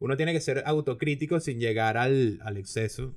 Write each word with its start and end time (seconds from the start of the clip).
uno 0.00 0.16
tiene 0.16 0.32
que 0.32 0.40
ser 0.40 0.62
autocrítico 0.66 1.40
sin 1.40 1.58
llegar 1.58 1.96
al, 1.96 2.38
al 2.42 2.56
exceso. 2.56 3.14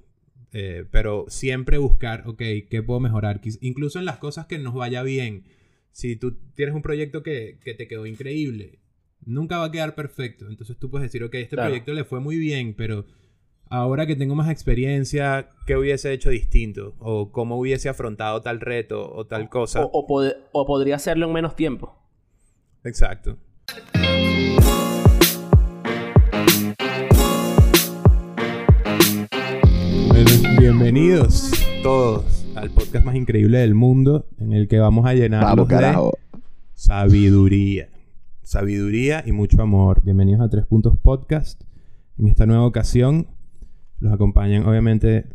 eh, 0.53 0.85
pero 0.91 1.25
siempre 1.29 1.77
buscar, 1.77 2.23
ok, 2.27 2.41
¿qué 2.69 2.83
puedo 2.85 2.99
mejorar? 2.99 3.39
Incluso 3.61 3.99
en 3.99 4.05
las 4.05 4.17
cosas 4.17 4.47
que 4.47 4.57
nos 4.59 4.73
vaya 4.73 5.01
bien. 5.03 5.45
Si 5.93 6.15
tú 6.15 6.37
tienes 6.55 6.75
un 6.75 6.81
proyecto 6.81 7.23
que, 7.23 7.57
que 7.63 7.73
te 7.73 7.87
quedó 7.87 8.05
increíble, 8.05 8.79
nunca 9.25 9.57
va 9.59 9.65
a 9.65 9.71
quedar 9.71 9.95
perfecto. 9.95 10.47
Entonces 10.49 10.77
tú 10.77 10.89
puedes 10.89 11.07
decir, 11.07 11.23
ok, 11.23 11.35
este 11.35 11.55
Claro. 11.55 11.69
proyecto 11.69 11.93
le 11.93 12.03
fue 12.03 12.19
muy 12.19 12.37
bien, 12.37 12.73
pero 12.75 13.05
ahora 13.69 14.05
que 14.07 14.15
tengo 14.17 14.35
más 14.35 14.49
experiencia, 14.49 15.49
¿qué 15.67 15.77
hubiese 15.77 16.11
hecho 16.11 16.29
distinto? 16.29 16.95
O 16.99 17.31
cómo 17.31 17.57
hubiese 17.57 17.87
afrontado 17.89 18.41
tal 18.41 18.59
reto 18.59 19.09
o 19.13 19.25
tal 19.27 19.47
cosa. 19.49 19.85
O, 19.85 19.89
o 19.93 20.07
pod- 20.07 20.35
o 20.51 20.65
podría 20.65 20.95
hacerlo 20.95 21.27
en 21.27 21.33
menos 21.33 21.55
tiempo. 21.55 21.97
Exacto. 22.83 23.37
Bienvenidos 30.93 31.53
todos 31.83 32.45
al 32.53 32.69
podcast 32.71 33.05
más 33.05 33.15
increíble 33.15 33.59
del 33.59 33.75
mundo 33.75 34.27
en 34.39 34.51
el 34.51 34.67
que 34.67 34.77
vamos 34.77 35.05
a 35.05 35.13
llenar 35.13 35.41
Vamos, 35.41 35.69
de 35.69 36.11
sabiduría. 36.73 37.87
Sabiduría 38.41 39.23
y 39.25 39.31
mucho 39.31 39.61
amor. 39.61 40.01
Bienvenidos 40.03 40.41
a 40.41 40.49
Tres 40.49 40.65
Puntos 40.65 40.97
Podcast. 40.97 41.61
En 42.17 42.27
esta 42.27 42.45
nueva 42.45 42.65
ocasión 42.65 43.27
los 43.99 44.11
acompañan 44.11 44.65
obviamente 44.65 45.27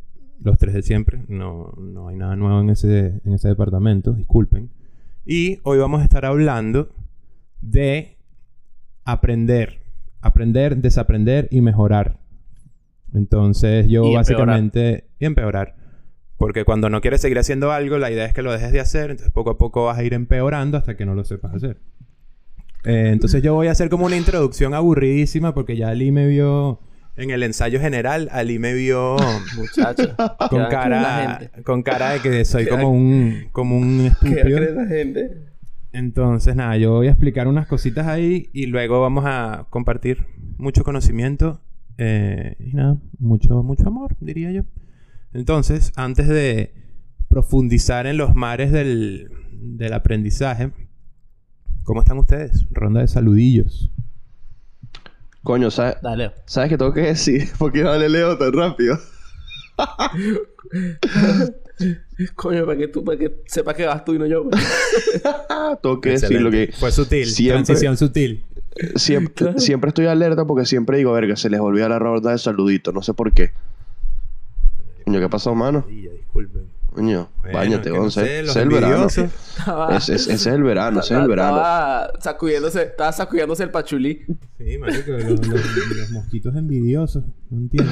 los 0.42 0.58
tres 0.58 0.74
de 0.74 0.82
siempre. 0.82 1.24
No, 1.26 1.72
no 1.78 2.08
hay 2.08 2.16
nada 2.16 2.36
nuevo 2.36 2.60
en 2.60 2.68
ese, 2.68 3.22
en 3.24 3.32
ese 3.32 3.48
departamento, 3.48 4.12
disculpen. 4.12 4.68
Y 5.24 5.60
hoy 5.62 5.78
vamos 5.78 6.02
a 6.02 6.04
estar 6.04 6.26
hablando 6.26 6.90
de 7.62 8.18
aprender. 9.06 9.80
Aprender, 10.20 10.76
desaprender 10.76 11.48
y 11.50 11.62
mejorar. 11.62 12.20
Entonces 13.14 13.88
yo 13.88 14.04
Y 14.04 14.14
empeorar. 14.16 14.18
básicamente... 14.18 15.05
Y 15.18 15.24
empeorar. 15.26 15.74
Porque 16.36 16.64
cuando 16.64 16.90
no 16.90 17.00
quieres 17.00 17.20
seguir 17.22 17.38
haciendo 17.38 17.72
algo, 17.72 17.98
la 17.98 18.10
idea 18.10 18.26
es 18.26 18.34
que 18.34 18.42
lo 18.42 18.52
dejes 18.52 18.72
de 18.72 18.80
hacer. 18.80 19.10
Entonces 19.10 19.32
poco 19.32 19.50
a 19.50 19.58
poco 19.58 19.86
vas 19.86 19.98
a 19.98 20.04
ir 20.04 20.12
empeorando 20.14 20.76
hasta 20.76 20.96
que 20.96 21.06
no 21.06 21.14
lo 21.14 21.24
sepas 21.24 21.54
hacer. 21.54 21.78
Eh, 22.84 23.10
entonces 23.12 23.42
yo 23.42 23.54
voy 23.54 23.66
a 23.68 23.72
hacer 23.72 23.88
como 23.88 24.06
una 24.06 24.16
introducción 24.16 24.74
aburridísima 24.74 25.54
porque 25.54 25.76
ya 25.76 25.88
Ali 25.88 26.12
me 26.12 26.26
vio 26.26 26.80
en 27.16 27.30
el 27.30 27.42
ensayo 27.42 27.80
general. 27.80 28.28
Ali 28.32 28.58
me 28.58 28.74
vio 28.74 29.16
Muchachos. 29.56 30.10
con 30.50 30.66
cara, 30.68 31.50
con 31.64 31.82
cara 31.82 32.10
de 32.12 32.20
que 32.20 32.44
soy 32.44 32.64
¿Qué 32.64 32.70
como 32.70 32.90
un, 32.90 33.48
como 33.52 33.76
un 33.78 34.12
¿Qué 34.22 34.28
estúpido. 34.28 34.60
la 34.74 34.86
gente? 34.86 35.30
Entonces, 35.92 36.54
nada, 36.54 36.76
yo 36.76 36.92
voy 36.92 37.06
a 37.06 37.10
explicar 37.12 37.48
unas 37.48 37.66
cositas 37.66 38.06
ahí 38.06 38.50
y 38.52 38.66
luego 38.66 39.00
vamos 39.00 39.24
a 39.26 39.66
compartir 39.70 40.26
mucho 40.58 40.84
conocimiento 40.84 41.62
eh, 41.96 42.56
y 42.60 42.74
nada, 42.74 42.98
mucho, 43.18 43.62
mucho 43.62 43.88
amor, 43.88 44.14
diría 44.20 44.52
yo. 44.52 44.62
Entonces, 45.36 45.92
antes 45.96 46.28
de 46.28 46.72
profundizar 47.28 48.06
en 48.06 48.16
los 48.16 48.34
mares 48.34 48.72
del, 48.72 49.30
del 49.52 49.92
aprendizaje, 49.92 50.70
¿cómo 51.84 52.00
están 52.00 52.18
ustedes? 52.18 52.64
Ronda 52.70 53.02
de 53.02 53.08
saludillos. 53.08 53.90
Coño, 55.42 55.70
¿sabes, 55.70 55.96
Dale. 56.02 56.32
¿sabes 56.46 56.70
qué 56.70 56.78
tengo 56.78 56.92
que 56.94 57.02
decir? 57.02 57.48
¿Por 57.58 57.70
qué 57.72 57.82
no 57.82 57.94
le 57.96 58.08
leo 58.08 58.36
tan 58.38 58.52
rápido? 58.52 58.98
Coño, 62.34 62.64
para 62.64 62.78
que 62.78 62.88
tú, 62.88 63.04
para 63.04 63.18
que 63.18 63.42
sepas 63.46 63.74
que 63.74 63.84
vas 63.84 64.02
tú 64.04 64.14
y 64.14 64.18
no 64.18 64.24
yo. 64.26 64.48
pues. 64.48 64.64
tengo 65.82 66.00
que 66.00 66.10
decir 66.10 66.40
lo 66.40 66.50
que... 66.50 66.72
Fue 66.78 66.90
sutil, 66.90 67.26
siempre- 67.26 67.62
transición 67.64 67.96
sutil. 67.98 68.44
Siempre, 68.94 69.34
Claro. 69.34 69.58
siempre 69.58 69.88
estoy 69.88 70.06
alerta 70.06 70.44
porque 70.46 70.64
siempre 70.66 70.96
digo, 70.98 71.12
verga, 71.12 71.36
se 71.36 71.48
les 71.50 71.60
olvida 71.60 71.88
la 71.90 71.98
ronda 71.98 72.30
de 72.32 72.38
saludito. 72.38 72.92
No 72.92 73.02
sé 73.02 73.12
por 73.14 73.32
qué. 73.32 73.50
Coño, 75.06 75.20
¿qué 75.20 75.28
pasó, 75.28 75.54
mano? 75.54 75.84
Sí, 75.88 76.02
ya, 76.02 76.10
disculpen. 76.10 76.66
Coño, 76.92 77.28
Bueno, 77.42 77.58
bañate, 77.58 77.90
no 77.90 78.00
once. 78.02 78.20
sé, 78.20 78.40
ese 78.40 78.50
es 78.50 78.56
el 78.56 78.68
verano. 78.70 79.06
Estaba- 79.06 79.96
es 79.96 80.46
el 80.46 80.62
verano, 80.64 81.00
ese 81.00 81.14
es 81.14 81.20
el 81.20 81.28
verano. 81.28 81.56
Estaba 81.58 82.12
sacudiéndose, 82.20 82.82
estaba 82.82 83.12
sacudiéndose 83.12 83.62
el 83.62 83.70
pachulí. 83.70 84.22
Sí, 84.58 84.78
marico, 84.78 85.12
los, 85.12 85.46
los- 85.46 85.96
los 85.96 86.10
mosquitos 86.10 86.56
envidiosos. 86.56 87.22
No 87.50 87.58
entiendo. 87.58 87.90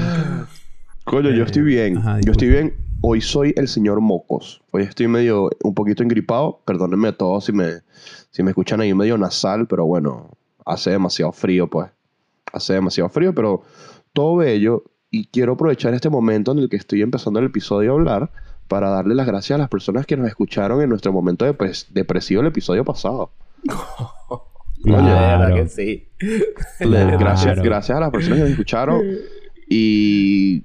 Coño, 1.05 1.31
yo 1.31 1.45
estoy 1.45 1.63
bien. 1.63 1.99
Ajá, 1.99 2.21
yo 2.21 2.33
estoy 2.33 2.49
bien. 2.49 2.75
Hoy 3.03 3.21
soy 3.21 3.53
el 3.57 3.69
señor 3.69 4.01
Mocos. 4.01 4.63
Hoy 4.73 4.83
estoy 4.83 5.07
medio, 5.07 5.51
un 5.63 5.75
poquito 5.75 6.03
engripado. 6.03 6.63
Perdónenme 6.65 7.09
a 7.09 7.17
todos 7.17 7.45
si 7.45 7.53
me, 7.53 7.83
si 8.31 8.43
me 8.43 8.51
escuchan 8.51 8.81
ahí 8.81 8.93
medio 8.95 9.17
nasal, 9.19 9.69
pero 9.69 9.85
bueno, 9.85 10.31
hace 10.67 10.91
demasiado 10.91 11.31
frío, 11.31 11.69
pues. 11.69 11.91
Hace 12.53 12.73
demasiado 12.73 13.09
frío, 13.11 13.35
pero 13.35 13.63
todo 14.15 14.37
bello. 14.37 14.83
Y 15.17 15.27
quiero 15.27 15.53
aprovechar 15.53 15.95
este 15.95 16.11
momento 16.11 16.51
en 16.53 16.59
el 16.59 16.69
que 16.69 16.77
estoy 16.77 17.01
empezando 17.03 17.39
el 17.39 17.47
episodio 17.47 17.93
a 17.93 17.95
hablar 17.95 18.31
para 18.67 18.89
darle 18.91 19.15
las 19.15 19.27
gracias 19.27 19.55
a 19.57 19.59
las 19.59 19.69
personas 19.69 20.07
que 20.07 20.17
nos 20.17 20.27
escucharon 20.27 20.81
en 20.83 20.89
nuestro 20.89 21.13
momento 21.13 21.47
depres- 21.47 21.87
depresivo 21.91 22.41
el 22.41 22.49
episodio 22.49 22.85
pasado. 22.85 23.31
De 24.83 24.91
verdad 24.93 25.55
que 25.55 25.69
sí. 25.69 26.09
Claro. 26.79 27.19
Gracias, 27.19 27.59
gracias 27.63 27.97
a 27.97 28.01
las 28.01 28.11
personas 28.11 28.39
que 28.39 28.43
nos 28.43 28.51
escucharon. 28.51 29.03
Y 29.69 30.65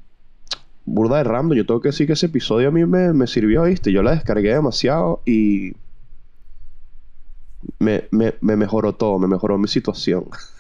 burda 0.84 1.18
de 1.20 1.24
random, 1.24 1.56
yo 1.56 1.66
tengo 1.66 1.80
que 1.80 1.90
decir 1.90 2.08
que 2.08 2.14
ese 2.14 2.26
episodio 2.26 2.68
a 2.68 2.72
mí 2.72 2.84
me, 2.86 3.14
me 3.14 3.28
sirvió, 3.28 3.64
¿viste? 3.64 3.92
Yo 3.94 4.02
la 4.04 4.12
descargué 4.12 4.52
demasiado 4.54 5.22
y 5.26 5.74
me, 7.78 8.06
me, 8.12 8.34
me 8.42 8.56
mejoró 8.56 8.94
todo, 8.94 9.20
me 9.20 9.28
mejoró 9.28 9.58
mi 9.58 9.68
situación. 9.68 10.26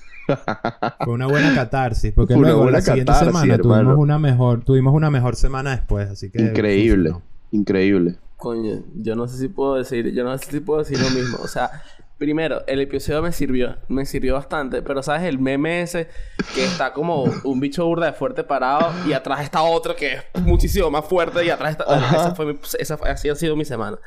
Fue 1.03 1.13
una 1.13 1.27
buena 1.27 1.53
catarsis, 1.55 2.13
porque 2.13 2.33
Fue 2.33 2.39
una 2.41 2.49
luego 2.49 2.63
buena 2.63 2.77
la 2.79 2.81
siguiente 2.83 3.11
catarsis, 3.11 3.27
semana 3.39 3.57
tuvimos 3.57 3.77
hermano. 3.79 3.99
una 3.99 4.19
mejor, 4.19 4.63
tuvimos 4.63 4.93
una 4.93 5.09
mejor 5.09 5.35
semana 5.35 5.71
después, 5.71 6.09
así 6.09 6.29
que 6.31 6.41
Increíble, 6.41 7.11
funcionó. 7.11 7.21
increíble. 7.51 8.15
Coño, 8.37 8.83
yo 8.95 9.15
no 9.15 9.27
sé 9.27 9.37
si 9.37 9.47
puedo 9.49 9.75
decir, 9.75 10.13
yo 10.13 10.23
no 10.23 10.37
sé 10.37 10.49
si 10.51 10.59
puedo 10.61 10.79
decir 10.79 10.97
lo 10.99 11.09
mismo. 11.09 11.37
O 11.43 11.47
sea, 11.47 11.69
primero, 12.17 12.61
el 12.67 12.79
episodio 12.79 13.21
me 13.21 13.31
sirvió, 13.33 13.75
me 13.89 14.05
sirvió 14.05 14.35
bastante, 14.35 14.81
pero 14.81 15.03
sabes 15.03 15.23
el 15.23 15.39
meme 15.39 15.81
ese 15.81 16.07
que 16.55 16.63
está 16.63 16.93
como 16.93 17.23
un 17.43 17.59
bicho 17.59 17.85
burda 17.85 18.05
de 18.05 18.13
fuerte 18.13 18.43
parado 18.45 18.91
y 19.07 19.11
atrás 19.13 19.41
está 19.43 19.61
otro 19.61 19.93
que 19.95 20.13
es 20.33 20.41
muchísimo 20.41 20.89
más 20.89 21.03
fuerte 21.05 21.45
y 21.45 21.49
atrás 21.49 21.71
está. 21.71 21.83
Ajá. 21.93 22.15
Esa 22.15 22.35
fue 22.35 22.45
mi- 22.45 22.59
esa 22.79 22.97
fue- 22.97 23.09
así 23.09 23.27
ha 23.27 23.35
sido 23.35 23.55
mi 23.57 23.65
semana. 23.65 23.97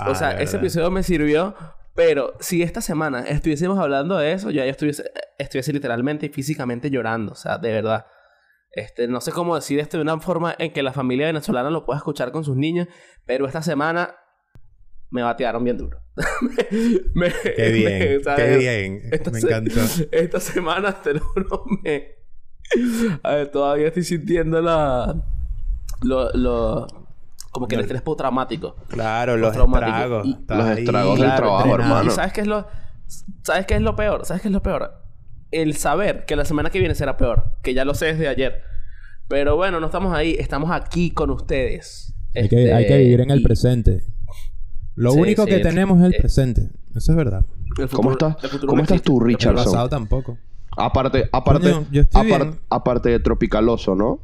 Ah, 0.00 0.10
o 0.10 0.14
sea, 0.16 0.34
de 0.34 0.42
ese 0.44 0.56
episodio 0.56 0.90
me 0.90 1.02
sirvió, 1.04 1.54
pero 1.98 2.34
si 2.38 2.62
esta 2.62 2.80
semana 2.80 3.22
estuviésemos 3.22 3.76
hablando 3.76 4.16
de 4.18 4.30
eso, 4.30 4.50
yo 4.52 4.62
ya 4.64 4.70
estuviese, 4.70 5.10
estuviese 5.36 5.72
literalmente 5.72 6.26
y 6.26 6.28
físicamente 6.28 6.90
llorando. 6.90 7.32
O 7.32 7.34
sea, 7.34 7.58
de 7.58 7.72
verdad. 7.72 8.06
Este, 8.70 9.08
no 9.08 9.20
sé 9.20 9.32
cómo 9.32 9.56
decir 9.56 9.80
esto 9.80 9.96
de 9.96 10.04
una 10.04 10.20
forma 10.20 10.54
en 10.60 10.72
que 10.72 10.84
la 10.84 10.92
familia 10.92 11.26
venezolana 11.26 11.70
lo 11.70 11.84
pueda 11.84 11.96
escuchar 11.96 12.30
con 12.30 12.44
sus 12.44 12.56
niños, 12.56 12.86
pero 13.26 13.46
esta 13.48 13.62
semana 13.62 14.14
me 15.10 15.22
batearon 15.22 15.64
bien 15.64 15.76
duro. 15.76 16.00
Me- 17.14 17.32
Qué 17.56 17.72
bien, 17.72 17.98
me- 18.24 18.36
qué 18.36 18.56
bien, 18.58 19.00
Esta 19.10 19.30
me 19.32 19.40
se- 19.40 19.46
encantó. 19.48 19.80
Esta 20.12 20.38
semana, 20.38 21.02
te 21.02 21.14
lo 21.14 21.20
juro, 21.20 21.64
me... 21.82 22.14
A 23.24 23.34
ver, 23.34 23.50
todavía 23.50 23.88
estoy 23.88 24.04
sintiendo 24.04 24.60
la... 24.60 25.16
Lo, 26.02 26.30
lo... 26.34 26.86
Como 27.58 27.68
que 27.68 27.74
el 27.76 27.80
estrés 27.82 28.02
postraumático. 28.02 28.76
Claro, 28.88 29.36
los 29.36 29.54
estragos. 29.56 30.26
Y- 30.26 30.36
Los 30.48 30.78
estragos 30.78 31.20
del 31.20 31.34
trabajo, 31.34 31.74
hermano. 31.74 32.04
¿Y 32.08 32.10
sabes 32.10 32.32
qué 32.32 32.40
es 32.42 32.46
lo... 32.46 32.66
¿Sabes 33.42 33.66
qué 33.66 33.74
es 33.74 33.80
lo 33.82 33.96
peor? 33.96 34.24
¿Sabes 34.26 34.42
qué 34.42 34.48
es 34.48 34.52
lo 34.52 34.62
peor? 34.62 34.92
El 35.50 35.74
saber 35.76 36.24
que 36.26 36.36
la 36.36 36.44
semana 36.44 36.70
que 36.70 36.78
viene 36.78 36.94
será 36.94 37.16
peor. 37.16 37.52
Que 37.62 37.72
ya 37.74 37.84
lo 37.84 37.94
sé 37.94 38.06
desde 38.06 38.28
ayer. 38.28 38.62
Pero 39.28 39.56
bueno, 39.56 39.80
no 39.80 39.86
estamos 39.86 40.14
ahí. 40.14 40.36
Estamos 40.38 40.70
aquí 40.70 41.10
con 41.10 41.30
ustedes. 41.30 42.14
Hay 42.34 42.48
que, 42.48 42.56
Este, 42.64 42.74
hay 42.74 42.86
que 42.86 42.98
vivir 42.98 43.20
en 43.22 43.30
el 43.30 43.40
y 43.40 43.42
presente. 43.44 44.04
Lo 44.94 45.12
Sí, 45.12 45.20
único 45.20 45.44
sí, 45.44 45.48
que 45.50 45.56
el- 45.56 45.62
tenemos 45.62 45.98
es 46.00 46.04
el 46.06 46.14
eh, 46.14 46.18
presente. 46.18 46.70
Eso 46.94 47.12
es 47.12 47.16
verdad. 47.16 47.44
¿Cómo 47.92 48.12
estás? 48.12 48.36
¿Cómo 48.60 48.76
no 48.76 48.82
estás 48.82 49.02
tú, 49.02 49.20
El 49.20 49.26
Richardson? 49.28 49.64
pasado 49.64 49.88
tampoco. 49.88 50.36
Aparte, 50.76 51.28
aparte, 51.32 51.72
Coño, 51.72 51.86
yo 51.90 52.02
estoy 52.02 52.30
apar- 52.30 52.42
bien. 52.44 52.60
aparte 52.70 53.08
de 53.08 53.20
tropicaloso, 53.20 53.94
¿no? 53.94 54.20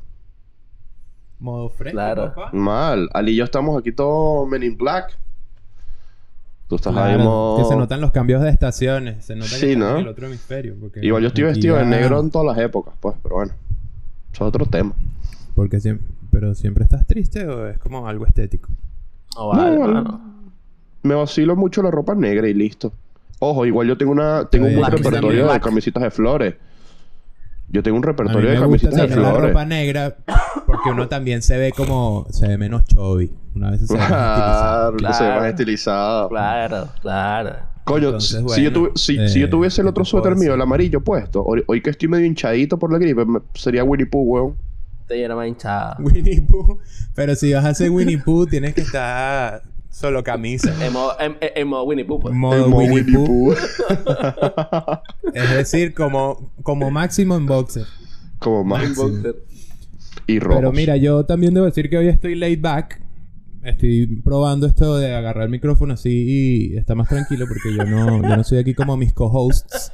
Modo 1.45 1.69
fresco, 1.69 1.95
Claro. 1.97 2.33
papá. 2.35 2.51
Mal. 2.55 3.11
Ali 3.13 3.33
y 3.33 3.37
yo 3.37 3.45
estamos 3.45 3.79
aquí 3.79 3.93
todos 3.93 4.49
Men 4.49 4.63
in 4.63 4.79
Black. 4.79 5.15
Tú 6.69 6.77
estás 6.77 6.97
ahí 6.97 7.19
modo- 7.19 7.59
que 7.59 7.65
se 7.65 7.77
notan 7.77 8.01
los 8.01 8.13
cambios 8.13 8.41
de 8.43 8.49
estaciones. 8.49 9.23
Se 9.27 9.37
nota 9.37 9.51
Sí, 9.51 9.67
que 9.69 9.77
¿no? 9.77 9.91
en 9.91 9.97
el 9.99 10.09
otro 10.09 10.27
hemisferio. 10.27 10.75
porque 10.81 11.05
Igual 11.05 11.23
yo 11.23 11.29
estoy 11.29 11.45
vestido 11.45 11.77
de 11.77 11.85
negro 11.85 12.19
en 12.21 12.31
todas 12.31 12.57
las 12.57 12.65
épocas, 12.65 12.95
pues, 12.99 13.15
pero 13.23 13.35
bueno. 13.37 13.53
Eso 14.33 14.45
es 14.45 14.49
otro 14.49 14.65
tema. 14.65 14.95
Porque 15.55 15.79
siempre... 15.81 16.09
Pero 16.33 16.55
siempre 16.55 16.83
estás 16.85 17.07
triste 17.07 17.47
o 17.47 17.69
es 17.69 17.79
como 17.79 18.09
algo 18.09 18.27
estético. 18.27 18.69
No 19.37 19.49
vale, 19.49 19.75
No, 19.77 19.81
vale. 19.83 19.93
mano. 19.95 20.21
Me 21.03 21.15
vacilo 21.15 21.55
mucho 21.55 21.83
la 21.83 21.91
ropa 21.91 22.15
negra 22.15 22.49
y 22.49 22.55
listo. 22.55 22.93
Ojo, 23.39 23.67
igual 23.67 23.87
yo 23.87 23.99
tengo 23.99 24.11
una 24.13 24.47
tengo 24.47 24.67
un 24.67 24.75
buen 24.77 24.91
repertorio 24.91 25.53
de 25.53 25.61
camisetas 25.61 26.03
de 26.03 26.11
flores. 26.11 26.55
Yo 27.75 27.83
tengo 27.83 27.97
un 27.99 28.05
A 28.05 28.07
mí 28.07 28.13
repertorio 28.13 28.51
de 28.51 28.61
camisetas 28.61 28.95
de 28.95 29.03
tener 29.09 29.19
la 29.19 29.31
flores. 29.31 29.49
ropa 29.51 29.65
negra 29.65 30.17
porque 30.65 30.91
uno 30.91 31.09
también 31.09 31.43
se 31.43 31.59
ve 31.59 31.73
como... 31.73 32.25
Se 32.31 32.47
ve 32.47 32.57
menos 32.57 32.85
chubby. 32.85 33.33
Una 33.57 33.73
vez 33.73 33.81
se 33.87 33.95
ve 33.95 33.99
más 33.99 34.09
estilizado. 34.11 34.97
Claro, 34.97 35.15
se 35.15 35.25
ve 35.25 35.29
más 35.31 35.39
Claro. 35.39 35.47
estilizado. 35.51 36.29
Claro, 36.29 36.89
claro. 37.03 37.57
Coño, 37.83 38.07
Entonces, 38.07 38.43
si, 38.53 38.63
yo 38.63 38.73
tuve- 38.73 38.93
si, 38.95 39.29
si 39.29 39.41
yo 39.41 39.47
eh, 39.47 39.49
tuviese 39.51 39.81
el 39.83 39.87
¿qué 39.87 39.91
otro 39.91 40.05
suéter 40.05 40.37
mío, 40.37 40.55
el 40.55 40.61
amarillo 40.63 41.03
puesto, 41.03 41.45
hoy, 41.45 41.63
hoy 41.67 41.83
que 41.83 41.91
estoy 41.91 42.09
medio 42.09 42.25
hinchadito 42.27 42.79
por 42.79 42.91
la 42.93 42.99
gripe, 42.99 43.25
me- 43.27 43.41
sería 43.55 43.83
Winnie 43.85 44.07
Pooh, 44.07 44.23
weón. 44.23 44.57
Te 45.09 45.17
llena 45.19 45.35
más 45.35 45.49
hinchada. 45.49 45.97
Winnie 46.01 46.41
Pooh. 46.43 46.79
Pero 47.15 47.35
si 47.35 47.53
vas 47.53 47.65
a 47.65 47.71
hacer 47.71 47.91
Winnie 47.91 48.19
Pooh, 48.19 48.47
tienes 48.47 48.73
que 48.75 48.81
estar 48.83 49.63
solo 49.95 50.23
camisa. 50.25 50.75
En 50.85 50.93
modo, 50.93 51.13
en, 51.21 51.37
en- 51.41 51.51
en 51.55 51.69
modo 51.69 51.85
Winnie 51.85 52.05
Pooh, 52.05 52.21
pues. 52.21 52.35
Modo 52.35 52.69
modo 52.69 52.83
Winnie, 52.83 53.03
Winnie 53.03 53.15
Pooh. 53.27 53.55
Pooh. 53.55 53.55
Es 55.35 55.51
decir, 55.51 55.95
como, 55.95 56.53
como 56.63 56.91
máximo 56.91 57.37
en 57.37 57.47
boxer. 57.47 57.87
Como. 58.39 58.79
En 58.79 58.95
boxer. 58.95 59.37
Y 60.27 60.39
rojos. 60.39 60.57
Pero 60.61 60.73
mira, 60.73 60.97
yo 60.97 61.25
también 61.27 61.55
debo 61.55 61.67
decir 61.67 61.89
que 61.91 61.97
hoy 61.99 62.09
estoy 62.09 62.35
laid 62.35 62.61
back. 62.61 63.01
Estoy 63.63 64.07
probando 64.23 64.67
esto 64.67 64.99
de 64.99 65.15
agarrar 65.15 65.45
el 65.45 65.51
micrófono 65.51 65.95
así 65.95 66.11
y 66.73 66.77
está 66.77 66.95
más 66.95 67.09
tranquilo 67.09 67.47
porque 67.49 67.75
yo 67.75 67.85
no, 67.85 68.21
yo 68.23 68.37
no 68.37 68.45
soy 68.45 68.59
aquí 68.59 68.75
como 68.75 68.95
mis 68.99 69.15
co-hosts 69.15 69.91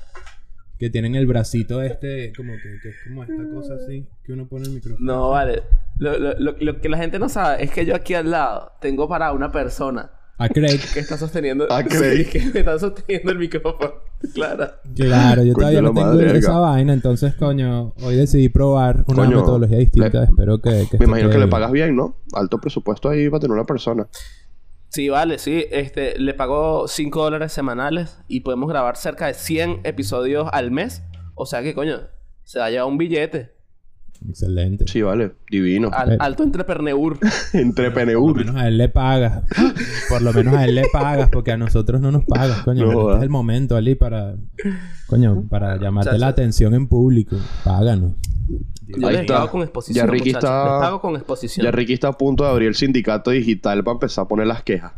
que 0.77 0.91
tienen 0.91 1.15
el 1.15 1.27
bracito 1.27 1.81
este, 1.83 2.33
como 2.37 2.53
que, 2.55 2.79
que 2.83 2.89
es 2.89 2.97
como 3.07 3.23
esta 3.23 3.49
cosa 3.55 3.75
así, 3.75 4.07
que 4.25 4.33
uno 4.33 4.49
pone 4.49 4.65
el 4.67 4.73
micrófono. 4.73 5.07
No, 5.07 5.29
vale. 5.31 5.63
Lo, 6.01 6.19
lo, 6.19 6.35
lo, 6.39 6.55
lo 6.59 6.81
que 6.81 6.89
la 6.89 6.97
gente 6.97 7.19
no 7.19 7.29
sabe 7.29 7.63
es 7.63 7.71
que 7.71 7.85
yo 7.87 7.95
aquí 7.95 8.15
al 8.15 8.31
lado 8.31 8.73
tengo 8.81 9.07
para 9.09 9.33
una 9.33 9.53
persona 9.53 10.11
A 10.39 10.49
Craig, 10.49 10.81
que 10.95 10.99
está 11.01 11.17
sosteniendo... 11.19 11.67
Ah, 11.71 11.85
Craig. 11.89 12.25
Sí, 12.25 12.31
que 12.31 12.47
me 12.53 12.61
está 12.61 12.79
sosteniendo 12.79 13.31
el 13.33 13.39
micrófono. 13.39 13.93
Claro. 14.35 14.71
claro, 14.95 15.43
yo 15.45 15.55
todavía 15.55 15.81
no 15.81 15.95
tengo 15.95 16.07
madre, 16.09 16.37
esa 16.37 16.59
vaina, 16.59 16.93
entonces 16.93 17.35
coño, 17.37 17.95
hoy 18.03 18.17
decidí 18.17 18.51
probar 18.51 19.05
una 19.09 19.25
Coño, 19.25 19.39
metodología 19.39 19.79
distinta, 19.79 20.19
le- 20.21 20.25
espero 20.27 20.61
que, 20.61 20.87
que 20.91 20.99
Me 20.99 21.07
imagino 21.07 21.31
que 21.31 21.39
le 21.39 21.47
pagas 21.47 21.73
bien, 21.73 21.97
¿no? 21.97 22.17
Alto 22.35 22.59
presupuesto 22.61 23.09
ahí 23.09 23.31
para 23.31 23.41
tener 23.41 23.55
una 23.55 23.65
persona. 23.65 24.09
Sí, 24.91 25.09
vale, 25.09 25.39
sí. 25.39 25.65
Este, 25.71 26.19
le 26.19 26.35
pago 26.35 26.87
5 26.87 27.23
dólares 27.23 27.53
semanales 27.53 28.19
y 28.29 28.41
podemos 28.41 28.69
grabar 28.69 28.97
cerca 28.99 29.27
de 29.27 29.33
100 29.35 29.81
episodios 29.85 30.49
al 30.53 30.71
mes. 30.71 31.03
O 31.35 31.47
sea 31.47 31.63
que, 31.63 31.75
coño, 31.75 32.01
se 32.45 32.59
va 32.59 32.67
a 32.67 32.71
llevar 32.71 32.89
un 32.89 32.99
billete. 32.99 33.55
Excelente. 34.29 34.85
Sí, 34.87 35.03
vale. 35.03 35.33
Divino. 35.51 35.91
Al- 35.93 36.17
alto 36.21 36.43
entrepreneur. 36.43 37.19
Entre 37.53 37.91
Por 37.91 38.05
lo 38.07 38.35
menos 38.35 38.57
a 38.57 38.69
él 38.69 38.79
le 38.79 38.89
pagas. 38.89 39.45
Por 40.09 40.23
lo 40.23 40.33
menos 40.33 40.55
a 40.55 40.65
él 40.65 40.75
le 40.75 40.85
pagas, 40.93 41.31
porque 41.31 41.53
a 41.53 41.57
nosotros 41.57 42.01
no 42.01 42.11
nos 42.13 42.25
pagas, 42.25 42.63
coño. 42.63 42.87
No 42.93 43.01
este 43.09 43.17
es 43.19 43.23
el 43.25 43.31
momento, 43.31 43.77
Ali, 43.77 43.95
para. 43.95 44.37
Coño, 45.07 45.45
para 45.49 45.77
llamarte 45.79 46.19
la 46.19 46.29
atención 46.29 46.75
en 46.75 46.87
público. 46.87 47.37
Páganos. 47.65 48.13
Yo 48.89 49.07
Ahí 49.07 49.13
les 49.15 49.21
está. 49.23 49.35
pago 49.39 49.51
con 49.53 49.63
exposición. 49.63 50.07
Ya 50.07 50.11
Ricky 50.11 50.31
muchachos. 50.31 50.51
está- 50.51 50.65
Les 50.75 50.81
pago 50.83 51.01
con 51.01 51.15
exposición. 51.17 51.65
Ya 51.65 51.71
Ricky 51.71 51.93
está 51.95 52.09
a 52.09 52.13
punto 52.13 52.45
de 52.45 52.51
abrir 52.51 52.69
el 52.69 52.75
sindicato 52.75 53.31
digital 53.31 53.83
para 53.85 53.93
empezar 53.95 54.25
a 54.25 54.29
poner 54.29 54.47
las 54.49 54.63
quejas. 54.63 54.93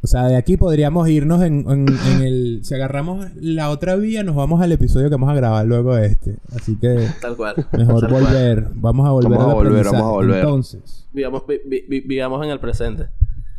O 0.00 0.06
sea, 0.06 0.26
de 0.26 0.36
aquí 0.36 0.56
podríamos 0.56 1.08
irnos 1.08 1.42
en, 1.42 1.68
en- 1.68 1.88
en 1.88 2.22
el. 2.22 2.60
Si 2.62 2.72
agarramos 2.74 3.26
la 3.34 3.70
otra 3.70 3.96
vía, 3.96 4.22
nos 4.22 4.36
vamos 4.36 4.60
al 4.62 4.70
episodio 4.70 5.08
que 5.08 5.16
vamos 5.16 5.30
a 5.30 5.34
grabar 5.34 5.66
luego 5.66 5.94
de 5.96 6.06
este. 6.06 6.36
Así 6.54 6.76
que 6.76 7.08
Tal 7.20 7.36
cual. 7.36 7.54
mejor 7.76 8.00
Tal 8.02 8.10
cual. 8.10 8.22
volver. 8.24 8.68
Vamos 8.74 9.06
a 9.08 9.10
volver 9.10 9.30
Vamos 9.32 9.46
a 9.46 9.50
al 9.50 9.56
volver, 9.56 9.84
vamos 9.86 10.00
a 10.00 10.04
volver. 10.10 10.38
Entonces. 10.38 11.06
Vivamos, 11.12 11.42
vi- 11.48 11.60
vi- 11.66 11.84
vi- 11.88 12.00
vivamos 12.06 12.44
en 12.44 12.50
el 12.52 12.60
presente. 12.60 13.04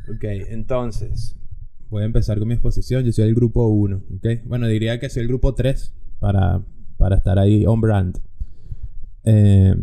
Ok, 0.10 0.24
entonces. 0.50 1.36
Voy 1.90 2.04
a 2.04 2.06
empezar 2.06 2.40
con 2.40 2.48
mi 2.48 2.54
exposición. 2.54 3.04
Yo 3.04 3.12
soy 3.12 3.26
el 3.26 3.36
grupo 3.36 3.68
1. 3.68 4.02
¿ok? 4.18 4.28
Bueno, 4.46 4.68
diría 4.68 4.98
que 5.00 5.10
soy 5.10 5.24
el 5.24 5.28
grupo 5.28 5.54
3 5.56 5.94
para, 6.20 6.62
para 6.98 7.18
estar 7.18 7.38
ahí 7.38 7.66
on 7.66 7.82
brand. 7.82 8.18
Eh, 9.26 9.76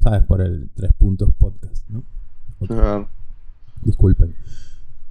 ¿Sabes? 0.00 0.22
Por 0.22 0.42
el 0.42 0.70
3 0.76 0.92
puntos 0.92 1.30
podcast, 1.36 1.88
¿no? 1.90 2.04
Ok, 2.60 2.70
Ah, 2.72 3.08
Disculpen. 3.82 4.34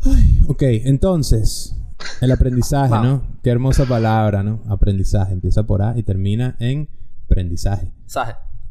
Ay, 0.08 0.42
ok, 0.48 0.64
entonces. 0.86 1.74
El 2.22 2.32
aprendizaje. 2.32 2.94
¿no? 2.94 3.24
Qué 3.44 3.50
hermosa 3.50 3.86
palabra, 3.86 4.44
¿no? 4.44 4.62
Aprendizaje. 4.68 5.34
Empieza 5.34 5.66
por 5.66 5.82
A 5.82 5.98
y 5.98 6.04
termina 6.04 6.56
en 6.60 6.90
aprendizaje. 7.26 7.92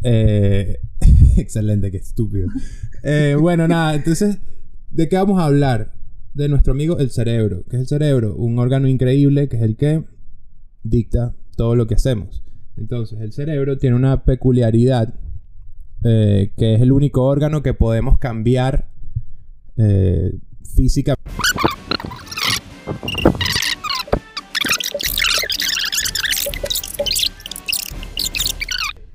Eh, 0.03 0.79
excelente, 1.37 1.91
qué 1.91 1.99
estúpido. 1.99 2.49
Eh, 3.03 3.37
bueno, 3.39 3.67
nada, 3.67 3.95
entonces, 3.95 4.39
¿de 4.91 5.09
qué 5.09 5.17
vamos 5.17 5.41
a 5.41 5.47
hablar? 5.47 5.93
De 6.35 6.49
nuestro 6.49 6.73
amigo 6.73 6.99
el 6.99 7.11
cerebro. 7.11 7.65
¿Qué 7.69 7.77
es 7.77 7.83
el 7.83 7.89
cerebro? 7.89 8.35
Un 8.37 8.59
órgano 8.59 8.89
increíble 8.89 9.49
que 9.49 9.57
es 9.57 9.63
el 9.63 9.77
que 9.77 10.05
dicta 10.83 11.35
todo 11.57 11.75
lo 11.75 11.87
que 11.87 11.95
hacemos. 11.95 12.45
Entonces, 12.77 13.21
el 13.21 13.33
cerebro 13.33 13.79
tiene 13.79 13.97
una 13.97 14.25
peculiaridad 14.25 15.15
eh, 16.05 16.53
que 16.57 16.75
es 16.75 16.83
el 16.83 16.93
único 16.93 17.25
órgano 17.25 17.63
que 17.63 17.75
podemos 17.75 18.19
cambiar 18.19 18.91
eh, 19.79 20.39
físicamente. 20.77 21.31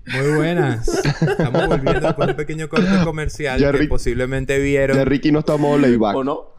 Muy 0.08 0.36
buenas. 0.36 0.88
Estamos 1.22 1.68
volviendo 1.68 2.02
después 2.02 2.28
de 2.28 2.31
un 2.34 2.38
pequeño 2.38 2.69
corte 2.69 2.90
comercial 3.04 3.60
Ya, 3.60 3.72
que 3.72 3.78
Rick. 3.80 3.90
posiblemente 3.90 4.60
vieron. 4.60 4.98
ya 4.98 5.06
Ricky 5.06 5.31
no 5.31 5.40
está 5.40 5.58
modo 5.58 5.78
layback. 5.78 6.16
¿O 6.16 6.24
no? 6.24 6.52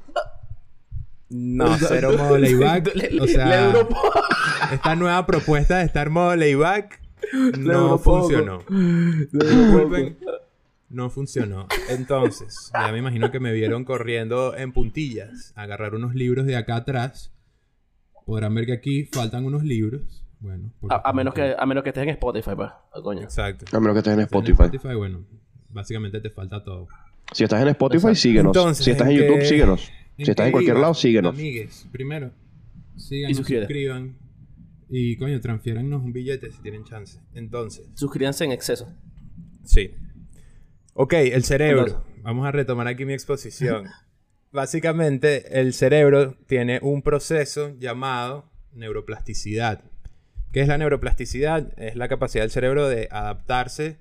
No, 1.30 1.76
cero 1.78 2.12
modo 2.16 2.38
layback. 2.38 2.92
O 3.20 3.26
sea, 3.26 3.72
esta 4.72 4.96
nueva 4.96 5.26
propuesta 5.26 5.78
de 5.78 5.84
estar 5.84 6.08
modo 6.10 6.34
layback 6.36 7.00
no 7.58 7.98
funcionó. 7.98 8.62
Disculpen, 8.68 10.18
no 10.92 11.10
funcionó. 11.10 11.66
Entonces, 11.88 12.70
ya 12.72 12.92
me 12.92 12.98
imagino 12.98 13.30
que 13.30 13.40
me 13.40 13.52
vieron 13.52 13.84
corriendo 13.84 14.56
en 14.56 14.72
puntillas 14.72 15.52
a 15.56 15.62
agarrar 15.62 15.94
unos 15.94 16.14
libros 16.14 16.46
de 16.46 16.56
acá 16.56 16.76
atrás. 16.76 17.32
Podrán 18.26 18.54
ver 18.54 18.66
que 18.66 18.72
aquí 18.72 19.04
faltan 19.06 19.44
unos 19.44 19.64
libros. 19.64 20.24
Bueno, 20.40 20.72
A, 20.90 21.10
a 21.10 21.12
menos 21.12 21.34
que, 21.34 21.54
a 21.56 21.66
menos 21.66 21.82
que 21.84 21.90
estés 21.90 22.02
en 22.04 22.10
Spotify, 22.10 22.50
pues. 22.56 22.70
Oh, 22.92 23.02
coño. 23.02 23.22
Exacto. 23.22 23.64
A 23.76 23.80
menos 23.80 23.94
que 23.94 23.98
estés 23.98 24.12
en 24.14 24.20
En 24.20 24.24
Spotify. 24.24 24.62
Spotify, 24.64 24.94
bueno, 24.96 25.24
básicamente 25.70 26.20
te 26.20 26.30
falta 26.30 26.62
todo. 26.62 26.88
Si 27.32 27.44
estás 27.44 27.62
en 27.62 27.68
Spotify, 27.68 27.98
Exacto. 28.08 28.14
síguenos. 28.20 28.56
Entonces, 28.56 28.84
si 28.84 28.90
estás 28.90 29.08
en 29.08 29.16
¿en 29.16 29.22
YouTube, 29.22 29.42
síguenos. 29.44 29.90
Si 30.18 30.30
estás 30.30 30.46
en 30.46 30.52
cualquier 30.52 30.74
iba? 30.74 30.82
lado, 30.82 30.94
síguenos. 30.94 31.34
Amigues, 31.34 31.88
primero, 31.90 32.30
síganos, 32.96 33.30
Y 33.38 33.42
suscriban. 33.42 34.16
Y 34.90 35.16
coño, 35.16 35.40
transfiérannos 35.40 36.02
un 36.02 36.12
billete 36.12 36.52
si 36.52 36.60
tienen 36.60 36.84
chance. 36.84 37.18
Entonces, 37.34 37.86
Suscríbanse 37.94 38.44
en 38.44 38.52
exceso. 38.52 38.88
sí. 39.64 39.90
Ok, 40.94 41.14
el 41.14 41.44
cerebro. 41.44 42.04
Vamos 42.22 42.46
a 42.46 42.52
retomar 42.52 42.86
aquí 42.86 43.04
mi 43.04 43.14
exposición. 43.14 43.86
Básicamente, 44.52 45.58
el 45.60 45.72
cerebro 45.72 46.36
tiene 46.46 46.80
un 46.82 47.02
proceso 47.02 47.74
llamado 47.78 48.50
neuroplasticidad. 48.72 49.84
¿Qué 50.52 50.60
es 50.60 50.68
la 50.68 50.76
neuroplasticidad? 50.76 51.72
Es 51.78 51.96
la 51.96 52.08
capacidad 52.08 52.44
del 52.44 52.50
cerebro 52.50 52.88
de 52.88 53.08
adaptarse 53.10 54.00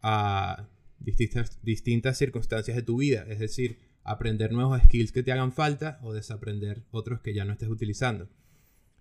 a 0.00 0.68
distintas, 1.00 1.60
distintas 1.64 2.18
circunstancias 2.18 2.76
de 2.76 2.82
tu 2.84 2.98
vida. 2.98 3.24
Es 3.28 3.40
decir, 3.40 3.80
aprender 4.04 4.52
nuevos 4.52 4.80
skills 4.80 5.10
que 5.10 5.24
te 5.24 5.32
hagan 5.32 5.52
falta 5.52 5.98
o 6.02 6.12
desaprender 6.12 6.84
otros 6.92 7.20
que 7.20 7.34
ya 7.34 7.44
no 7.44 7.52
estés 7.52 7.68
utilizando. 7.68 8.28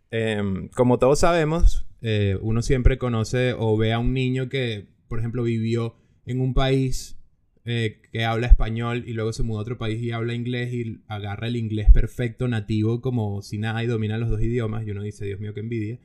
Em, 0.09 0.69
como 0.69 0.97
todos 0.97 1.19
sabemos, 1.19 1.85
eh, 2.01 2.37
uno 2.41 2.63
siempre 2.63 2.97
conoce 2.97 3.53
o 3.53 3.77
ve 3.77 3.93
a 3.93 3.99
un 3.99 4.13
niño 4.15 4.49
que, 4.49 4.87
por 5.07 5.19
ejemplo, 5.19 5.43
vivió 5.43 6.00
en 6.25 6.39
un 6.41 6.53
país 6.53 7.17
eh, 7.65 8.01
que 8.11 8.25
habla 8.25 8.47
español 8.47 9.03
y 9.05 9.13
luego 9.13 9.33
se 9.33 9.43
mudó 9.43 9.59
a 9.59 9.61
otro 9.61 9.77
país 9.77 10.01
y 10.01 10.11
habla 10.11 10.33
inglés 10.33 10.73
y 10.73 10.99
agarra 11.07 11.47
el 11.47 11.55
inglés 11.55 11.89
perfecto, 11.91 12.47
nativo, 12.47 13.01
como 13.01 13.41
si 13.41 13.57
nada 13.57 13.83
y 13.83 13.87
domina 13.87 14.17
los 14.17 14.29
dos 14.29 14.41
idiomas 14.41 14.85
y 14.85 14.91
uno 14.91 15.03
dice, 15.03 15.25
Dios 15.25 15.39
mío, 15.39 15.53
qué 15.53 15.59
envidia. 15.59 15.99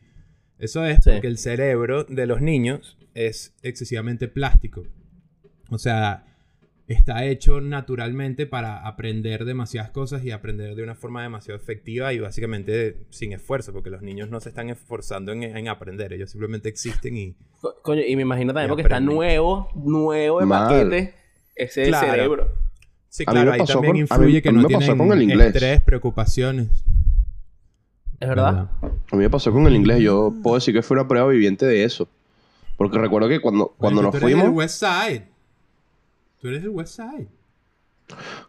Eso 0.58 0.84
es 0.84 0.98
Sí. 1.02 1.10
porque 1.12 1.26
el 1.28 1.38
cerebro 1.38 2.04
de 2.04 2.26
los 2.26 2.40
niños 2.40 2.98
es 3.14 3.54
excesivamente 3.62 4.28
plástico. 4.28 4.86
O 5.70 5.78
sea, 5.78 6.35
está 6.88 7.24
hecho 7.24 7.60
naturalmente 7.60 8.46
para 8.46 8.86
aprender 8.86 9.44
demasiadas 9.44 9.90
cosas 9.90 10.24
y 10.24 10.30
aprender 10.30 10.74
de 10.76 10.82
una 10.84 10.94
forma 10.94 11.22
demasiado 11.22 11.58
efectiva 11.58 12.12
y 12.12 12.20
básicamente 12.20 12.96
sin 13.10 13.32
esfuerzo, 13.32 13.72
porque 13.72 13.90
los 13.90 14.02
niños 14.02 14.30
no 14.30 14.38
se 14.40 14.50
están 14.50 14.70
esforzando 14.70 15.32
en, 15.32 15.42
en 15.42 15.68
aprender, 15.68 16.12
ellos 16.12 16.30
simplemente 16.30 16.68
existen 16.68 17.16
y... 17.16 17.34
Co- 17.60 17.74
Coño, 17.82 18.02
y 18.06 18.14
me 18.14 18.22
imagino 18.22 18.52
también 18.52 18.68
porque 18.68 18.82
está 18.82 19.00
nuevo, 19.00 19.68
nuevo 19.74 20.40
de 20.40 20.46
Mal. 20.46 20.68
paquete 20.68 21.14
ese 21.56 21.86
Claro. 21.86 22.06
cerebro. 22.12 22.52
Sí, 23.08 23.24
A 23.26 23.30
mí 23.30 23.34
claro, 23.34 23.46
me 23.50 23.54
ahí 23.54 23.58
pasó 23.60 23.72
también 23.74 23.92
con- 23.92 23.96
a 23.98 24.00
influye 24.02 24.34
mí- 24.36 24.42
que 24.42 24.48
a 24.48 24.52
mí 24.52 24.56
no 24.56 24.68
me 24.68 24.74
pasó 24.74 24.78
tienen 24.86 24.98
con 25.08 25.12
el 25.16 25.22
inglés. 25.22 25.46
estrés, 25.54 25.80
preocupaciones. 25.80 26.68
¿Es 28.20 28.28
verdad? 28.28 28.68
A 28.82 29.16
mí 29.16 29.18
me 29.18 29.30
pasó 29.30 29.52
con 29.52 29.66
el 29.66 29.74
inglés. 29.74 30.00
Yo 30.00 30.32
puedo 30.42 30.56
decir 30.56 30.72
que 30.74 30.82
fue 30.82 30.96
una 30.98 31.06
prueba 31.08 31.28
viviente 31.28 31.66
de 31.66 31.84
eso. 31.84 32.08
Porque 32.76 32.98
recuerdo 32.98 33.28
que 33.28 33.40
cuando, 33.40 33.74
cuando 33.78 34.02
Bueno, 34.02 34.12
nos 34.12 34.20
fuimos... 34.20 34.50
West 34.50 34.82
Side. 34.84 35.26
Tú 36.40 36.48
eres 36.48 36.62
del 36.62 36.70
West 36.70 36.96
Side. 36.96 37.28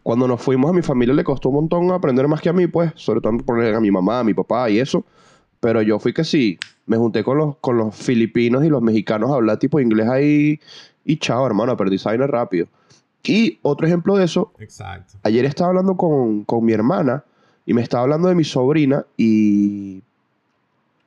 Cuando 0.02 0.28
nos 0.28 0.40
fuimos 0.40 0.70
a 0.70 0.72
mi 0.72 0.82
familia 0.82 1.14
le 1.14 1.24
costó 1.24 1.48
un 1.48 1.56
montón 1.56 1.90
aprender 1.90 2.28
más 2.28 2.40
que 2.40 2.48
a 2.48 2.52
mí, 2.52 2.66
pues. 2.66 2.92
Sobre 2.94 3.20
todo 3.20 3.36
por 3.38 3.62
a 3.62 3.80
mi 3.80 3.90
mamá, 3.90 4.20
a 4.20 4.24
mi 4.24 4.34
papá 4.34 4.70
y 4.70 4.78
eso. 4.78 5.04
Pero 5.60 5.82
yo 5.82 5.98
fui 5.98 6.12
que 6.12 6.22
sí, 6.22 6.58
me 6.86 6.96
junté 6.96 7.24
con 7.24 7.36
los, 7.38 7.56
con 7.56 7.76
los 7.76 7.94
filipinos 7.94 8.64
y 8.64 8.68
los 8.68 8.80
mexicanos 8.80 9.30
a 9.30 9.34
hablar 9.34 9.58
tipo 9.58 9.80
inglés 9.80 10.08
ahí 10.08 10.60
y 11.04 11.16
chao, 11.16 11.46
hermano, 11.46 11.76
perdí 11.76 11.96
vaina 12.04 12.26
rápido. 12.26 12.68
Y 13.24 13.58
otro 13.62 13.86
ejemplo 13.86 14.16
de 14.16 14.24
eso, 14.24 14.52
Exacto. 14.58 15.18
ayer 15.24 15.44
estaba 15.44 15.70
hablando 15.70 15.96
con, 15.96 16.44
con 16.44 16.64
mi 16.64 16.72
hermana 16.72 17.24
y 17.66 17.74
me 17.74 17.82
estaba 17.82 18.04
hablando 18.04 18.28
de 18.28 18.34
mi 18.34 18.44
sobrina 18.44 19.04
y 19.16 20.02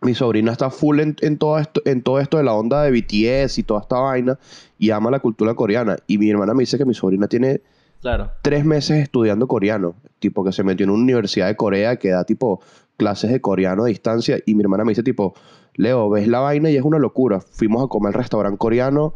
mi 0.01 0.15
sobrina 0.15 0.51
está 0.51 0.70
full 0.72 1.00
en, 1.00 1.15
en 1.22 1.38
todo 1.38 1.60
esto, 1.60 1.81
en 1.86 2.01
todo 2.01 2.20
esto 2.20 2.38
de 2.38 2.43
la 2.43 2.53
onda 2.53 2.81
de 2.84 2.91
BTS 2.91 3.60
y 3.60 3.63
toda 3.63 3.81
esta 3.81 4.00
vaina 4.00 4.39
y 4.79 4.89
ama 4.89 5.12
la 5.12 5.20
cultura 5.20 5.53
coreana. 5.53 5.98
Y 6.08 6.17
mi 6.17 6.29
hermana 6.29 6.53
me 6.53 6.62
dice 6.63 6.77
que 6.77 6.86
mi 6.86 6.93
sobrina 6.93 7.27
tiene 7.27 7.62
Claro. 8.01 8.31
tres 8.41 8.65
meses 8.65 8.98
estudiando 9.03 9.48
coreano, 9.48 9.93
tipo 10.17 10.43
que 10.43 10.51
se 10.51 10.63
metió 10.63 10.86
en 10.86 10.89
una 10.89 11.03
universidad 11.03 11.46
de 11.48 11.55
Corea 11.55 11.98
que 11.98 12.10
da 12.10 12.24
tipo 12.24 12.60
clases 12.98 13.31
de 13.31 13.41
coreano 13.41 13.84
a 13.84 13.88
distancia 13.88 14.39
y 14.43 14.55
mi 14.55 14.63
hermana 14.63 14.84
me 14.84 14.91
dice 14.91 15.03
tipo, 15.03 15.36
Leo, 15.75 16.10
ves 16.10 16.27
la 16.27 16.39
vaina 16.39 16.72
y 16.72 16.77
es 16.77 16.81
una 16.84 16.98
locura. 16.98 17.39
Fuimos 17.39 17.84
a 17.84 17.88
comer 17.88 18.08
al 18.08 18.13
restaurante 18.15 18.58
coreano 18.58 19.13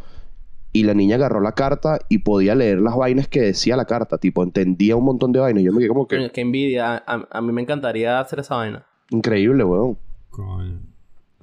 y 0.72 0.84
la 0.84 0.94
niña 0.94 1.16
agarró 1.16 1.42
la 1.42 1.54
carta 1.54 1.98
y 2.10 2.20
podía 2.20 2.54
leer 2.54 2.80
las 2.80 2.96
vainas 2.96 3.28
que 3.28 3.42
decía 3.42 3.76
la 3.76 3.86
carta, 3.86 4.20
tipo 4.20 4.44
entendía 4.44 4.96
un 4.96 5.06
montón 5.06 5.32
de 5.32 5.40
vainas. 5.40 5.64
Yo 5.64 5.72
me 5.72 5.80
quedé 5.80 5.88
como 5.88 6.08
que 6.08 6.30
qué 6.32 6.42
envidia. 6.42 7.04
A, 7.08 7.28
a 7.32 7.42
mí 7.42 7.52
me 7.52 7.64
encantaría 7.64 8.20
hacer 8.20 8.40
esa 8.42 8.56
vaina. 8.56 8.86
increíble, 9.10 9.64
weón, 9.64 9.98
Coño, 10.36 10.82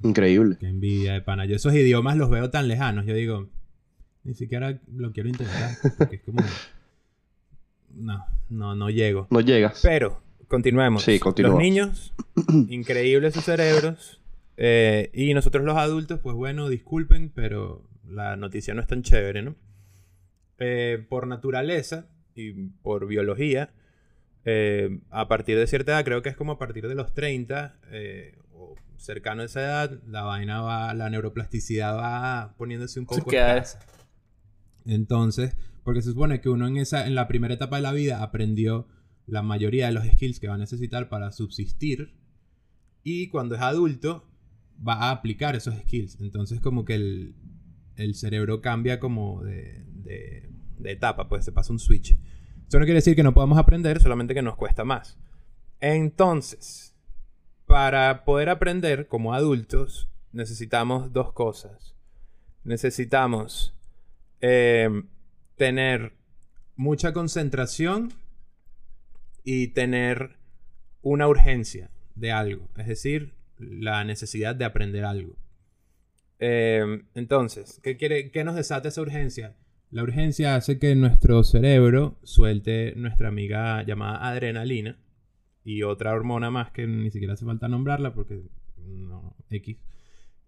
increíble. 0.03 0.57
qué 0.61 0.69
envidia 0.69 1.15
de 1.15 1.23
pana. 1.23 1.47
Yo 1.47 1.57
esos 1.57 1.75
idiomas 1.75 2.17
los 2.17 2.31
veo 2.31 2.51
tan 2.51 2.69
lejanos. 2.69 3.07
Yo 3.07 3.15
digo, 3.15 3.49
ni 4.25 4.35
siquiera 4.35 4.81
lo 4.95 5.13
quiero 5.13 5.29
intentar. 5.29 5.71
Porque 5.99 6.17
es 6.17 6.23
como... 6.23 6.43
No, 7.95 8.25
no, 8.49 8.75
no 8.75 8.91
llego. 8.91 9.27
No 9.31 9.41
llegas. 9.41 9.81
Pero, 9.83 10.23
continuemos. 10.49 11.03
Sí, 11.03 11.19
continuamos. 11.19 11.59
Los 11.59 11.65
niños, 11.65 12.15
increíbles 12.69 13.35
sus 13.35 13.45
cerebros. 13.45 14.21
eh, 14.57 15.11
y 15.15 15.33
nosotros 15.35 15.65
los 15.65 15.77
adultos, 15.77 16.21
pues 16.21 16.37
bueno, 16.37 16.69
disculpen, 16.69 17.31
pero 17.35 17.87
la 18.09 18.37
noticia 18.37 18.75
no 18.75 18.81
es 18.81 18.87
tan 18.87 19.03
chévere, 19.03 19.43
¿no? 19.43 19.57
Eh, 20.59 21.05
por 21.09 21.27
naturaleza 21.27 22.07
y 22.35 22.53
por 22.83 23.07
biología, 23.07 23.71
eh, 24.45 25.01
a 25.11 25.29
partir 25.29 25.59
de 25.59 25.67
cierta 25.67 25.93
edad, 25.93 26.05
creo 26.05 26.23
que 26.23 26.29
es 26.29 26.37
como 26.37 26.53
a 26.53 26.59
partir 26.59 26.89
de 26.89 26.95
los 26.95 27.15
30 27.15 27.79
eh, 27.91 28.37
o 28.39 28.42
cercano 29.03 29.43
a 29.43 29.45
esa 29.47 29.61
edad, 29.61 30.01
la 30.07 30.23
vaina 30.23 30.61
va, 30.61 30.95
la 30.95 31.11
neuroplasticidad 31.11 31.97
va 31.97 32.55
poniéndose 32.57 33.01
un 33.01 33.07
poco 33.07 33.31
escasa. 33.61 33.81
Entonces, 34.85 35.57
porque 35.85 36.03
se 36.03 36.11
supone 36.11 36.41
que 36.41 36.49
uno 36.49 36.67
en 36.67 36.77
esa 36.77 37.07
en 37.07 37.15
la 37.15 37.29
primera 37.29 37.55
etapa 37.55 37.77
de 37.77 37.83
la 37.83 37.93
vida 37.93 38.23
aprendió 38.23 38.89
la 39.27 39.43
mayoría 39.43 39.87
de 39.87 39.93
los 39.93 40.05
skills 40.07 40.41
que 40.41 40.49
va 40.49 40.55
a 40.55 40.59
necesitar 40.59 41.09
para 41.09 41.31
subsistir 41.33 42.15
y 43.05 43.29
cuando 43.29 43.55
es 43.55 43.61
adulto 43.61 44.29
va 44.87 44.95
a 44.95 45.11
aplicar 45.11 45.55
esos 45.57 45.75
skills. 45.77 46.21
Entonces 46.21 46.61
como 46.61 46.85
que 46.85 46.95
el, 46.95 47.35
el 47.97 48.15
cerebro 48.15 48.61
cambia 48.61 48.99
como 49.01 49.43
de, 49.43 49.85
de- 50.05 50.51
de 50.79 50.91
etapa, 50.93 51.29
pues 51.29 51.45
se 51.45 51.53
pasa 51.53 51.73
un 51.73 51.79
switch. 51.79 52.17
Eso 52.67 52.79
no 52.79 52.85
quiere 52.85 52.95
decir 52.99 53.15
que 53.15 53.23
no 53.23 53.33
podamos 53.35 53.57
aprender, 53.59 54.01
solamente 54.01 54.35
que 54.35 54.43
nos 54.43 54.57
cuesta 54.57 54.83
más. 54.85 55.17
Entonces, 55.81 56.92
para 57.73 58.27
poder 58.27 58.51
aprender 58.51 59.07
como 59.07 59.33
adultos, 59.33 60.07
necesitamos 60.31 61.15
dos 61.15 61.33
cosas. 61.33 61.97
Necesitamos 62.65 63.75
eh, 64.43 64.91
tener 65.57 66.13
mucha 66.77 67.15
concentración 67.15 68.13
y 69.43 69.69
tener 69.69 70.37
una 71.01 71.27
urgencia 71.27 71.89
de 72.15 72.31
algo, 72.31 72.69
es 72.77 72.89
decir, 72.89 73.33
la 73.59 74.05
necesidad 74.05 74.55
de 74.55 74.67
aprender 74.67 75.07
algo. 75.07 75.39
Eh, 76.41 77.05
entonces, 77.15 77.81
¿qué, 77.83 77.97
quiere, 77.97 78.31
¿qué 78.31 78.45
nos 78.45 78.55
desata 78.55 78.89
esa 78.89 79.01
urgencia? 79.01 79.57
La 79.91 80.03
urgencia 80.03 80.57
hace 80.57 80.79
que 80.79 80.95
nuestro 80.95 81.43
cerebro 81.43 82.19
suelte 82.23 82.93
nuestra 82.97 83.29
amiga 83.29 83.83
llamada 83.83 84.29
adrenalina 84.29 84.99
y 85.65 85.83
otra 85.83 86.13
hormona 86.13 86.51
más 86.51 86.71
que 86.71 86.87
ni 86.87 87.11
siquiera 87.11 87.35
hace 87.35 87.45
falta 87.45 87.69
nombrarla 87.69 88.15
porque 88.15 88.43
no, 88.77 89.37
X. 89.51 89.79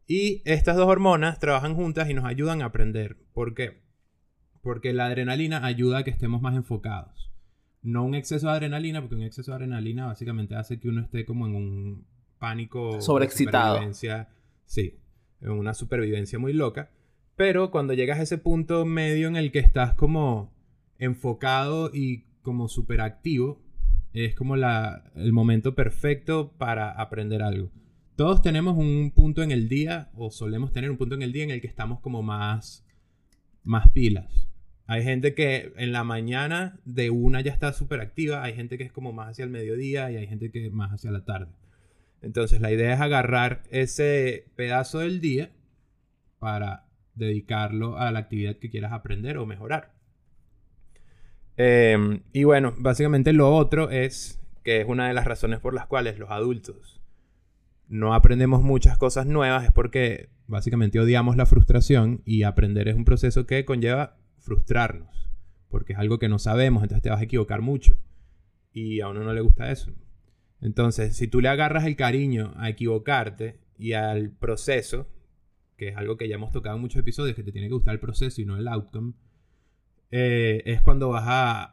Y 0.06 0.42
estas 0.44 0.76
dos 0.76 0.86
hormonas 0.86 1.38
trabajan 1.38 1.74
juntas 1.74 2.10
y 2.10 2.14
nos 2.14 2.24
ayudan 2.24 2.62
a 2.62 2.66
aprender. 2.66 3.16
¿Por 3.32 3.54
qué? 3.54 3.82
Porque 4.60 4.92
la 4.92 5.06
adrenalina 5.06 5.64
ayuda 5.64 5.98
a 5.98 6.04
que 6.04 6.10
estemos 6.10 6.42
más 6.42 6.54
enfocados. 6.56 7.30
No 7.82 8.04
un 8.04 8.14
exceso 8.14 8.46
de 8.46 8.52
adrenalina, 8.54 9.00
porque 9.00 9.14
un 9.14 9.22
exceso 9.22 9.52
de 9.52 9.56
adrenalina 9.56 10.06
básicamente 10.06 10.56
hace 10.56 10.78
que 10.80 10.88
uno 10.88 11.02
esté 11.02 11.24
como 11.24 11.46
en 11.46 11.54
un 11.54 12.06
pánico. 12.38 13.00
Sobreexcitado. 13.00 13.80
Sí, 14.66 14.98
en 15.40 15.50
una 15.50 15.74
supervivencia 15.74 16.38
muy 16.38 16.52
loca. 16.52 16.90
Pero 17.36 17.70
cuando 17.70 17.94
llegas 17.94 18.18
a 18.18 18.22
ese 18.22 18.38
punto 18.38 18.84
medio 18.84 19.28
en 19.28 19.36
el 19.36 19.52
que 19.52 19.58
estás 19.58 19.94
como 19.94 20.52
enfocado 20.98 21.90
y 21.92 22.24
como 22.42 22.68
superactivo, 22.68 23.63
es 24.14 24.34
como 24.34 24.54
el 24.54 25.32
momento 25.32 25.74
perfecto 25.74 26.52
para 26.56 26.90
aprender 26.90 27.42
algo. 27.42 27.70
Todos 28.16 28.42
tenemos 28.42 28.78
un 28.78 29.10
punto 29.10 29.42
en 29.42 29.50
el 29.50 29.68
día, 29.68 30.10
o 30.14 30.30
solemos 30.30 30.72
tener 30.72 30.90
un 30.90 30.96
punto 30.96 31.16
en 31.16 31.22
el 31.22 31.32
día 31.32 31.42
en 31.42 31.50
el 31.50 31.60
que 31.60 31.66
estamos 31.66 31.98
como 31.98 32.22
más, 32.22 32.86
más 33.64 33.88
pilas. 33.90 34.48
Hay 34.86 35.02
gente 35.02 35.34
que 35.34 35.72
en 35.76 35.92
la 35.92 36.04
mañana 36.04 36.78
de 36.84 37.10
una 37.10 37.40
ya 37.40 37.50
está 37.52 37.72
súper 37.72 38.00
activa, 38.00 38.44
hay 38.44 38.54
gente 38.54 38.78
que 38.78 38.84
es 38.84 38.92
como 38.92 39.12
más 39.12 39.30
hacia 39.30 39.44
el 39.44 39.50
mediodía 39.50 40.12
y 40.12 40.16
hay 40.16 40.26
gente 40.28 40.52
que 40.52 40.70
más 40.70 40.92
hacia 40.92 41.10
la 41.10 41.24
tarde. 41.24 41.52
Entonces 42.22 42.60
la 42.60 42.70
idea 42.70 42.94
es 42.94 43.00
agarrar 43.00 43.64
ese 43.70 44.46
pedazo 44.54 45.00
del 45.00 45.20
día 45.20 45.50
para 46.38 46.86
dedicarlo 47.14 47.98
a 47.98 48.12
la 48.12 48.20
actividad 48.20 48.56
que 48.56 48.70
quieras 48.70 48.92
aprender 48.92 49.38
o 49.38 49.46
mejorar. 49.46 49.93
Eh, 51.56 52.20
y 52.32 52.44
bueno, 52.44 52.74
básicamente 52.78 53.32
lo 53.32 53.54
otro 53.54 53.90
es 53.90 54.40
que 54.64 54.80
es 54.80 54.88
una 54.88 55.08
de 55.08 55.14
las 55.14 55.24
razones 55.24 55.60
por 55.60 55.74
las 55.74 55.86
cuales 55.86 56.18
los 56.18 56.30
adultos 56.30 57.00
no 57.88 58.14
aprendemos 58.14 58.62
muchas 58.62 58.98
cosas 58.98 59.26
nuevas 59.26 59.64
es 59.64 59.72
porque 59.72 60.30
básicamente 60.46 61.00
odiamos 61.00 61.36
la 61.36 61.46
frustración 61.46 62.22
y 62.24 62.42
aprender 62.42 62.88
es 62.88 62.96
un 62.96 63.04
proceso 63.04 63.46
que 63.46 63.64
conlleva 63.64 64.16
frustrarnos, 64.38 65.30
porque 65.68 65.92
es 65.94 65.98
algo 65.98 66.18
que 66.18 66.28
no 66.28 66.38
sabemos, 66.38 66.82
entonces 66.82 67.02
te 67.02 67.10
vas 67.10 67.20
a 67.20 67.24
equivocar 67.24 67.60
mucho 67.60 67.96
y 68.72 69.00
a 69.00 69.08
uno 69.08 69.22
no 69.22 69.32
le 69.32 69.40
gusta 69.40 69.70
eso. 69.70 69.92
Entonces, 70.60 71.14
si 71.16 71.28
tú 71.28 71.40
le 71.40 71.48
agarras 71.48 71.84
el 71.84 71.96
cariño 71.96 72.52
a 72.56 72.70
equivocarte 72.70 73.60
y 73.78 73.92
al 73.92 74.30
proceso, 74.30 75.06
que 75.76 75.88
es 75.88 75.96
algo 75.96 76.16
que 76.16 76.28
ya 76.28 76.36
hemos 76.36 76.52
tocado 76.52 76.76
en 76.76 76.82
muchos 76.82 77.00
episodios, 77.00 77.36
que 77.36 77.42
te 77.42 77.52
tiene 77.52 77.68
que 77.68 77.74
gustar 77.74 77.94
el 77.94 78.00
proceso 78.00 78.40
y 78.40 78.46
no 78.46 78.56
el 78.56 78.66
outcome, 78.68 79.12
eh, 80.16 80.62
es 80.66 80.80
cuando 80.80 81.08
vas 81.08 81.24
a, 81.26 81.70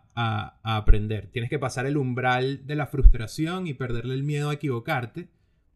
aprender. 0.64 1.30
Tienes 1.32 1.50
que 1.50 1.60
pasar 1.60 1.86
el 1.86 1.96
umbral 1.96 2.66
de 2.66 2.76
la 2.76 2.88
frustración 2.88 3.66
y 3.68 3.74
perderle 3.74 4.16
el 4.16 4.24
miedo 4.24 4.50
a 4.50 4.54
equivocarte, 4.56 5.30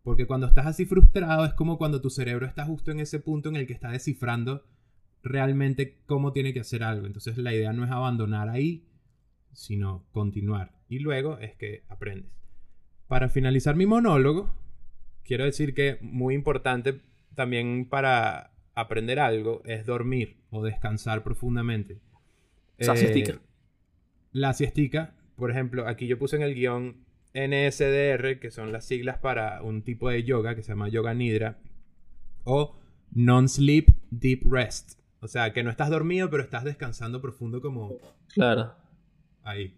porque 0.04 0.26
cuando 0.26 0.48
estás 0.48 0.66
así 0.66 0.86
frustrado 0.86 1.46
es 1.46 1.54
como 1.54 1.78
cuando 1.78 2.02
tu 2.02 2.10
cerebro 2.10 2.46
está 2.46 2.66
justo 2.66 2.92
en 2.92 3.00
ese 3.00 3.20
punto 3.20 3.50
en 3.50 3.56
el 3.56 3.66
que 3.66 3.74
está 3.74 3.92
descifrando 3.92 4.64
realmente 5.24 6.00
cómo 6.06 6.34
tiene 6.34 6.54
que 6.54 6.60
hacer 6.60 6.84
algo. 6.84 7.06
Entonces 7.06 7.38
la 7.38 7.54
idea 7.54 7.72
no 7.72 7.86
es 7.86 7.92
abandonar 7.92 8.50
ahí, 8.50 8.88
sino 9.52 10.06
continuar. 10.12 10.72
Y 10.90 11.00
luego 11.00 11.38
es 11.38 11.56
que 11.56 11.84
aprendes. 11.88 12.32
Para 13.08 13.30
finalizar 13.30 13.76
mi 13.76 13.86
monólogo, 13.86 14.56
quiero 15.24 15.46
decir 15.46 15.76
que 15.76 16.00
muy 16.02 16.34
importante 16.34 17.02
también 17.36 17.88
para 17.88 18.54
aprender 18.74 19.20
algo 19.20 19.62
es 19.66 19.86
dormir 19.86 20.42
o 20.50 20.64
descansar 20.64 21.24
profundamente. 21.24 22.02
O 22.80 22.84
sea, 22.84 22.94
Eh, 22.94 22.98
siestica. 22.98 23.40
La 24.32 24.54
siestica, 24.54 25.16
por 25.36 25.52
ejemplo, 25.52 25.88
aquí 25.88 26.08
yo 26.08 26.18
puse 26.20 26.36
en 26.36 26.42
el 26.42 26.56
guion 26.56 27.06
NSDR, 27.34 28.40
que 28.40 28.50
son 28.52 28.72
las 28.72 28.86
siglas 28.86 29.18
para 29.18 29.62
un 29.62 29.82
tipo 29.84 30.10
de 30.10 30.24
yoga 30.24 30.56
que 30.56 30.64
se 30.64 30.70
llama 30.70 30.90
Yoga 30.90 31.14
Nidra, 31.14 31.58
o 32.44 32.78
Non-Sleep 33.12 33.90
Deep 34.12 34.42
Rest. 34.50 35.00
O 35.22 35.28
sea, 35.28 35.52
que 35.54 35.64
no 35.64 35.70
estás 35.70 35.90
dormido, 35.90 36.30
pero 36.30 36.44
estás 36.44 36.64
descansando 36.64 37.22
profundo 37.22 37.62
como 37.62 37.94
Claro. 38.34 38.74
ahí. 39.44 39.78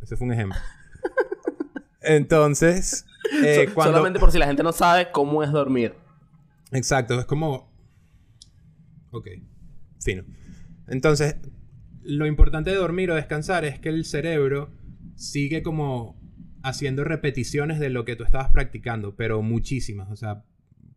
Ese 0.00 0.16
fue 0.16 0.26
un 0.28 0.32
ejemplo. 0.32 0.58
Entonces, 2.00 3.04
eh, 3.44 3.66
So- 3.68 3.74
cuando... 3.74 3.92
Solamente 3.94 4.18
por 4.20 4.32
si 4.32 4.38
la 4.38 4.46
gente 4.46 4.62
no 4.62 4.72
sabe 4.72 5.10
cómo 5.10 5.42
es 5.42 5.50
dormir. 5.52 5.94
Exacto, 6.72 7.18
es 7.18 7.26
como... 7.26 7.68
Ok, 9.10 9.26
fino. 10.00 10.22
Entonces, 10.86 11.36
lo 12.08 12.26
importante 12.26 12.70
de 12.70 12.76
dormir 12.76 13.10
o 13.10 13.16
descansar 13.16 13.66
es 13.66 13.78
que 13.78 13.90
el 13.90 14.06
cerebro 14.06 14.70
sigue 15.14 15.62
como 15.62 16.18
haciendo 16.62 17.04
repeticiones 17.04 17.78
de 17.78 17.90
lo 17.90 18.06
que 18.06 18.16
tú 18.16 18.24
estabas 18.24 18.50
practicando, 18.50 19.14
pero 19.14 19.42
muchísimas, 19.42 20.10
o 20.10 20.16
sea, 20.16 20.42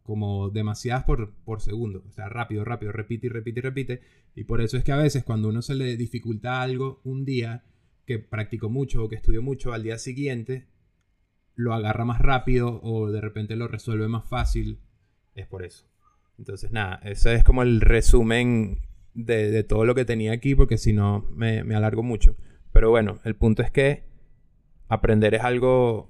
como 0.04 0.50
demasiadas 0.50 1.04
por, 1.04 1.34
por 1.44 1.60
segundo, 1.60 2.06
o 2.08 2.12
sea, 2.14 2.30
rápido, 2.30 2.64
rápido, 2.64 2.94
repite 2.94 3.28
y 3.28 3.30
repite 3.30 3.60
y 3.60 3.62
repite, 3.62 4.02
y 4.36 4.46
por 4.46 4.62
eso 4.62 4.78
es 4.78 4.86
que 4.86 4.94
a 4.94 4.98
veces 4.98 5.26
cuando 5.26 5.50
uno 5.50 5.62
se 5.62 5.76
le 5.76 5.98
dificulta 5.98 6.62
algo 6.62 7.02
un 7.04 7.26
día 7.26 7.66
que 8.06 8.18
practicó 8.18 8.70
mucho 8.70 9.04
o 9.04 9.10
que 9.10 9.16
estudió 9.18 9.42
mucho, 9.42 9.74
al 9.74 9.84
día 9.84 9.98
siguiente 9.98 10.70
lo 11.56 11.74
agarra 11.74 12.06
más 12.06 12.20
rápido 12.20 12.80
o 12.84 13.12
de 13.12 13.20
repente 13.20 13.58
lo 13.58 13.68
resuelve 13.68 14.08
más 14.08 14.24
fácil, 14.30 14.80
es 15.36 15.46
por 15.46 15.66
eso. 15.66 15.86
Entonces, 16.38 16.72
nada, 16.72 17.02
ese 17.04 17.36
es 17.36 17.44
como 17.44 17.64
el 17.64 17.82
resumen 17.82 18.80
de, 19.14 19.52
de 19.52 19.64
todo 19.64 19.86
lo 19.86 19.96
que 19.96 20.06
tenía 20.06 20.32
aquí, 20.32 20.56
porque 20.56 20.78
si 20.78 20.94
no 20.94 21.26
me, 21.36 21.64
me 21.64 21.76
alargo 21.76 22.04
mucho. 22.04 22.36
Pero 22.72 22.90
bueno, 22.90 23.20
el 23.26 23.36
punto 23.36 23.62
es 23.62 23.72
que 23.72 24.04
aprender 24.88 25.34
es 25.36 25.42
algo 25.42 26.10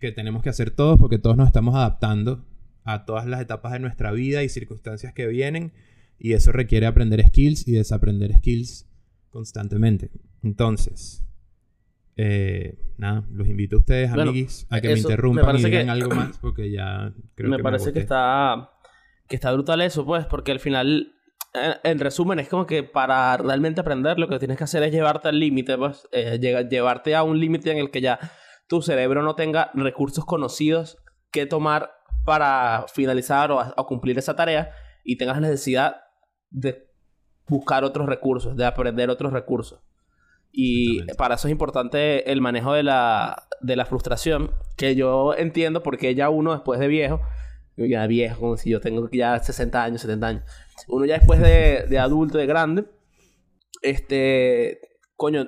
que 0.00 0.10
tenemos 0.12 0.42
que 0.42 0.48
hacer 0.50 0.70
todos, 0.70 0.98
porque 0.98 1.18
todos 1.18 1.36
nos 1.36 1.46
estamos 1.46 1.74
adaptando 1.74 2.44
a 2.84 3.04
todas 3.04 3.26
las 3.26 3.40
etapas 3.40 3.72
de 3.72 3.78
nuestra 3.78 4.10
vida 4.10 4.42
y 4.42 4.48
circunstancias 4.48 5.12
que 5.14 5.26
vienen, 5.28 5.72
y 6.18 6.32
eso 6.32 6.50
requiere 6.52 6.86
aprender 6.86 7.24
skills 7.26 7.66
y 7.68 7.72
desaprender 7.72 8.32
skills 8.34 8.88
constantemente. 9.30 10.10
Entonces, 10.42 11.24
eh, 12.16 12.78
nada, 12.98 13.24
los 13.30 13.48
invito 13.48 13.76
a 13.76 13.78
ustedes, 13.78 14.10
Bueno, 14.10 14.30
amiguis, 14.30 14.66
a 14.70 14.80
que 14.80 14.88
me 14.88 14.94
me 14.94 15.00
interrumpan 15.00 15.56
y 15.56 15.62
que- 15.62 15.68
digan 15.68 15.90
algo 15.90 16.10
más, 16.14 16.38
porque 16.38 16.70
ya 16.70 17.12
creo 17.34 17.50
me 17.50 17.56
que 17.56 17.62
parece 17.62 17.84
que 17.92 18.00
agoté. 18.00 18.00
está 18.00 18.70
que 19.28 19.36
está 19.36 19.52
brutal 19.52 19.80
eso, 19.80 20.04
pues, 20.04 20.26
porque 20.26 20.52
al 20.52 20.60
final, 20.60 21.12
en, 21.54 21.74
en 21.82 21.98
resumen, 21.98 22.38
es 22.38 22.48
como 22.48 22.66
que 22.66 22.82
para 22.82 23.36
realmente 23.36 23.80
aprender 23.80 24.18
lo 24.18 24.28
que 24.28 24.38
tienes 24.38 24.56
que 24.58 24.64
hacer 24.64 24.82
es 24.82 24.92
llevarte 24.92 25.28
al 25.28 25.38
límite, 25.38 25.76
pues, 25.78 26.08
eh, 26.12 26.38
llevarte 26.40 27.14
a 27.14 27.22
un 27.22 27.38
límite 27.38 27.70
en 27.70 27.78
el 27.78 27.90
que 27.90 28.00
ya 28.00 28.18
tu 28.68 28.80
cerebro 28.82 29.22
no 29.22 29.34
tenga 29.34 29.70
recursos 29.74 30.24
conocidos 30.24 30.98
que 31.30 31.46
tomar 31.46 31.90
para 32.24 32.86
finalizar 32.92 33.50
o, 33.52 33.60
a- 33.60 33.74
o 33.76 33.86
cumplir 33.86 34.18
esa 34.18 34.36
tarea 34.36 34.70
y 35.04 35.16
tengas 35.16 35.36
la 35.40 35.48
necesidad 35.48 35.96
de 36.50 36.86
buscar 37.48 37.84
otros 37.84 38.06
recursos, 38.06 38.56
de 38.56 38.64
aprender 38.64 39.10
otros 39.10 39.32
recursos. 39.32 39.80
Y 40.54 41.02
para 41.16 41.36
eso 41.36 41.48
es 41.48 41.52
importante 41.52 42.30
el 42.30 42.40
manejo 42.42 42.74
de 42.74 42.82
la, 42.82 43.44
de 43.60 43.74
la 43.74 43.86
frustración, 43.86 44.50
que 44.76 44.94
yo 44.94 45.34
entiendo 45.34 45.82
porque 45.82 46.14
ya 46.14 46.28
uno 46.28 46.52
después 46.52 46.78
de 46.78 46.88
viejo, 46.88 47.20
ya 47.76 48.06
viejo, 48.06 48.38
como 48.40 48.56
si 48.58 48.68
yo 48.70 48.80
tengo 48.80 49.08
ya 49.10 49.38
60 49.38 49.82
años, 49.82 50.02
70 50.02 50.26
años, 50.26 50.44
uno 50.88 51.04
ya 51.04 51.18
después 51.18 51.40
de, 51.40 51.86
de 51.88 51.98
adulto, 51.98 52.38
de 52.38 52.46
grande, 52.46 52.84
este, 53.82 54.80
coño, 55.16 55.46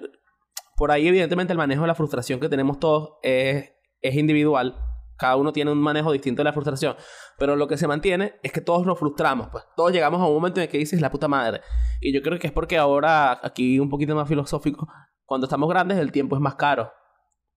por 0.77 0.91
ahí 0.91 1.07
evidentemente 1.07 1.53
el 1.53 1.59
manejo 1.59 1.83
de 1.83 1.89
la 1.89 1.95
frustración 1.95 2.41
que 2.41 2.49
tenemos 2.49 2.79
todos 2.79 3.15
es, 3.23 3.73
es 4.01 4.15
individual, 4.15 4.77
cada 5.17 5.37
uno 5.37 5.53
tiene 5.53 5.71
un 5.71 5.79
manejo 5.79 6.13
distinto 6.13 6.41
de 6.41 6.45
la 6.45 6.53
frustración, 6.53 6.97
pero 7.39 7.57
lo 7.57 7.69
que 7.69 7.77
se 7.77 7.87
mantiene 7.87 8.35
es 8.43 8.53
que 8.53 8.61
todos 8.61 8.87
nos 8.87 8.99
frustramos, 8.99 9.49
pues 9.51 9.65
todos 9.77 9.93
llegamos 9.93 10.21
a 10.21 10.27
un 10.27 10.35
momento 10.35 10.61
en 10.61 10.65
el 10.65 10.71
que 10.71 10.79
dices 10.79 11.01
la 11.01 11.11
puta 11.11 11.29
madre, 11.29 11.61
y 12.01 12.13
yo 12.13 12.23
creo 12.23 12.39
que 12.39 12.49
es 12.49 12.53
porque 12.53 12.77
ahora, 12.77 13.39
aquí 13.43 13.79
un 13.79 13.89
poquito 13.89 14.15
más 14.15 14.29
filosófico, 14.29 14.89
cuando 15.25 15.47
estamos 15.47 15.69
grandes 15.69 15.99
el 15.99 16.13
tiempo 16.13 16.37
es 16.37 16.43
más 16.43 16.57
caro. 16.57 16.93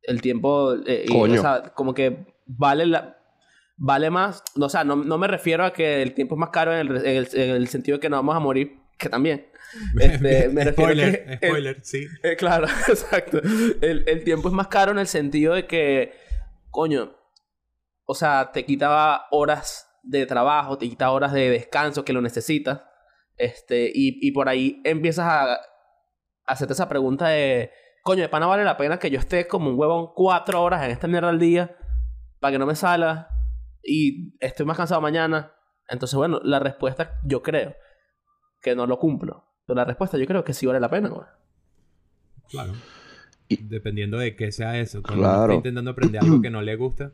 El 0.01 0.21
tiempo, 0.21 0.73
eh, 0.85 1.05
y, 1.05 1.11
Coño. 1.11 1.39
o 1.39 1.41
sea, 1.41 1.73
como 1.73 1.93
que 1.93 2.27
vale 2.45 2.85
la, 2.85 3.16
vale 3.77 4.09
más, 4.09 4.43
o 4.59 4.69
sea, 4.69 4.83
no, 4.83 4.95
no 4.95 5.17
me 5.17 5.27
refiero 5.27 5.63
a 5.63 5.71
que 5.71 6.01
el 6.01 6.13
tiempo 6.13 6.35
es 6.35 6.39
más 6.39 6.49
caro 6.49 6.73
en 6.73 6.79
el, 6.87 6.97
en 7.05 7.17
el- 7.17 7.29
en 7.33 7.49
el 7.51 7.67
sentido 7.67 7.97
de 7.97 8.01
que 8.01 8.09
no 8.09 8.17
vamos 8.17 8.35
a 8.35 8.39
morir, 8.39 8.79
que 8.97 9.07
también. 9.09 9.47
Este, 9.99 10.47
me 10.49 10.65
spoiler, 10.71 11.11
que 11.25 11.31
el- 11.33 11.37
spoiler, 11.49 11.77
sí. 11.83 12.05
eh, 12.23 12.35
claro, 12.37 12.67
exacto. 12.87 13.39
El, 13.81 14.03
el 14.07 14.23
tiempo 14.23 14.47
es 14.47 14.53
más 14.53 14.67
caro 14.67 14.91
en 14.91 14.99
el 14.99 15.07
sentido 15.07 15.53
de 15.53 15.67
que, 15.67 16.13
coño, 16.71 17.13
o 18.05 18.15
sea, 18.15 18.51
te 18.53 18.65
quitaba 18.65 19.25
horas 19.31 19.89
de 20.03 20.25
trabajo, 20.25 20.77
te 20.77 20.87
quita 20.89 21.11
horas 21.11 21.33
de 21.33 21.49
descanso 21.49 22.05
que 22.05 22.13
lo 22.13 22.21
necesitas. 22.21 22.81
Este, 23.35 23.91
y, 23.93 24.25
y 24.25 24.31
por 24.31 24.47
ahí 24.49 24.81
empiezas 24.85 25.25
a, 25.27 25.53
a 25.53 25.59
hacerte 26.45 26.73
esa 26.73 26.87
pregunta 26.89 27.27
de, 27.27 27.71
coño, 28.03 28.21
de 28.21 28.29
pana 28.29 28.47
vale 28.47 28.63
la 28.63 28.77
pena 28.77 28.97
que 28.97 29.11
yo 29.11 29.19
esté 29.19 29.47
como 29.47 29.69
un 29.69 29.77
huevón 29.77 30.11
cuatro 30.15 30.63
horas 30.63 30.83
en 30.85 30.91
esta 30.91 31.07
mierda 31.07 31.29
al 31.29 31.37
día 31.39 31.75
para 32.39 32.53
que 32.53 32.57
no 32.59 32.65
me 32.65 32.75
salga 32.75 33.27
y 33.83 34.33
estoy 34.39 34.65
más 34.65 34.77
cansado 34.77 35.01
mañana. 35.01 35.53
Entonces, 35.89 36.15
bueno, 36.17 36.39
la 36.43 36.59
respuesta 36.59 37.19
yo 37.23 37.41
creo 37.41 37.75
que 38.61 38.75
no 38.75 38.85
lo 38.87 38.99
cumplo. 38.99 39.45
Pero 39.65 39.77
la 39.77 39.85
respuesta 39.85 40.17
yo 40.17 40.25
creo 40.25 40.43
que 40.43 40.53
sí 40.53 40.65
vale 40.65 40.79
la 40.79 40.89
pena, 40.89 41.09
güey. 41.09 41.25
Claro. 42.49 42.73
Y- 43.47 43.57
Dependiendo 43.63 44.17
de 44.17 44.35
qué 44.35 44.51
sea 44.51 44.77
eso. 44.79 45.01
Cuando 45.01 45.21
Claro. 45.23 45.43
está 45.43 45.53
intentando 45.55 45.91
aprender 45.91 46.21
algo 46.21 46.41
que 46.41 46.49
no 46.49 46.61
le 46.61 46.75
gusta, 46.75 47.11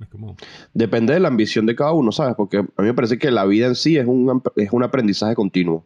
es 0.00 0.08
como... 0.08 0.36
Depende 0.74 1.14
de 1.14 1.20
la 1.20 1.28
ambición 1.28 1.66
de 1.66 1.74
cada 1.74 1.92
uno, 1.92 2.12
¿sabes? 2.12 2.34
Porque 2.36 2.58
a 2.58 2.62
mí 2.62 2.68
me 2.86 2.94
parece 2.94 3.18
que 3.18 3.30
la 3.30 3.44
vida 3.44 3.66
en 3.66 3.74
sí 3.74 3.96
es 3.96 4.06
un, 4.06 4.42
es 4.56 4.72
un 4.72 4.82
aprendizaje 4.82 5.34
continuo. 5.34 5.84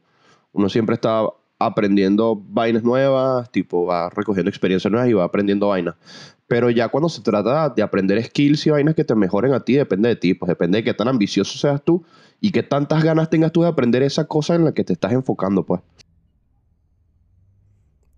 Uno 0.53 0.69
siempre 0.69 0.95
está 0.95 1.23
aprendiendo 1.67 2.37
vainas 2.49 2.83
nuevas, 2.83 3.51
tipo 3.51 3.87
va 3.87 4.11
recogiendo 4.11 4.49
experiencias 4.49 4.91
nuevas 4.91 5.09
y 5.09 5.13
va 5.13 5.25
aprendiendo 5.25 5.69
vainas. 5.69 5.95
Pero 6.47 6.69
ya 6.71 6.89
cuando 6.89 7.09
se 7.09 7.23
trata 7.23 7.71
de 7.71 7.83
aprender 7.83 8.23
skills 8.23 8.67
y 8.67 8.71
vainas 8.71 8.95
que 8.95 9.05
te 9.05 9.15
mejoren 9.15 9.55
a 9.55 9.61
ti, 9.65 9.75
depende 9.75 10.09
de 10.11 10.17
ti. 10.17 10.35
Pues 10.35 10.49
depende 10.49 10.79
de 10.79 10.85
qué 10.85 10.93
tan 10.95 11.09
ambicioso 11.09 11.57
seas 11.59 11.83
tú 11.83 12.05
y 12.41 12.51
qué 12.53 12.63
tantas 12.63 13.03
ganas 13.05 13.31
tengas 13.31 13.53
tú 13.53 13.63
de 13.63 13.69
aprender 13.69 14.03
esa 14.03 14.27
cosa 14.27 14.55
en 14.55 14.65
la 14.65 14.73
que 14.73 14.85
te 14.85 14.93
estás 14.93 15.13
enfocando, 15.13 15.65
pues. 15.65 15.81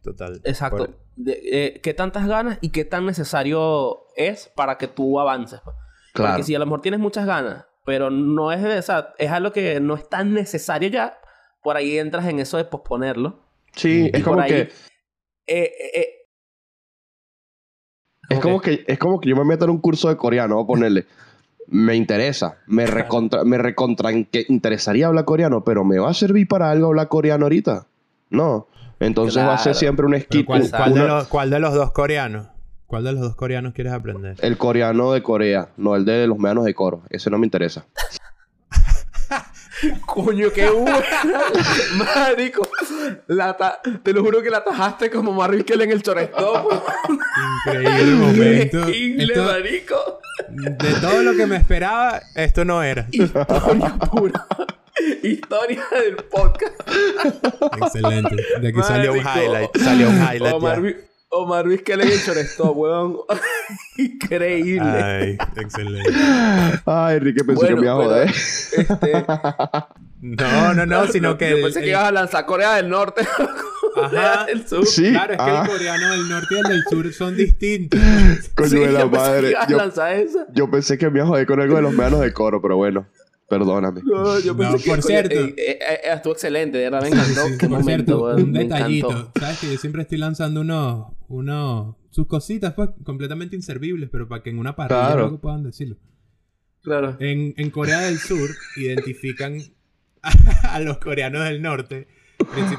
Total. 0.02 0.40
Exacto. 0.44 0.76
Por- 0.86 0.98
De- 1.16 1.40
eh, 1.52 1.80
¿Qué 1.80 1.94
tantas 1.94 2.26
ganas 2.26 2.58
y 2.60 2.70
qué 2.70 2.84
tan 2.84 3.06
necesario 3.06 4.06
es 4.16 4.50
para 4.56 4.78
que 4.78 4.88
tú 4.88 5.20
avances? 5.20 5.60
pues? 5.64 5.76
Claro. 6.12 6.32
Porque 6.32 6.42
si 6.42 6.54
a 6.54 6.58
lo 6.58 6.66
mejor 6.66 6.80
tienes 6.82 6.98
muchas 7.00 7.24
ganas, 7.26 7.66
pero 7.86 8.10
no 8.10 8.50
es 8.50 8.62
de 8.62 8.78
esa, 8.78 9.14
es 9.18 9.30
algo 9.30 9.52
que 9.52 9.78
no 9.80 9.94
es 9.94 10.08
tan 10.08 10.34
necesario 10.34 10.88
ya, 10.88 11.16
por 11.64 11.76
ahí 11.76 11.98
entras 11.98 12.26
en 12.26 12.38
eso 12.38 12.58
de 12.58 12.64
posponerlo. 12.64 13.40
Sí, 13.74 14.08
es 14.12 14.22
como 14.22 14.40
ahí- 14.40 14.48
que 14.50 14.60
Eh, 14.60 14.70
eh, 15.46 15.90
eh, 15.94 16.08
Es 18.30 18.40
como 18.40 18.60
que, 18.60 18.84
es 18.86 18.98
como 18.98 19.20
que 19.20 19.28
yo 19.28 19.36
me 19.36 19.44
meto 19.44 19.64
en 19.64 19.70
un 19.72 19.78
curso 19.80 20.08
de 20.08 20.16
coreano, 20.16 20.54
voy 20.56 20.64
a 20.64 20.66
ponerle. 20.66 21.06
Me 21.66 21.94
interesa, 21.96 22.58
me 22.66 22.86
recontra, 22.86 23.44
me 23.44 23.58
recontra 23.58 24.10
que 24.30 24.46
interesaría 24.48 25.06
hablar 25.08 25.24
coreano, 25.24 25.64
pero 25.64 25.84
¿me 25.84 25.98
va 25.98 26.10
a 26.10 26.14
servir 26.14 26.46
para 26.48 26.70
algo 26.70 26.86
hablar 26.88 27.08
coreano 27.08 27.44
ahorita? 27.46 27.86
No. 28.30 28.66
Entonces 29.00 29.42
va 29.42 29.54
a 29.54 29.58
ser 29.58 29.74
siempre 29.74 30.06
un 30.06 30.18
skill. 30.20 30.46
¿cuál, 30.46 30.62
de 30.94 31.00
una- 31.02 31.06
los, 31.06 31.28
cuál 31.28 31.50
de 31.50 31.58
los 31.60 31.74
dos 31.74 31.92
coreanos? 31.92 32.46
¿Cuál 32.86 33.04
de 33.04 33.12
los 33.12 33.20
dos 33.22 33.36
coreanos 33.36 33.72
quieres 33.74 33.92
aprender? 33.92 34.36
El 34.40 34.56
coreano 34.56 35.12
de 35.12 35.22
Corea, 35.22 35.70
no 35.76 35.96
el 35.96 36.04
de 36.04 36.26
los 36.26 36.38
meanos 36.38 36.64
de 36.64 36.74
coro. 36.74 37.02
Ese 37.10 37.28
no 37.30 37.38
me 37.38 37.46
interesa. 37.46 37.86
Coño, 40.06 40.50
qué 40.50 40.68
bueno. 40.70 40.96
Marico. 41.96 42.68
La 43.28 43.56
ta- 43.56 43.80
te 44.02 44.12
lo 44.12 44.22
juro 44.22 44.42
que 44.42 44.50
la 44.50 44.62
tajaste 44.64 45.10
como 45.10 45.32
Marvin 45.32 45.64
Kell 45.64 45.80
en 45.82 45.92
el 45.92 46.02
chorestop. 46.02 46.72
Increíble 47.66 48.14
momento. 48.14 48.78
Increíble, 48.80 49.24
Esto- 49.34 49.44
marico. 49.44 50.20
de 50.48 50.92
todo 51.00 51.22
lo 51.22 51.34
que 51.34 51.46
me 51.46 51.56
esperaba, 51.56 52.20
esto 52.34 52.64
no 52.64 52.82
era. 52.82 53.06
Historia 53.10 53.94
pura. 54.10 54.46
Historia 55.22 55.82
del 55.90 56.16
podcast. 56.16 56.74
Excelente. 57.82 58.36
De 58.60 58.68
aquí 58.68 58.82
salió 58.82 59.12
un 59.12 59.18
highlight. 59.18 59.76
Salió 59.76 60.08
un 60.08 60.16
highlight. 60.22 60.54
Omar, 60.54 60.82
ya. 60.82 60.94
Omar 61.34 61.64
Luis 61.66 61.82
que 61.82 61.96
le 61.96 62.04
en 62.04 62.12
el 62.12 62.22
chorestop, 62.24 62.76
weón. 62.76 63.16
Increíble. 63.98 64.80
Ay, 64.82 65.38
excelente. 65.56 66.10
Ay, 66.86 67.16
Enrique, 67.16 67.44
pensé 67.44 67.68
que 67.68 67.74
me 67.76 67.82
iba 67.82 67.92
a 67.92 67.96
joder. 67.96 68.28
Este, 68.28 69.24
No, 70.20 70.74
no, 70.74 70.86
no, 70.86 71.06
sino 71.08 71.36
que. 71.36 71.50
Yo 71.50 71.56
el- 71.56 71.62
pensé 71.62 71.80
que 71.80 71.86
el- 71.86 71.90
ibas 71.92 72.04
a 72.04 72.12
lanzar 72.12 72.46
Corea 72.46 72.74
del 72.76 72.88
Norte. 72.88 73.22
Ajá. 73.96 74.46
del 74.46 74.66
Sur. 74.66 74.84
Sí. 74.86 75.10
Claro, 75.12 75.32
es 75.34 75.38
que 75.38 75.44
ah. 75.44 75.62
el 75.64 75.70
coreano 75.70 76.10
del 76.10 76.28
norte 76.28 76.48
y 76.50 76.58
el 76.58 76.62
del 76.64 76.82
sur 76.90 77.12
son 77.12 77.36
distintos. 77.36 78.00
Coño 78.56 78.68
Sí, 78.68 78.78
de 78.80 78.90
la 78.90 79.00
yo 79.02 79.10
pensé 79.10 79.24
que 79.26 79.30
madre. 79.30 79.50
ibas 79.50 79.62
a 79.64 79.68
Yo, 79.68 79.76
lanzar 79.76 80.12
esa. 80.14 80.46
yo 80.52 80.70
pensé 80.70 80.98
que 80.98 81.10
me 81.10 81.18
iba 81.20 81.24
a 81.26 81.28
joder 81.28 81.46
con 81.46 81.60
algo 81.60 81.76
de 81.76 81.82
los 81.82 81.92
meanos 81.92 82.20
de 82.20 82.32
coro, 82.32 82.60
pero 82.60 82.76
bueno, 82.76 83.06
perdóname. 83.48 84.00
No, 84.04 84.38
yo 84.40 84.52
No, 84.54 84.58
pensé 84.58 84.84
que 84.84 84.90
por 84.90 85.00
coño, 85.00 85.06
cierto. 85.08 85.34
eh, 85.34 85.54
eh, 85.56 85.78
eh, 85.80 85.98
estuvo 86.14 86.32
excelente, 86.32 86.78
de 86.78 86.84
verdad 86.84 87.02
me 87.02 87.08
encantó. 87.08 87.42
Sí, 87.46 87.52
sí, 87.52 87.58
Qué 87.58 87.68
por 87.68 87.78
momento, 87.80 88.18
cierto, 88.34 88.42
un 88.44 88.52
me 88.52 88.58
detallito. 88.60 89.10
encantó. 89.10 89.40
Sabes 89.40 89.58
que 89.60 89.72
yo 89.72 89.78
siempre 89.78 90.02
estoy 90.02 90.18
lanzando 90.18 90.60
unos, 90.62 91.12
unos, 91.28 91.96
sus 92.10 92.26
cositas, 92.26 92.74
pues, 92.74 92.90
completamente 93.04 93.56
inservibles, 93.56 94.08
pero 94.10 94.28
para 94.28 94.42
que 94.42 94.50
en 94.50 94.58
una 94.58 94.74
parrilla 94.76 95.06
Claro. 95.06 95.20
luego 95.22 95.40
puedan 95.40 95.62
decirlo. 95.62 95.96
Claro. 96.82 97.16
En, 97.20 97.54
en 97.56 97.70
Corea 97.70 98.00
del 98.00 98.18
Sur 98.18 98.50
identifican 98.76 99.58
a, 100.22 100.80
los 100.80 100.98
coreanos 100.98 101.44
del 101.44 101.62
norte. 101.62 102.08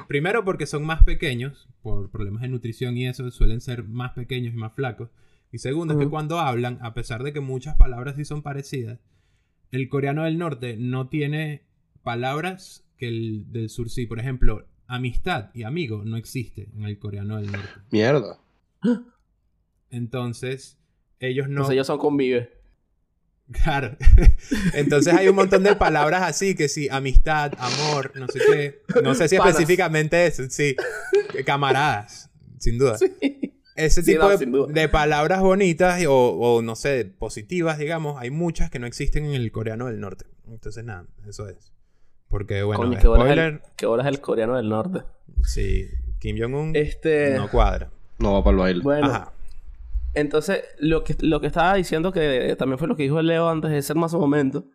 Primero 0.08 0.44
porque 0.46 0.68
son 0.68 0.86
más 0.86 1.04
pequeños, 1.04 1.68
por 1.82 2.12
problemas 2.12 2.42
de 2.44 2.50
nutrición 2.50 2.98
y 2.98 3.08
eso, 3.08 3.30
suelen 3.32 3.62
ser 3.62 3.84
más 3.84 4.12
pequeños 4.12 4.54
y 4.54 4.58
más 4.58 4.74
flacos. 4.74 5.10
Y 5.52 5.58
segundo 5.60 5.94
es 5.94 6.00
que 6.00 6.10
cuando 6.10 6.40
hablan, 6.40 6.78
a 6.82 6.94
pesar 6.94 7.24
de 7.24 7.34
que 7.34 7.40
muchas 7.40 7.76
palabras 7.78 8.16
sí 8.16 8.26
son 8.26 8.42
parecidas, 8.44 9.00
el 9.76 9.90
coreano 9.90 10.24
del 10.24 10.38
norte 10.38 10.78
no 10.78 11.08
tiene 11.08 11.64
palabras 12.04 12.86
que 12.98 13.08
el 13.08 13.52
del 13.52 13.70
sur 13.70 13.90
sí. 13.90 14.06
Por 14.06 14.20
ejemplo, 14.20 14.68
amistad 14.88 15.50
y 15.54 15.64
amigo 15.64 16.04
no 16.06 16.18
existe 16.18 16.70
en 16.76 16.84
el 16.84 16.98
coreano 16.98 17.38
del 17.38 17.52
norte. 17.52 17.70
Mierda. 17.92 18.40
Entonces, 19.90 20.78
ellos 21.20 21.48
no... 21.48 21.54
Entonces 21.54 21.74
ellos 21.74 21.88
son 21.88 22.00
convive. 22.00 22.52
Claro. 23.52 23.96
Entonces 24.74 25.14
hay 25.14 25.28
un 25.28 25.36
montón 25.36 25.64
de 25.64 25.76
palabras 25.76 26.24
así, 26.24 26.56
que 26.56 26.68
sí, 26.68 26.88
amistad, 26.90 27.54
amor, 27.58 28.12
no 28.16 28.28
sé 28.28 28.40
qué. 28.40 28.82
No 29.04 29.14
sé 29.14 29.28
si 29.28 29.38
Panas. 29.38 29.54
específicamente 29.54 30.26
eso, 30.26 30.44
sí. 30.50 30.76
Camaradas, 31.46 32.30
sin 32.60 32.78
duda. 32.78 32.98
Ese 33.76 34.02
Sí, 34.04 34.14
tipo 34.14 34.30
no, 34.48 34.66
de, 34.68 34.90
palabras 34.90 35.42
bonitas 35.42 36.04
o, 36.08 36.14
o, 36.30 36.62
no 36.62 36.76
sé, 36.76 37.06
positivas, 37.06 37.78
digamos, 37.78 38.20
hay 38.20 38.32
muchas 38.32 38.70
que 38.70 38.80
no 38.80 38.88
existen 38.88 39.26
en 39.26 39.34
el 39.36 39.52
coreano 39.52 39.88
del 39.88 40.00
norte. 40.00 40.26
Entonces, 40.48 40.84
nada, 40.84 41.06
eso 41.28 41.48
es. 41.50 41.72
Porque, 42.30 42.64
bueno, 42.64 42.84
Coño, 42.84 42.96
qué 42.96 43.02
spoiler, 43.02 43.40
el, 43.40 43.62
qué 43.78 43.86
bolas 43.86 44.08
el 44.08 44.20
coreano 44.22 44.56
del 44.56 44.70
norte. 44.70 45.04
sí, 45.44 45.88
Kim 46.20 46.38
Jong-un 46.40 46.76
Este. 46.76 47.36
no 47.38 47.50
cuadra. 47.50 47.92
No 48.20 48.34
va 48.34 48.44
para 48.44 48.54
el 48.54 48.58
baile. 48.62 48.82
Bueno, 48.82 49.08
Ajá. 49.08 49.34
entonces, 50.14 50.64
lo 50.80 51.04
que, 51.04 51.16
lo 51.20 51.42
que 51.42 51.48
estaba 51.48 51.76
diciendo, 51.76 52.12
que 52.12 52.56
también 52.58 52.80
fue 52.80 52.88
lo 52.88 52.96
que 52.96 53.04
dijo 53.04 53.22
Leo 53.22 53.50
antes 53.50 53.72
de 53.72 53.82
ser 53.82 53.96
más 53.98 54.14
un 54.14 54.22
momento, 54.22 54.66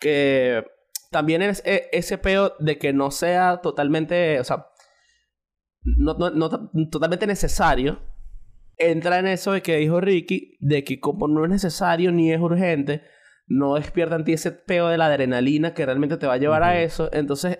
que 0.00 0.64
también 1.10 1.42
es 1.42 1.62
e- 1.66 1.88
ese 1.92 2.16
peo 2.18 2.54
de 2.58 2.78
que 2.78 2.92
no 2.94 3.10
sea 3.10 3.58
totalmente, 3.62 4.40
o 4.40 4.44
sea, 4.44 4.66
no, 5.84 6.14
no, 6.14 6.30
no 6.30 6.48
ta- 6.48 6.70
totalmente 6.90 7.26
necesario, 7.26 8.00
entra 8.90 9.18
en 9.18 9.26
eso 9.26 9.52
de 9.52 9.62
que 9.62 9.76
dijo 9.76 10.00
Ricky, 10.00 10.56
de 10.60 10.84
que 10.84 11.00
como 11.00 11.28
no 11.28 11.44
es 11.44 11.50
necesario 11.50 12.12
ni 12.12 12.32
es 12.32 12.40
urgente, 12.40 13.02
no 13.46 13.74
despierta 13.74 14.16
en 14.16 14.24
ti 14.24 14.32
ese 14.32 14.52
peo 14.52 14.88
de 14.88 14.98
la 14.98 15.06
adrenalina 15.06 15.74
que 15.74 15.84
realmente 15.84 16.16
te 16.16 16.26
va 16.26 16.34
a 16.34 16.38
llevar 16.38 16.62
a 16.62 16.80
eso, 16.80 17.10
entonces 17.12 17.58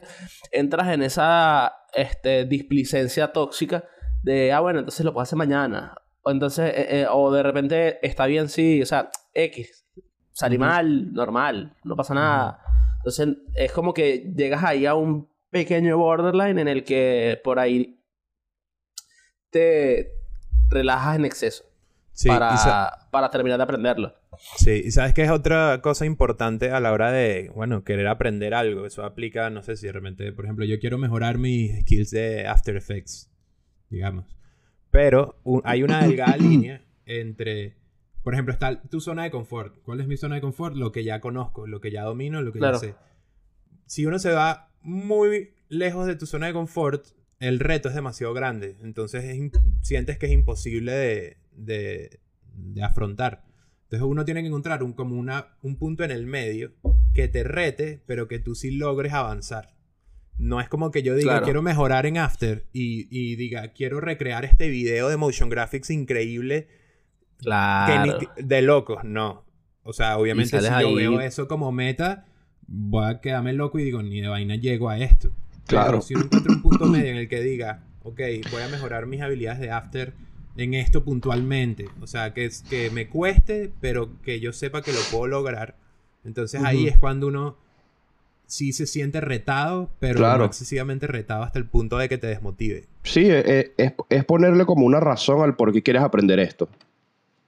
entras 0.51 0.89
en 0.89 1.03
esa 1.03 1.75
este, 1.95 2.45
displicencia 2.45 3.33
tóxica 3.33 3.85
de, 4.23 4.53
ah, 4.53 4.61
bueno, 4.61 4.81
entonces 4.81 5.05
lo 5.05 5.13
puedo 5.13 5.23
hacer 5.23 5.37
mañana. 5.37 5.95
O 6.23 6.31
entonces, 6.31 6.73
eh, 6.75 7.01
eh, 7.01 7.07
o 7.11 7.33
de 7.33 7.43
repente 7.43 8.07
está 8.07 8.27
bien, 8.27 8.49
sí, 8.49 8.81
o 8.81 8.87
sea, 8.87 9.11
X. 9.35 9.85
Salí 10.31 10.57
mal, 10.57 11.13
normal, 11.13 11.77
no 11.85 11.97
pasa 11.97 12.15
nada. 12.15 12.61
Entonces, 12.99 13.29
es 13.55 13.73
como 13.73 13.93
que 13.93 14.33
llegas 14.35 14.63
ahí 14.65 14.87
a 14.87 14.95
un 14.95 15.29
pequeño 15.51 15.99
borderline 15.99 16.59
en 16.61 16.69
el 16.69 16.85
que 16.85 17.41
por 17.43 17.59
ahí 17.59 18.01
te 19.51 20.22
relajas 20.73 21.17
en 21.17 21.25
exceso 21.25 21.65
Sí, 22.15 22.29
para, 22.29 23.07
para 23.11 23.31
terminar 23.31 23.57
de 23.59 23.65
aprenderlo. 23.65 24.15
sí, 24.59 24.83
y 24.85 24.91
sabes 24.91 25.15
que 25.15 25.23
es 25.23 25.31
otra 25.31 25.81
cosa 25.83 26.05
importante 26.05 26.71
a 26.71 26.79
la 26.81 26.93
hora 26.93 27.11
de, 27.11 27.51
bueno, 27.55 27.85
querer 27.85 28.07
aprender 28.09 28.53
algo. 28.53 28.85
Eso 28.85 29.05
aplica, 29.05 29.49
no 29.49 29.63
sé 29.63 29.77
si 29.77 29.87
de 29.87 29.93
repente, 29.93 30.31
por 30.33 30.45
ejemplo, 30.45 30.65
yo 30.67 30.79
quiero 30.79 30.99
mejorar 30.99 31.39
mis 31.39 31.81
skills 31.81 32.11
de 32.11 32.47
After 32.47 32.77
Effects, 32.77 33.31
digamos. 33.89 34.27
Pero 34.91 35.37
u- 35.45 35.63
hay 35.65 35.83
una 35.83 36.03
delgada 36.03 36.37
línea 36.37 36.83
entre, 37.07 37.77
por 38.23 38.35
ejemplo, 38.35 38.53
está 38.53 38.83
tu 38.83 39.01
zona 39.01 39.23
de 39.25 39.31
confort. 39.31 39.79
¿Cuál 39.83 40.01
es 40.03 40.07
mi 40.07 40.19
zona 40.19 40.35
de 40.35 40.43
confort? 40.43 40.77
Lo 40.77 40.93
que 40.93 41.05
ya 41.05 41.19
conozco, 41.21 41.67
lo 41.67 41.81
que 41.81 41.91
ya 41.91 42.03
domino, 42.03 42.43
lo 42.43 42.53
que 42.53 42.59
Claro. 42.59 42.75
ya 42.75 42.81
sé. 42.89 42.95
Si 43.87 44.05
uno 44.05 44.19
se 44.19 44.33
va 44.33 44.69
muy 44.83 45.55
lejos 45.71 46.07
de 46.07 46.15
tu 46.17 46.27
zona 46.27 46.49
de 46.49 46.53
confort, 46.53 47.07
el 47.43 47.59
reto 47.61 47.89
es 47.89 47.95
demasiado 47.95 48.33
grande. 48.35 48.77
Entonces 48.83 49.25
es 49.25 49.39
sientes 49.83 50.19
que 50.19 50.27
es 50.27 50.33
imposible 50.33 50.93
de, 50.93 51.37
de- 51.53 52.21
de 52.55 52.83
afrontar. 52.83 53.45
Entonces 53.85 54.07
uno 54.09 54.25
tiene 54.25 54.41
que 54.43 54.49
encontrar 54.49 54.83
un, 54.83 54.93
como 54.95 55.17
una, 55.19 55.49
un 55.63 55.77
punto 55.77 56.05
en 56.05 56.11
el 56.11 56.27
medio 56.27 56.73
que 57.15 57.29
te 57.29 57.45
rete, 57.45 58.03
pero 58.07 58.27
que 58.29 58.39
tú 58.39 58.55
sí 58.55 58.71
logres 58.71 59.13
avanzar. 59.13 59.75
No 60.39 60.61
es 60.61 60.69
como 60.69 60.91
que 60.91 61.03
yo 61.03 61.15
diga, 61.15 61.33
Claro. 61.33 61.45
quiero 61.45 61.63
mejorar 61.63 62.07
en 62.07 62.17
After 62.19 62.65
y, 62.73 63.07
y 63.11 63.37
diga, 63.37 63.73
quiero 63.75 64.01
recrear 64.01 64.45
este 64.47 64.69
video 64.69 65.09
de 65.11 65.17
motion 65.19 65.51
graphics 65.51 65.91
increíble 65.91 66.69
que 67.39 67.45
Claro. 67.45 68.19
ni- 68.37 68.43
de 68.45 68.63
locos. 68.63 69.05
No. 69.05 69.45
O 69.83 69.93
sea, 69.93 70.17
obviamente 70.17 70.59
si 70.59 70.65
sales 70.65 70.81
yo 70.83 70.89
ahí- 70.89 70.95
veo 70.95 71.21
eso 71.21 71.49
como 71.49 71.71
meta, 71.73 72.27
voy 72.67 73.05
a 73.11 73.21
quedarme 73.21 73.53
loco 73.53 73.79
y 73.79 73.85
digo, 73.85 74.03
ni 74.03 74.21
de 74.21 74.29
vaina 74.29 74.57
llego 74.57 74.89
a 74.89 74.99
esto. 74.99 75.33
Claro. 75.67 75.91
Pero 75.93 76.03
si 76.03 76.15
uno 76.15 76.25
encuentra 76.25 76.53
un 76.53 76.63
punto 76.63 76.87
medio 76.87 77.11
en 77.11 77.17
el 77.17 77.29
que 77.29 77.41
diga, 77.41 77.83
ok, 78.03 78.21
voy 78.51 78.63
a 78.63 78.69
mejorar 78.69 79.07
mis 79.07 79.21
habilidades 79.21 79.61
de 79.61 79.71
After 79.71 80.13
en 80.57 80.75
esto 80.75 81.03
puntualmente. 81.05 81.87
O 82.01 82.07
sea, 82.07 82.35
que, 82.35 82.45
es- 82.45 82.63
que 82.63 82.91
me 82.91 83.09
cueste, 83.09 83.71
pero 83.81 84.11
que 84.23 84.41
yo 84.41 84.53
sepa 84.53 84.83
que 84.83 84.93
lo 84.93 84.99
puedo 85.11 85.27
lograr. 85.29 85.77
Entonces 86.25 86.63
ahí 86.63 86.87
es 86.89 86.99
cuando 86.99 87.27
uno 87.29 87.57
sí 88.47 88.73
se 88.75 88.87
siente 88.87 89.21
retado, 89.23 89.91
pero 89.99 90.19
Claro. 90.19 90.41
no 90.41 90.45
excesivamente 90.45 91.07
retado 91.07 91.43
hasta 91.43 91.59
el 91.59 91.65
punto 91.67 91.97
de 91.97 92.09
que 92.09 92.19
te 92.19 92.27
desmotive. 92.27 92.85
Sí, 93.03 93.23
eh, 93.27 93.73
es, 93.79 93.93
es 94.11 94.25
ponerle 94.27 94.67
como 94.67 94.85
una 94.85 95.01
razón 95.01 95.43
al 95.43 95.57
por 95.57 95.73
qué 95.73 95.83
quieres 95.83 96.03
aprender 96.03 96.39
esto. 96.39 96.69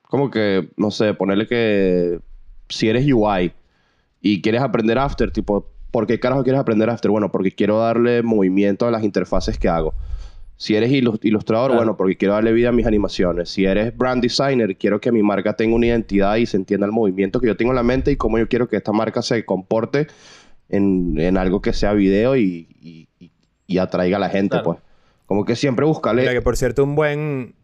Como 0.03 0.31
que, 0.31 0.71
no 0.77 0.91
sé, 0.91 1.13
ponerle 1.13 1.47
que 1.47 2.21
si 2.69 2.89
eres 2.89 3.05
UI 3.13 3.53
y 4.23 4.41
quieres 4.41 4.63
aprender 4.63 4.99
After, 4.99 5.31
tipo, 5.31 5.69
¿por 5.95 6.09
qué 6.09 6.19
carajo 6.19 6.43
quieres 6.43 6.61
aprender 6.61 6.91
After? 6.91 7.09
Bueno, 7.09 7.31
porque 7.31 7.53
quiero 7.53 7.79
darle 7.79 8.25
movimiento 8.25 8.85
a 8.89 8.91
las 8.91 9.05
interfaces 9.05 9.57
que 9.61 9.69
hago. 9.69 9.95
Si 10.57 10.75
eres 10.75 10.91
ilus- 10.91 11.21
ilustrador, 11.23 11.69
Claro. 11.71 11.81
bueno, 11.85 11.97
porque 11.97 12.17
quiero 12.17 12.35
darle 12.35 12.53
vida 12.53 12.71
a 12.71 12.73
mis 12.73 12.85
animaciones. 12.85 13.49
Si 13.49 13.65
eres 13.65 13.97
brand 13.97 14.21
designer, 14.21 14.77
quiero 14.77 15.01
que 15.01 15.13
mi 15.13 15.23
marca 15.23 15.55
tenga 15.55 15.77
una 15.77 15.87
identidad 15.87 16.35
y 16.35 16.47
se 16.47 16.57
entienda 16.57 16.85
el 16.87 16.93
movimiento 16.93 17.41
que 17.41 17.47
yo 17.47 17.57
tengo 17.57 17.71
en 17.71 17.77
la 17.77 17.85
mente 17.85 18.11
y 18.11 18.17
cómo 18.17 18.39
yo 18.41 18.49
quiero 18.49 18.67
que 18.69 18.75
esta 18.77 18.91
marca 18.91 19.23
se 19.23 19.45
comporte 19.45 20.09
en, 20.69 21.15
en 21.21 21.37
algo 21.37 21.63
que 21.63 21.73
sea 21.73 21.93
video 21.93 22.35
y, 22.37 22.67
y- 22.81 23.09
y- 23.21 23.31
y 23.69 23.79
atraiga 23.79 24.17
a 24.17 24.21
la 24.21 24.31
gente, 24.31 24.51
Claro. 24.57 24.65
pues. 24.65 24.79
Como 25.27 25.45
que 25.45 25.55
siempre 25.57 25.85
buscarle... 25.87 26.23
Mira 26.23 26.35
que 26.35 26.43
por 26.43 26.57
cierto, 26.57 26.83
un 26.85 26.95
buen, 26.97 27.55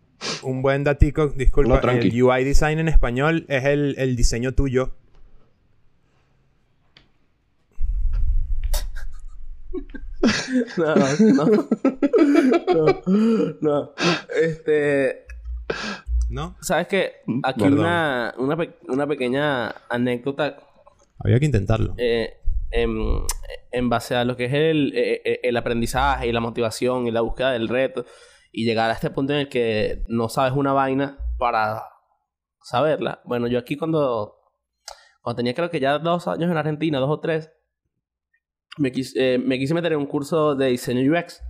un 0.42 0.62
buen 0.62 0.84
datico, 0.84 1.28
disculpa, 1.28 1.80
No, 1.82 1.90
el 1.90 2.22
UI 2.22 2.44
design 2.44 2.78
en 2.78 2.88
español 2.88 3.44
es 3.48 3.64
el, 3.64 3.94
el 3.98 4.14
diseño 4.16 4.52
tuyo. 4.52 4.92
No, 10.76 10.94
no. 11.34 11.44
No, 12.74 13.02
no. 13.60 13.92
Este. 14.42 15.26
¿No? 16.28 16.56
¿Sabes 16.60 16.86
qué? 16.88 17.12
Aquí 17.42 17.64
una, 17.64 18.34
una, 18.38 18.56
pe- 18.56 18.78
una 18.88 19.06
pequeña 19.06 19.70
anécdota 19.88 20.58
Había 21.18 21.38
que 21.40 21.46
intentarlo. 21.46 21.94
eh, 21.98 22.34
en, 22.70 23.22
en 23.72 23.88
base 23.88 24.14
a 24.14 24.24
lo 24.24 24.36
que 24.36 24.44
es 24.44 24.52
el, 24.52 24.92
eh, 24.94 25.22
eh, 25.24 25.40
el 25.42 25.56
aprendizaje 25.56 26.28
y 26.28 26.32
la 26.32 26.40
motivación 26.40 27.06
y 27.06 27.10
la 27.10 27.20
búsqueda 27.22 27.52
del 27.52 27.68
reto 27.68 28.04
y 28.52 28.64
llegar 28.64 28.90
a 28.90 28.94
este 28.94 29.10
punto 29.10 29.32
en 29.32 29.40
el 29.40 29.48
que 29.48 30.04
no 30.08 30.28
sabes 30.28 30.52
una 30.52 30.72
vaina 30.72 31.18
para 31.38 31.82
saberla. 32.62 33.22
Bueno, 33.24 33.46
yo 33.48 33.58
aquí 33.58 33.76
cuando, 33.76 34.36
cuando 35.22 35.36
tenía 35.38 35.54
creo 35.54 35.70
que 35.70 35.80
ya 35.80 35.98
dos 35.98 36.28
años 36.28 36.50
en 36.50 36.56
Argentina, 36.56 36.98
dos 37.00 37.10
o 37.10 37.18
tres, 37.20 37.50
me 38.78 38.92
quise, 38.92 39.34
eh, 39.34 39.38
me 39.38 39.58
quise 39.58 39.74
meter 39.74 39.92
en 39.92 39.98
un 39.98 40.06
curso 40.06 40.54
de 40.54 40.66
diseño 40.66 41.12
UX. 41.12 41.42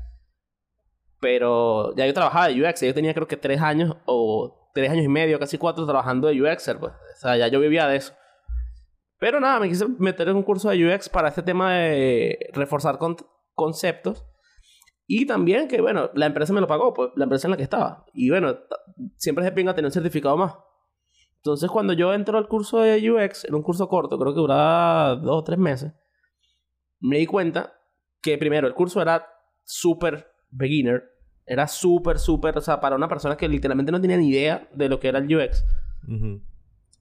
Pero 1.20 1.94
ya 1.96 2.06
yo 2.06 2.14
trabajaba 2.14 2.48
de 2.48 2.62
UX, 2.62 2.80
yo 2.80 2.94
tenía 2.94 3.12
creo 3.12 3.28
que 3.28 3.37
tres 3.37 3.61
años 3.61 3.96
o 4.06 4.70
tres 4.74 4.90
años 4.90 5.04
y 5.04 5.09
medio, 5.09 5.38
casi 5.38 5.59
cuatro 5.59 5.85
trabajando 5.85 6.28
de 6.28 6.40
UXer, 6.40 6.78
pues. 6.78 6.92
O 6.92 7.20
sea, 7.20 7.37
ya 7.37 7.48
yo 7.48 7.61
vivía 7.61 7.87
de 7.87 7.96
eso. 7.96 8.14
Pero 9.18 9.38
nada, 9.38 9.61
me 9.61 9.68
quise 9.68 9.87
meter 9.98 10.28
en 10.28 10.37
un 10.37 10.42
curso 10.42 10.70
de 10.70 10.87
UX 10.94 11.11
para 11.11 11.28
este 11.28 11.42
tema 11.42 11.74
de 11.74 12.38
reforzar 12.54 12.96
con- 12.96 13.16
conceptos. 13.54 14.24
Y 15.06 15.26
también 15.26 15.68
que, 15.68 15.80
bueno, 15.83 16.09
la 16.14 16.24
empresa 16.26 16.52
me 16.54 16.61
lo 16.62 16.66
pagó, 16.66 16.94
pues, 16.94 17.11
la 17.16 17.24
empresa 17.24 17.48
en 17.48 17.50
la 17.50 17.56
que 17.59 17.64
estaba. 17.64 18.06
Y 18.14 18.30
bueno, 18.30 18.56
siempre 19.16 19.44
es 19.44 19.50
de 19.50 19.54
pinga 19.54 19.74
tener 19.74 19.87
un 19.88 19.92
certificado 19.92 20.37
más. 20.38 20.54
Entonces, 21.37 21.68
cuando 21.70 21.92
yo 21.92 22.14
entro 22.14 22.38
al 22.38 22.48
curso 22.48 22.80
de 22.80 23.11
UX, 23.11 23.44
en 23.44 23.54
un 23.54 23.62
curso 23.62 23.88
corto, 23.88 24.18
creo 24.18 24.33
que 24.33 24.40
duraba 24.40 25.16
dos 25.16 25.37
o 25.40 25.44
tres 25.44 25.59
meses, 25.59 25.92
me 27.01 27.19
di 27.19 27.27
cuenta 27.27 27.75
que 28.21 28.39
primero 28.39 28.67
el 28.67 28.75
curso 28.75 29.01
era 29.03 29.27
súper 29.65 30.31
beginner. 30.51 31.05
Era 31.47 31.67
súper, 31.67 32.19
súper, 32.19 32.57
o 32.57 32.61
sea, 32.61 32.81
para 32.81 32.95
una 32.97 33.09
persona 33.09 33.37
que 33.37 33.49
literalmente 33.49 33.91
no 33.91 34.01
tenía 34.01 34.17
ni 34.17 34.29
idea 34.29 34.69
de 34.73 34.89
lo 34.89 35.01
que 35.01 35.09
era 35.09 35.19
el 35.19 35.35
UX. 35.35 35.65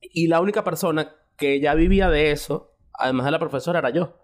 Y 0.01 0.27
la 0.27 0.41
única 0.41 0.63
persona 0.63 1.13
que 1.37 1.59
ya 1.59 1.73
vivía 1.75 2.09
de 2.09 2.31
eso, 2.31 2.75
además 2.93 3.25
de 3.25 3.31
la 3.31 3.39
profesora, 3.39 3.79
era 3.79 3.89
yo. 3.91 4.15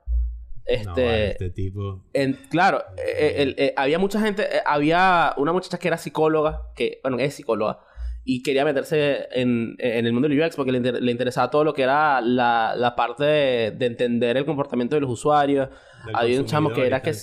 Este, 0.66 0.86
No, 0.88 0.98
este 0.98 1.50
tipo. 1.52 2.04
en- 2.14 2.34
claro, 2.50 2.84
eh, 2.98 3.54
eh, 3.58 3.74
había 3.78 4.00
mucha 4.00 4.20
gente, 4.20 4.44
eh, 4.44 4.62
había 4.66 5.34
una 5.38 5.54
muchacha 5.54 5.78
que 5.78 5.88
era 5.90 5.98
psicóloga, 6.00 6.72
que, 6.76 7.00
bueno, 7.04 7.20
es 7.20 7.36
psicóloga, 7.36 7.82
y 8.28 8.42
quería 8.44 8.66
meterse 8.66 9.28
en, 9.32 9.76
en 9.78 10.06
el 10.06 10.12
mundo 10.12 10.28
del 10.28 10.42
UX 10.42 10.56
porque 10.56 10.72
le, 10.72 10.80
inter- 10.80 11.02
le 11.02 11.12
interesaba 11.12 11.50
todo 11.52 11.64
lo 11.64 11.74
que 11.74 11.84
era 11.84 12.20
la, 12.22 12.74
la 12.76 12.96
parte 12.96 13.24
de, 13.24 13.72
de 13.72 13.86
entender 13.86 14.36
el 14.36 14.46
comportamiento 14.46 14.96
de 14.96 15.02
los 15.02 15.12
usuarios. 15.12 15.70
del 16.06 16.16
había 16.18 16.40
un 16.40 16.46
chamo 16.48 16.72
que 16.74 16.86
era 16.88 17.02
que... 17.02 17.14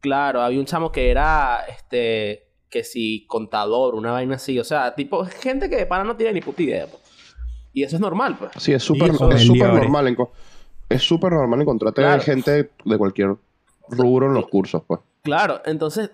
Claro, 0.00 0.42
había 0.42 0.60
un 0.60 0.66
chamo 0.66 0.92
que 0.92 1.10
era, 1.10 1.64
este, 1.68 2.46
que 2.70 2.84
si 2.84 3.26
contador, 3.26 3.96
una 3.96 4.12
vaina 4.12 4.36
así, 4.36 4.56
o 4.60 4.64
sea, 4.64 4.94
tipo, 4.94 5.24
gente 5.24 5.68
que 5.68 5.74
de 5.76 5.86
pana 5.86 6.04
no 6.04 6.14
tiene 6.14 6.34
ni 6.34 6.40
puta 6.40 6.62
idea, 6.62 6.86
pues. 6.86 7.02
Y 7.72 7.82
eso 7.82 7.96
es 7.96 8.00
normal, 8.00 8.36
pues. 8.38 8.52
Sí, 8.58 8.72
es 8.72 8.82
súper 8.82 9.12
normal. 9.12 10.16
Es 10.88 11.02
súper 11.02 11.32
normal 11.32 11.60
encontrarte 11.62 12.00
Claro. 12.00 12.22
gente 12.22 12.70
de 12.84 12.98
cualquier 12.98 13.34
rubro 13.88 14.26
en 14.28 14.34
los 14.34 14.46
cursos, 14.46 14.82
pues. 14.86 15.00
Claro, 15.22 15.62
entonces, 15.64 16.10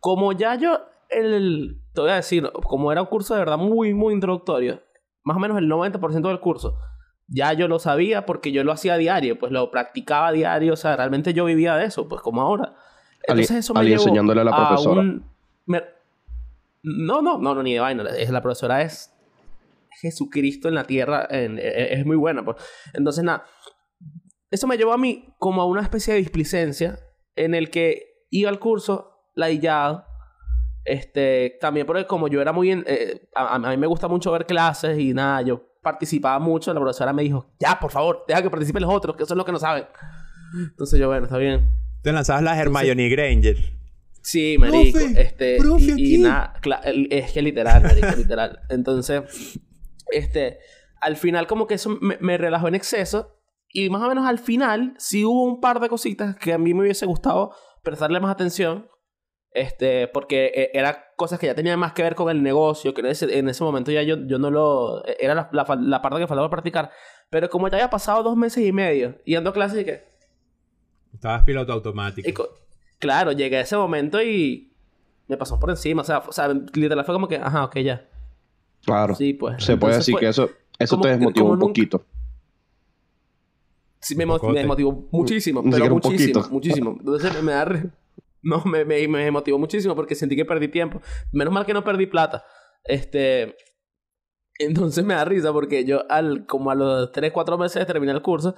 como 0.00 0.32
ya 0.32 0.56
yo, 0.56 0.80
el, 1.08 1.78
te 1.94 2.00
voy 2.00 2.10
a 2.10 2.16
decir, 2.16 2.50
como 2.64 2.90
era 2.92 3.00
un 3.02 3.06
curso 3.08 3.34
de 3.34 3.40
verdad 3.40 3.56
muy, 3.58 3.94
muy 3.94 4.12
introductorio, 4.14 4.82
más 5.22 5.36
o 5.36 5.40
menos 5.40 5.56
el 5.58 5.68
90% 5.70 6.28
del 6.28 6.40
curso, 6.40 6.76
ya 7.28 7.52
yo 7.54 7.68
lo 7.68 7.78
sabía 7.78 8.26
porque 8.26 8.52
yo 8.52 8.62
lo 8.64 8.72
hacía 8.72 8.94
a 8.94 8.98
diario, 8.98 9.38
pues 9.38 9.50
lo 9.52 9.70
practicaba 9.70 10.28
a 10.28 10.32
diario, 10.32 10.74
o 10.74 10.76
sea, 10.76 10.96
realmente 10.96 11.32
yo 11.32 11.44
vivía 11.46 11.76
de 11.76 11.86
eso, 11.86 12.06
pues 12.08 12.20
como 12.20 12.42
ahora. 12.42 12.74
Ali- 13.26 13.42
Entonces 13.42 13.56
eso 13.58 13.72
me 13.74 13.80
Ali 13.80 13.90
llevó 13.90 14.02
enseñándole 14.02 14.40
a 14.42 14.44
la 14.44 14.54
profesora. 14.56 15.00
un- 15.00 15.24
me- 15.66 15.82
No, 16.82 17.22
no, 17.22 17.38
no, 17.38 17.54
no, 17.54 17.62
ni 17.62 17.72
de 17.72 17.80
vaina. 17.80 18.02
La 18.04 18.42
profesora 18.42 18.82
es 18.82 19.10
Jesucristo 20.02 20.68
en 20.68 20.74
la 20.74 20.84
tierra. 20.84 21.26
En, 21.30 21.58
es, 21.58 21.64
es 21.92 22.04
muy 22.06 22.16
buena. 22.16 22.44
Pues. 22.44 22.58
Entonces, 22.92 23.24
nada. 23.24 23.44
Eso 24.50 24.66
me 24.66 24.76
llevó 24.76 24.92
a 24.92 24.98
mí 24.98 25.34
como 25.38 25.62
a 25.62 25.66
una 25.66 25.80
especie 25.80 26.12
de 26.12 26.20
displicencia 26.20 26.98
en 27.36 27.54
el 27.54 27.70
que 27.70 28.26
iba 28.30 28.50
al 28.50 28.58
curso 28.58 29.16
ladillado. 29.34 30.04
Este, 30.84 31.56
también 31.60 31.86
porque 31.86 32.06
como 32.06 32.28
yo 32.28 32.40
era 32.42 32.52
muy... 32.52 32.70
en- 32.70 32.84
eh, 32.86 33.28
a, 33.34 33.54
a 33.54 33.58
mí 33.58 33.76
me 33.76 33.86
gusta 33.86 34.06
mucho 34.08 34.30
ver 34.32 34.46
clases 34.46 34.98
y 34.98 35.14
nada, 35.14 35.42
yo 35.42 35.62
participaba 35.82 36.38
mucho. 36.38 36.72
La 36.74 36.80
profesora 36.80 37.12
me 37.12 37.22
dijo, 37.22 37.46
ya, 37.58 37.78
por 37.80 37.90
favor, 37.90 38.24
deja 38.28 38.42
que 38.42 38.50
participen 38.50 38.82
los 38.82 38.92
otros, 38.92 39.16
que 39.16 39.22
eso 39.22 39.34
es 39.34 39.38
lo 39.38 39.44
que 39.44 39.52
no 39.52 39.58
saben. 39.58 39.84
Entonces 40.70 40.98
yo, 41.00 41.08
bueno, 41.08 41.24
está 41.24 41.38
bien. 41.38 41.68
Te 42.02 42.12
lanzabas 42.12 42.42
la 42.42 42.58
Hermione 42.60 43.08
Granger. 43.08 43.56
Sí, 44.20 44.56
marico. 44.58 44.98
Profe, 44.98 45.20
este, 45.20 45.56
profe, 45.58 45.84
y, 45.84 45.88
y 45.88 45.92
aquí. 45.92 46.18
nada, 46.18 46.54
cla- 46.62 46.80
el- 46.84 47.08
es 47.10 47.32
que 47.32 47.42
literal, 47.42 47.82
marico, 47.82 48.08
literal. 48.16 48.60
Entonces, 48.70 49.22
este, 50.12 50.58
al 51.00 51.16
final 51.16 51.46
como 51.46 51.66
que 51.66 51.74
eso 51.74 51.90
me, 52.00 52.16
me 52.20 52.38
relajó 52.38 52.68
en 52.68 52.74
exceso 52.74 53.38
y 53.68 53.90
más 53.90 54.02
o 54.02 54.08
menos 54.08 54.26
al 54.26 54.38
final 54.38 54.94
sí 54.98 55.24
hubo 55.24 55.42
un 55.44 55.60
par 55.60 55.80
de 55.80 55.88
cositas 55.88 56.36
que 56.36 56.52
a 56.52 56.58
mí 56.58 56.72
me 56.74 56.82
hubiese 56.82 57.04
gustado 57.06 57.52
prestarle 57.82 58.20
más 58.20 58.30
atención. 58.30 58.86
Este, 59.54 60.08
porque 60.08 60.50
eh, 60.52 60.70
eran 60.74 60.96
cosas 61.14 61.38
que 61.38 61.46
ya 61.46 61.54
tenían 61.54 61.78
más 61.78 61.92
que 61.92 62.02
ver 62.02 62.16
con 62.16 62.28
el 62.28 62.42
negocio, 62.42 62.92
que 62.92 63.02
en 63.02 63.06
ese, 63.06 63.38
en 63.38 63.48
ese 63.48 63.62
momento 63.62 63.92
ya 63.92 64.02
yo, 64.02 64.16
yo 64.26 64.36
no 64.40 64.50
lo... 64.50 65.06
Era 65.06 65.34
la, 65.34 65.48
la, 65.52 66.02
parte 66.02 66.18
que 66.18 66.26
faltaba 66.26 66.50
practicar. 66.50 66.90
Pero 67.30 67.48
como 67.48 67.68
ya 67.68 67.76
había 67.76 67.88
pasado 67.88 68.24
dos 68.24 68.36
meses 68.36 68.66
y 68.66 68.72
medio 68.72 69.16
y 69.24 69.36
ando 69.36 69.50
a 69.50 69.52
clases 69.52 69.80
y 69.82 69.84
que... 69.84 70.04
Estabas 71.14 71.44
piloto 71.44 71.72
automático. 71.72 72.28
Y 72.28 72.34
claro, 72.98 73.30
llegué 73.30 73.58
a 73.58 73.60
ese 73.60 73.76
momento 73.76 74.20
y 74.20 74.72
me 75.28 75.36
pasó 75.36 75.60
por 75.60 75.70
encima. 75.70 76.02
O 76.02 76.04
sea, 76.04 76.18
o 76.18 76.32
sea, 76.32 76.48
literal 76.48 77.04
fue 77.04 77.14
como 77.14 77.28
que, 77.28 77.36
ajá, 77.36 77.64
ok, 77.64 77.78
ya. 77.78 78.08
Claro. 78.84 79.14
Sí, 79.14 79.34
pues. 79.34 79.62
Se 79.62 79.76
puede 79.76 79.96
decir 79.98 80.14
fue- 80.14 80.20
que 80.20 80.28
eso, 80.28 80.50
eso 80.80 80.96
como- 80.96 81.04
te 81.04 81.10
desmotivó 81.10 81.46
un 81.50 81.58
nunca- 81.60 81.66
poquito. 81.68 82.04
Sí, 84.00 84.16
me, 84.16 84.26
me 84.26 84.66
motivó 84.66 85.08
muchísimo, 85.12 85.62
pero 85.62 85.88
muchísimo, 85.90 86.44
muchísimo. 86.50 86.96
Entonces 86.98 87.42
me 87.42 87.52
da... 87.52 87.84
No, 88.44 88.62
me, 88.64 88.84
me, 88.84 89.08
me 89.08 89.30
motivó 89.30 89.58
muchísimo 89.58 89.96
porque 89.96 90.14
sentí 90.14 90.36
que 90.36 90.44
perdí 90.44 90.68
tiempo. 90.68 91.00
Menos 91.32 91.52
mal 91.52 91.64
que 91.64 91.72
no 91.74 91.82
perdí 91.82 92.06
plata. 92.06 92.44
Este... 92.84 93.56
Entonces 94.58 95.04
me 95.04 95.14
da 95.14 95.24
risa 95.24 95.52
porque 95.52 95.84
yo 95.84 96.04
al 96.08 96.46
como 96.46 96.70
a 96.70 96.74
los 96.76 97.10
3, 97.10 97.32
4 97.32 97.58
meses 97.58 97.80
de 97.80 97.86
terminar 97.86 98.14
el 98.14 98.22
curso, 98.22 98.54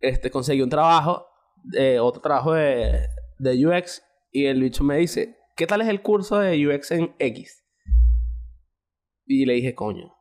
este, 0.00 0.30
conseguí 0.30 0.60
un 0.60 0.68
trabajo, 0.68 1.26
eh, 1.74 1.98
otro 1.98 2.20
trabajo 2.20 2.52
de, 2.52 3.06
de 3.38 3.66
UX 3.66 4.02
y 4.30 4.46
el 4.46 4.60
bicho 4.60 4.84
me 4.84 4.98
dice, 4.98 5.38
¿qué 5.56 5.66
tal 5.66 5.80
es 5.80 5.88
el 5.88 6.02
curso 6.02 6.38
de 6.38 6.66
UX 6.66 6.90
en 6.90 7.14
X? 7.18 7.64
Y 9.26 9.46
le 9.46 9.54
dije, 9.54 9.74
coño. 9.74 10.14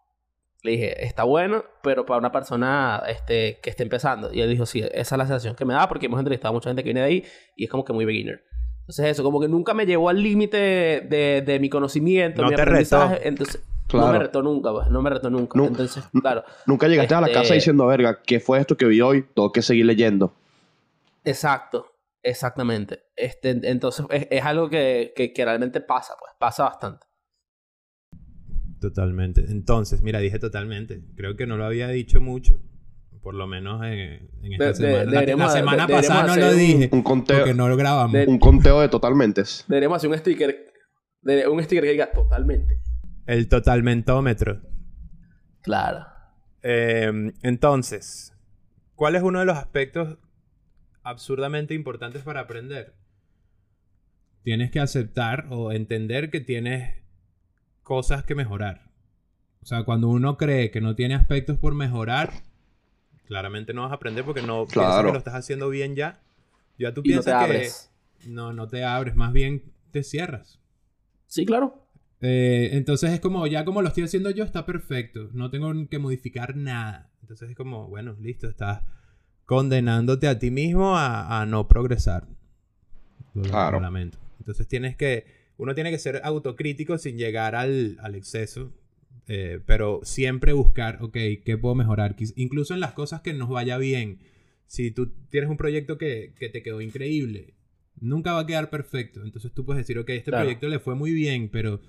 Le 0.64 0.72
dije, 0.72 1.06
está 1.06 1.24
bueno, 1.24 1.64
pero 1.82 2.06
para 2.06 2.20
una 2.20 2.32
persona 2.32 3.02
este, 3.08 3.60
que 3.62 3.72
esté 3.72 3.82
empezando. 3.84 4.32
Y 4.32 4.42
él 4.42 4.50
dijo, 4.50 4.68
sí, 4.68 4.80
esa 4.80 5.16
es 5.16 5.18
la 5.18 5.26
sensación 5.26 5.56
que 5.56 5.66
me 5.66 5.74
da 5.74 5.90
porque 5.90 6.06
hemos 6.06 6.20
entrevistado 6.20 6.52
a 6.52 6.54
mucha 6.54 6.70
gente 6.70 6.84
que 6.84 6.90
viene 6.90 7.00
de 7.00 7.06
ahí 7.08 7.24
y 7.56 7.66
es 7.66 7.70
como 7.70 7.84
que 7.84 7.94
muy 7.94 8.06
beginner. 8.06 8.44
Entonces 8.92 9.06
eso, 9.14 9.24
como 9.24 9.40
que 9.40 9.48
nunca 9.48 9.74
me 9.74 9.86
llevó 9.86 10.10
al 10.10 10.22
límite 10.22 10.58
de, 10.58 11.42
de 11.46 11.60
mi 11.62 11.70
conocimiento, 11.70 12.42
No 12.42 12.50
mi 12.50 12.56
te 12.56 12.62
aprendizaje. 12.62 13.16
retó. 13.16 13.28
Entonces, 13.30 13.62
Claro. 13.88 14.08
no 14.08 14.14
me 14.14 14.20
retó 14.20 14.42
nunca, 14.42 14.72
pues, 14.74 14.90
no 14.90 15.02
me 15.02 15.10
retó 15.10 15.30
nunca. 15.30 15.58
Nu- 15.58 15.66
Entonces, 15.68 16.04
claro, 16.22 16.44
Nunca 16.66 16.88
llegaste 16.90 17.14
a 17.16 17.22
la 17.22 17.28
Este- 17.28 17.40
casa 17.40 17.54
diciendo, 17.54 17.88
verga, 17.88 18.22
¿qué 18.26 18.40
fue 18.42 18.60
esto 18.60 18.76
que 18.76 18.86
vi 18.86 19.00
hoy? 19.02 19.26
Tengo 19.34 19.52
que 19.54 19.62
seguir 19.62 19.86
leyendo. 19.86 20.34
exacto, 21.24 21.88
exactamente. 22.24 23.04
Este, 23.16 23.50
entonces 23.64 24.06
es, 24.10 24.28
es 24.30 24.44
algo 24.44 24.70
que, 24.70 25.14
que, 25.16 25.32
que 25.34 25.46
realmente 25.46 25.80
pasa, 25.82 26.16
pues, 26.20 26.34
pasa 26.38 26.64
bastante. 26.66 27.06
Totalmente. 28.80 29.46
Entonces, 29.50 30.02
mira, 30.02 30.20
dije 30.20 30.40
totalmente. 30.40 31.02
Creo 31.16 31.36
que 31.38 31.46
no 31.46 31.56
lo 31.58 31.66
había 31.66 31.88
dicho 31.90 32.20
mucho. 32.20 32.60
Por 33.22 33.36
lo 33.36 33.46
menos 33.46 33.84
en, 33.86 34.30
en 34.42 34.54
esta 34.54 34.64
De- 34.66 34.70
de- 34.72 34.76
semana. 34.76 35.46
La- 35.46 35.50
semana 35.52 35.88
de- 35.88 35.94
pasada 35.94 36.28
no 36.28 36.36
lo 36.38 36.54
dije. 36.54 36.90
Un 36.92 37.04
conteo, 37.04 37.38
Porque 37.40 37.54
no 37.54 37.70
lo 37.70 37.78
grabamos. 37.78 38.14
de- 38.14 38.26
un 38.26 38.40
conteo 38.40 38.82
de 38.82 38.90
totalmentes. 38.90 39.64
Deberíamos 39.68 39.98
hacer 39.98 40.10
un 40.10 40.18
sticker, 40.18 40.74
de, 41.22 41.48
un 41.48 41.62
sticker 41.64 41.84
que 41.84 41.92
diga 41.92 42.12
totalmente. 42.12 42.80
El 43.28 43.48
totalmentómetro. 43.48 44.62
Claro. 45.62 46.06
Eh, 46.64 47.32
entonces, 47.44 48.34
¿cuál 48.96 49.16
es 49.16 49.22
uno 49.22 49.40
de 49.40 49.46
los 49.46 49.58
aspectos 49.58 50.18
absurdamente 51.04 51.76
importantes 51.76 52.24
para 52.24 52.40
aprender? 52.42 52.96
Tienes 54.44 54.72
que 54.72 54.80
aceptar 54.80 55.46
o 55.52 55.72
entender 55.72 56.32
que 56.32 56.40
tienes 56.42 56.96
cosas 57.84 58.24
que 58.24 58.34
mejorar. 58.34 58.90
O 59.62 59.66
sea, 59.66 59.84
cuando 59.84 60.08
uno 60.08 60.38
cree 60.38 60.72
que 60.72 60.82
no 60.82 60.96
tiene 60.96 61.14
aspectos 61.14 61.60
por 61.60 61.76
mejorar, 61.76 62.32
claramente 63.32 63.74
no 63.74 63.84
vas 63.84 63.92
a 63.92 63.96
aprender 63.96 64.26
porque 64.26 64.42
no 64.42 64.66
piensas 64.66 64.74
Claro. 64.74 65.08
que 65.08 65.14
lo 65.14 65.18
estás 65.20 65.36
haciendo 65.36 65.70
bien 65.70 65.96
ya. 65.96 66.20
Ya 66.78 66.94
tú 66.94 67.00
Y 67.06 67.12
no 67.16 67.22
te 67.22 67.24
piensas 67.24 67.34
que 67.40 67.44
abres. 67.46 67.92
no, 68.28 68.52
no 68.52 68.68
te 68.68 68.84
abres, 68.84 69.16
más 69.16 69.32
bien 69.32 69.72
te 69.92 70.04
cierras. 70.04 70.60
Sí, 71.28 71.46
claro. 71.46 71.88
Eh, 72.20 72.72
entonces 72.74 73.12
es 73.12 73.22
como, 73.22 73.48
ya 73.48 73.64
como 73.64 73.82
lo 73.82 73.88
estoy 73.88 74.04
haciendo 74.04 74.32
yo, 74.32 74.44
está 74.44 74.66
perfecto. 74.66 75.30
No 75.32 75.50
tengo 75.50 75.72
que 75.90 75.98
modificar 75.98 76.58
nada. 76.58 77.10
Entonces 77.22 77.50
es 77.50 77.56
como, 77.56 77.88
bueno, 77.88 78.18
listo, 78.20 78.50
estás 78.50 78.82
condenándote 79.46 80.28
a 80.28 80.38
ti 80.38 80.52
mismo 80.52 80.98
a, 80.98 81.40
a 81.42 81.46
no 81.46 81.70
progresar. 81.70 82.28
Lo 83.34 83.44
Claro. 83.44 83.80
lamento. 83.80 84.18
Entonces 84.40 84.68
tienes 84.68 84.98
que, 84.98 85.26
uno 85.56 85.74
tiene 85.74 85.90
que 85.90 86.00
ser 86.00 86.20
autocrítico 86.26 86.98
sin 86.98 87.16
llegar 87.18 87.56
al, 87.56 87.98
al 88.02 88.16
exceso. 88.16 88.74
Eh, 89.28 89.60
pero 89.66 90.02
siempre 90.04 90.54
buscar, 90.54 90.98
ok, 91.02 91.18
¿qué 91.46 91.58
puedo 91.60 91.76
mejorar? 91.76 92.16
Incluso 92.36 92.74
en 92.74 92.80
las 92.80 92.94
cosas 92.94 93.22
que 93.22 93.34
nos 93.34 93.50
vaya 93.50 93.78
bien. 93.78 94.20
Si 94.68 94.92
tú 94.92 95.12
tienes 95.30 95.50
un 95.50 95.58
proyecto 95.58 95.98
que, 95.98 96.34
que 96.40 96.50
te 96.50 96.64
quedó 96.64 96.82
increíble, 96.82 97.54
nunca 98.00 98.34
va 98.34 98.42
a 98.42 98.46
quedar 98.46 98.70
perfecto. 98.70 99.22
Entonces 99.24 99.52
tú 99.54 99.66
puedes 99.66 99.84
decir, 99.86 100.00
ok, 100.00 100.10
este 100.10 100.32
Claro. 100.32 100.46
proyecto 100.46 100.68
le 100.70 100.80
fue 100.80 100.96
muy 100.96 101.12
bien, 101.14 101.50
pero 101.50 101.82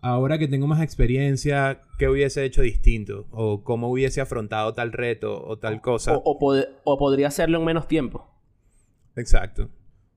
ahora 0.00 0.38
que 0.38 0.46
tengo 0.46 0.66
más 0.66 0.82
experiencia, 0.82 1.80
¿qué 1.98 2.08
hubiese 2.08 2.44
hecho 2.44 2.62
distinto? 2.62 3.26
O 3.30 3.64
cómo 3.64 3.90
hubiese 3.90 4.20
afrontado 4.20 4.72
tal 4.74 4.92
reto 4.92 5.42
o 5.44 5.58
tal 5.58 5.80
cosa. 5.80 6.16
O, 6.16 6.22
o, 6.24 6.38
pod- 6.38 6.68
o 6.84 6.98
podría 6.98 7.28
hacerlo 7.28 7.58
en 7.58 7.64
menos 7.64 7.88
tiempo. 7.88 8.28
Exacto. 9.16 9.70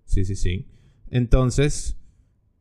Sí, 0.05 0.25
sí, 0.25 0.35
sí. 0.35 0.67
Entonces, 1.09 1.97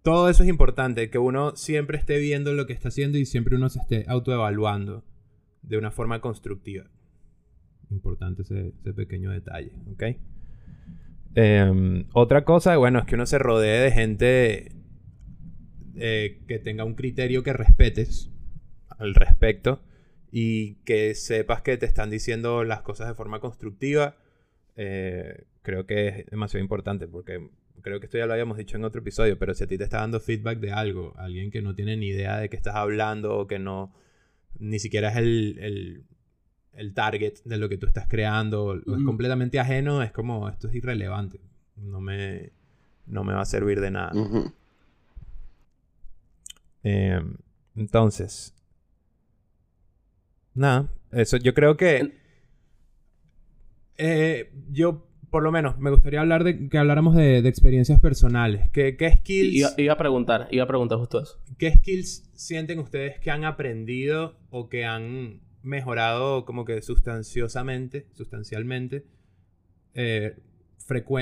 todo 0.03 0.29
eso 0.29 0.43
es 0.43 0.49
importante, 0.49 1.11
que 1.11 1.19
uno 1.19 1.55
siempre 1.57 1.99
esté 1.99 2.19
viendo 2.19 2.53
lo 2.53 2.67
que 2.67 2.73
está 2.73 2.89
haciendo 2.89 3.19
y 3.19 3.27
siempre 3.27 3.57
uno 3.57 3.69
se 3.69 3.81
esté 3.81 4.05
autoevaluando 4.09 5.05
de 5.63 5.77
una 5.77 5.91
forma 5.91 6.21
constructiva. 6.21 6.91
Importante 7.91 8.43
ese, 8.43 8.73
pequeño 8.93 9.31
detalle, 9.31 9.73
¿ok? 9.93 10.03
Em, 11.35 12.07
otra 12.13 12.45
cosa, 12.45 12.77
bueno, 12.77 13.01
es 13.01 13.05
que 13.05 13.15
uno 13.15 13.27
se 13.27 13.39
rodee 13.39 13.81
de 13.81 13.91
gente 13.93 14.73
eh, 15.97 16.41
que 16.49 16.59
tenga 16.59 16.85
un 16.85 16.95
criterio 16.95 17.43
que 17.43 17.53
respetes 17.53 18.31
al 18.89 19.15
respecto 19.15 19.83
y 20.33 20.77
que 20.85 21.15
sepas 21.15 21.63
que 21.63 21.77
te 21.77 21.87
están 21.87 22.11
diciendo 22.11 22.65
las 22.65 22.83
cosas 22.83 23.09
de 23.09 23.15
forma 23.15 23.41
constructiva. 23.41 24.17
Eh, 24.77 25.45
creo 25.63 25.87
que 25.87 26.09
es 26.09 26.27
demasiado 26.27 26.63
importante 26.63 27.07
porque 27.07 27.51
creo 27.83 28.01
que 28.01 28.07
esto 28.07 28.19
ya 28.19 28.27
lo 28.27 28.33
habíamos 28.33 28.57
dicho 28.57 28.77
en 28.77 28.85
otro 28.85 29.01
episodio, 29.01 29.39
pero 29.39 29.55
si 29.55 29.65
a 29.65 29.67
ti 29.67 29.79
te 29.79 29.85
está 29.85 29.99
dando 29.99 30.21
feedback 30.21 30.59
de 30.59 30.73
algo, 30.73 31.15
alguien 31.17 31.51
que 31.51 31.63
no 31.63 31.75
tiene 31.75 31.97
ni 31.97 32.09
idea 32.09 32.39
de 32.39 32.49
qué 32.49 32.57
estás 32.57 32.75
hablando 32.75 33.37
o 33.37 33.47
que 33.47 33.59
no 33.59 33.93
ni 34.59 34.79
siquiera 34.79 35.11
es 35.11 35.17
el, 35.17 35.59
el, 35.61 36.05
el 36.75 36.95
target 36.95 37.35
de 37.45 37.57
lo 37.57 37.69
que 37.69 37.79
tú 37.79 37.87
estás 37.87 38.07
creando 38.09 38.65
o 38.65 38.75
es 38.77 39.05
completamente 39.05 39.59
ajeno, 39.59 40.03
es 40.03 40.13
como 40.13 40.49
esto 40.49 40.69
es 40.69 40.75
irrelevante. 40.75 41.41
No 41.77 42.01
me, 42.01 42.53
no 43.07 43.25
me 43.25 43.33
va 43.33 43.43
a 43.43 43.47
servir 43.47 43.81
de 43.81 43.91
nada. 43.91 44.13
Eh, 46.83 47.21
entonces, 47.77 48.55
nada, 50.55 50.89
eso 51.13 51.37
yo 51.37 51.55
creo 51.55 51.77
que 51.77 52.19
eh, 53.97 54.51
yo 54.71 55.07
por 55.31 55.43
lo 55.43 55.53
menos 55.53 55.79
me 55.79 55.91
gustaría 55.91 56.21
hablar 56.21 56.45
de 56.45 56.69
que 56.69 56.79
habláramos 56.79 57.15
de, 57.15 57.43
de 57.43 57.49
experiencias 57.49 58.01
personales. 58.01 58.69
¿Qué, 58.71 58.97
qué 58.97 59.13
skills, 59.13 59.55
Iba, 59.55 59.71
iba 59.77 59.93
a 59.95 59.97
preguntar, 59.97 60.49
iba 60.51 60.65
a 60.65 60.67
preguntar 60.67 60.99
justo 60.99 61.21
eso. 61.21 61.39
qué 61.59 61.73
skills 61.73 62.29
sienten 62.35 62.79
ustedes 62.81 63.19
que 63.21 63.31
han 63.31 63.45
aprendido 63.45 64.37
o 64.51 64.69
que 64.69 64.85
han 64.85 65.41
mejorado 65.63 66.45
como 66.45 66.65
que 66.65 66.83
sustanciosamente, 66.83 68.07
sustancialmente, 68.15 69.05
eh, 69.95 70.37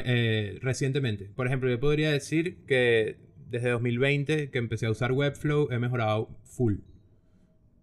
eh, 0.05 0.59
recientemente? 0.63 1.31
Por 1.35 1.47
ejemplo, 1.47 1.69
yo 1.69 1.79
podría 1.79 2.11
decir 2.11 2.65
que 2.67 3.17
desde 3.51 3.71
2020 3.71 4.51
que 4.51 4.59
empecé 4.59 4.87
a 4.87 4.91
usar 4.91 5.13
Webflow 5.13 5.69
he 5.71 5.79
mejorado 5.79 6.31
full. 6.45 6.77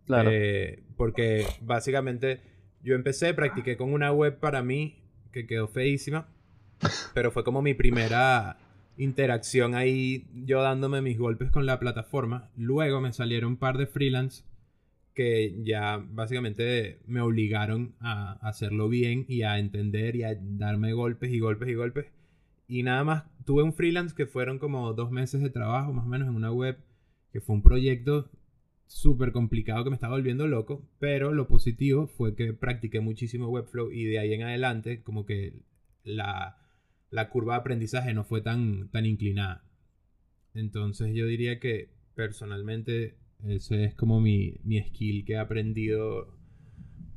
Claro. 0.06 0.30
Eh, 0.32 0.84
porque 0.98 1.46
básicamente 1.62 2.40
yo 2.84 2.96
empecé, 2.96 3.34
practiqué 3.34 3.78
con 3.78 3.92
una 3.94 4.12
web 4.12 4.40
para 4.40 4.62
mí 4.62 5.05
que 5.36 5.46
quedó 5.46 5.68
feísima, 5.68 6.30
pero 7.14 7.30
fue 7.30 7.44
como 7.44 7.62
mi 7.62 7.74
primera 7.74 8.58
interacción 8.98 9.76
ahí, 9.76 10.30
yo 10.34 10.62
dándome 10.62 11.02
mis 11.02 11.18
golpes 11.18 11.52
con 11.52 11.66
la 11.66 11.78
plataforma. 11.78 12.50
Luego 12.56 13.02
me 13.02 13.12
salieron 13.12 13.52
un 13.52 13.58
par 13.58 13.78
de 13.78 13.86
freelance 13.86 14.46
que 15.14 15.62
ya 15.62 16.02
básicamente 16.10 17.00
me 17.06 17.20
obligaron 17.20 17.96
a 18.00 18.38
hacerlo 18.48 18.88
bien 18.88 19.26
y 19.28 19.42
a 19.42 19.60
entender 19.60 20.16
y 20.16 20.24
a 20.24 20.38
darme 20.40 20.94
golpes 20.94 21.30
y 21.32 21.40
golpes 21.40 21.68
y 21.68 21.74
golpes. 21.74 22.06
Y 22.70 22.84
nada 22.84 23.04
más, 23.04 23.24
tuve 23.44 23.64
un 23.64 23.74
freelance 23.74 24.16
que 24.16 24.28
fueron 24.28 24.58
como 24.58 24.94
dos 24.94 25.12
meses 25.12 25.42
de 25.42 25.50
trabajo 25.50 25.92
más 25.92 26.06
o 26.06 26.08
menos 26.08 26.30
en 26.30 26.36
una 26.36 26.54
web, 26.54 26.78
que 27.34 27.42
fue 27.42 27.56
un 27.56 27.62
proyecto 27.62 28.30
súper 28.88 29.32
complicado 29.32 29.84
que 29.84 29.90
me 29.90 29.96
estaba 29.96 30.16
volviendo 30.16 30.48
loco, 30.48 30.88
pero 31.00 31.34
lo 31.34 31.48
positivo 31.48 32.08
fue 32.08 32.36
que 32.36 32.54
practiqué 32.54 33.00
muchísimo 33.00 33.50
Webflow 33.50 33.92
y 33.92 34.06
de 34.06 34.20
ahí 34.20 34.34
en 34.34 34.44
adelante 34.44 35.02
como 35.02 35.26
que 35.26 35.54
la, 36.04 36.58
la 37.10 37.30
curva 37.30 37.54
de 37.54 37.60
aprendizaje 37.62 38.14
no 38.14 38.24
fue 38.24 38.42
tan, 38.42 38.90
tan 38.90 39.06
inclinada. 39.06 39.64
Entonces 40.54 41.14
yo 41.14 41.26
diría 41.26 41.60
que 41.60 41.90
personalmente 42.16 43.16
ese 43.48 43.86
es 43.86 43.96
como 43.96 44.22
mi, 44.22 44.60
mi 44.64 44.82
skill 44.82 45.26
que 45.26 45.34
he 45.34 45.38
aprendido 45.38 46.34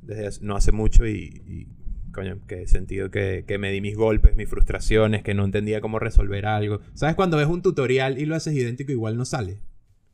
desde 0.02 0.44
no 0.44 0.56
hace 0.56 0.72
mucho 0.72 1.06
y, 1.06 1.42
y 1.46 1.68
coño, 2.12 2.40
que 2.46 2.62
he 2.62 2.66
sentido 2.66 3.10
que, 3.10 3.44
que, 3.46 3.58
me 3.58 3.70
di 3.70 3.80
mis 3.80 3.96
golpes, 3.96 4.34
mis 4.34 4.48
frustraciones, 4.48 5.22
que 5.22 5.34
no 5.34 5.44
entendía 5.44 5.80
cómo 5.80 5.98
resolver 5.98 6.46
algo. 6.46 6.80
¿Sabes 6.94 7.14
cuando 7.14 7.36
ves 7.36 7.46
un 7.46 7.62
tutorial 7.62 8.18
y 8.18 8.26
lo 8.26 8.34
haces 8.34 8.54
idéntico 8.54 8.90
igual 8.90 9.16
no 9.16 9.24
sale? 9.24 9.60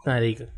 Marica. 0.04 0.48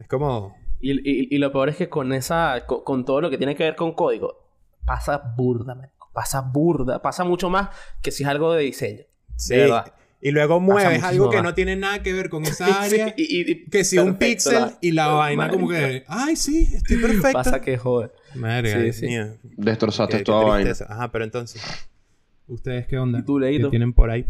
Es 0.00 0.08
como... 0.08 0.56
Y, 0.80 0.92
y, 0.92 1.28
y, 1.34 1.38
lo 1.38 1.52
peor 1.52 1.68
es 1.68 1.76
que 1.76 1.88
con 1.88 2.12
esa... 2.12 2.64
Con, 2.66 2.82
con, 2.84 3.04
todo 3.04 3.20
lo 3.20 3.28
que 3.30 3.36
tiene 3.38 3.54
que 3.54 3.64
ver 3.64 3.76
con 3.76 3.92
código, 3.92 4.46
pasa 4.86 5.18
burda, 5.36 5.74
man. 5.74 5.90
Pasa 6.12 6.40
burda. 6.40 7.00
Pasa 7.02 7.22
mucho 7.24 7.50
más 7.50 7.68
que 8.02 8.10
si 8.10 8.22
es 8.24 8.28
algo 8.28 8.52
de 8.54 8.62
diseño. 8.62 9.02
Sí. 9.36 9.54
De 9.54 9.60
verdad. 9.62 9.92
Y 10.22 10.32
luego 10.32 10.60
mueves 10.60 11.02
algo 11.02 11.30
que 11.30 11.40
no 11.40 11.54
tiene 11.54 11.76
nada 11.76 12.02
que 12.02 12.12
ver 12.12 12.28
con 12.28 12.44
esa 12.44 12.66
Sí, 12.88 12.94
área. 13.00 13.14
y- 13.16 13.50
y- 13.50 13.64
que 13.66 13.84
si 13.84 13.98
un 13.98 14.16
pixel 14.16 14.54
la- 14.54 14.78
y 14.80 14.90
la 14.92 15.08
vaina 15.08 15.48
como 15.48 15.68
que... 15.68 16.04
Ay, 16.08 16.36
sí, 16.36 16.68
estoy 16.74 16.96
perfecto. 16.98 17.32
Pasa 17.32 17.60
que 17.60 17.78
joder. 17.78 18.12
Madre 18.34 18.92
Sí, 18.92 19.06
sí. 19.08 19.16
Destrozaste 19.42 20.12
Qué- 20.12 20.18
qué 20.18 20.24
toda 20.24 20.44
vaina. 20.44 20.72
Ajá, 20.88 21.10
pero 21.12 21.24
entonces... 21.24 21.62
¿Ustedes 22.48 22.86
qué 22.86 22.98
onda? 22.98 23.20
¿Y 23.20 23.22
tú, 23.22 23.38
Leito? 23.38 23.68
¿Qué 23.68 23.70
tienen 23.70 23.92
por 23.92 24.10
ahí? 24.10 24.26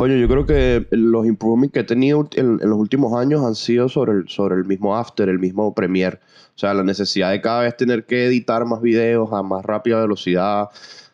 Coño, 0.00 0.16
yo 0.16 0.28
creo 0.28 0.46
que 0.46 0.86
los 0.92 1.26
improvements 1.26 1.74
que 1.74 1.80
he 1.80 1.84
tenido 1.84 2.26
en, 2.34 2.58
en 2.62 2.70
los 2.70 2.78
últimos 2.78 3.12
años 3.20 3.44
han 3.44 3.54
sido 3.54 3.86
sobre 3.90 4.12
el, 4.12 4.28
sobre 4.30 4.54
el 4.54 4.64
mismo 4.64 4.96
After, 4.96 5.28
el 5.28 5.38
mismo 5.38 5.74
Premiere. 5.74 6.20
O 6.56 6.58
sea, 6.58 6.72
la 6.72 6.82
necesidad 6.82 7.30
de 7.30 7.42
cada 7.42 7.64
vez 7.64 7.76
tener 7.76 8.06
que 8.06 8.24
editar 8.24 8.64
más 8.64 8.80
videos 8.80 9.30
a 9.30 9.42
más 9.42 9.62
rápida 9.62 10.00
velocidad, 10.00 10.70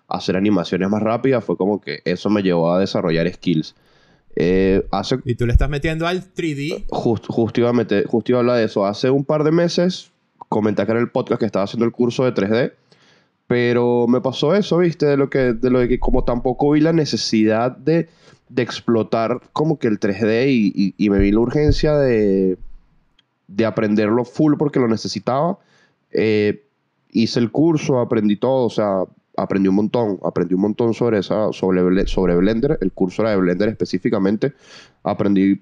hacer 0.06 0.36
animaciones 0.36 0.88
más 0.88 1.02
rápidas, 1.02 1.44
fue 1.44 1.56
como 1.56 1.80
que 1.80 1.98
eso 2.04 2.30
me 2.30 2.44
llevó 2.44 2.72
a 2.72 2.78
desarrollar 2.78 3.28
skills. 3.32 3.74
Eh, 4.36 4.86
hace 4.92 5.18
Y 5.24 5.34
tú 5.34 5.46
le 5.46 5.52
estás 5.52 5.68
metiendo 5.68 6.06
al 6.06 6.22
3D. 6.22 6.84
Justo, 6.88 7.32
justo, 7.32 7.58
iba 7.58 7.70
a 7.70 7.72
meter- 7.72 8.06
justo 8.06 8.30
iba 8.30 8.38
a 8.38 8.42
hablar 8.42 8.58
de 8.58 8.66
eso. 8.66 8.86
Hace 8.86 9.10
un 9.10 9.24
par 9.24 9.42
de 9.42 9.50
meses 9.50 10.12
comenté 10.48 10.82
acá 10.82 10.92
en 10.92 10.98
el 10.98 11.10
podcast 11.10 11.40
que 11.40 11.46
estaba 11.46 11.64
haciendo 11.64 11.86
el 11.86 11.90
curso 11.90 12.24
de 12.24 12.32
3D. 12.34 12.72
Pero 13.48 14.06
me 14.06 14.20
pasó 14.20 14.54
eso, 14.54 14.78
¿viste? 14.78 15.06
De 15.06 15.16
lo 15.16 15.28
que, 15.28 15.54
de 15.54 15.70
lo 15.70 15.80
que 15.88 15.98
como 15.98 16.22
tampoco 16.22 16.70
vi 16.70 16.80
la 16.80 16.92
necesidad 16.92 17.76
de, 17.76 18.08
de 18.48 18.62
explotar 18.62 19.40
como 19.52 19.78
que 19.78 19.88
el 19.88 19.98
3D 19.98 20.46
y, 20.48 20.94
y- 20.96 21.10
me 21.10 21.18
vi 21.18 21.32
la 21.32 21.40
urgencia 21.40 21.96
de, 21.96 22.56
de 23.48 23.66
aprenderlo 23.66 24.24
full 24.24 24.54
porque 24.56 24.78
lo 24.80 24.88
necesitaba. 24.88 25.58
Eh, 26.12 26.64
hice 27.10 27.40
el 27.40 27.50
curso, 27.50 27.98
aprendí 28.00 28.36
todo, 28.36 28.66
o 28.66 28.70
sea, 28.70 29.04
aprendí 29.36 29.68
un 29.68 29.74
montón, 29.74 30.18
aprendí 30.24 30.54
un 30.54 30.60
montón 30.60 30.94
sobre, 30.94 31.18
esa, 31.18 31.52
sobre, 31.52 32.06
sobre 32.06 32.36
Blender. 32.36 32.78
El 32.80 32.92
curso 32.92 33.22
era 33.22 33.32
de 33.32 33.36
Blender 33.36 33.68
específicamente. 33.68 34.52
Aprendí 35.02 35.60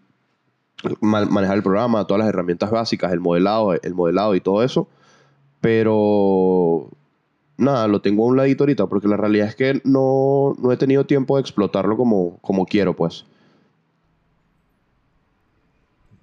ma- 1.01 1.25
manejar 1.25 1.57
el 1.57 1.63
programa, 1.63 2.07
todas 2.07 2.21
las 2.21 2.29
herramientas 2.29 2.71
básicas, 2.71 3.13
el 3.13 3.21
modelado, 3.21 3.73
el 3.75 3.95
modelado 3.95 4.35
y 4.35 4.41
todo 4.41 4.63
eso. 4.63 4.89
Pero 5.61 6.89
nada, 7.57 7.87
lo 7.89 8.01
tengo 8.01 8.25
a 8.25 8.27
un 8.29 8.37
ladito 8.37 8.65
ahorita 8.65 8.87
porque 8.87 9.09
la 9.09 9.17
realidad 9.17 9.49
es 9.49 9.57
que 9.57 9.81
no, 9.85 10.55
no 10.59 10.73
he 10.73 10.77
tenido 10.77 11.05
tiempo 11.07 11.37
de 11.37 11.43
explotarlo 11.43 11.97
como, 11.97 12.39
como 12.41 12.67
quiero, 12.67 12.95
pues. 12.95 13.25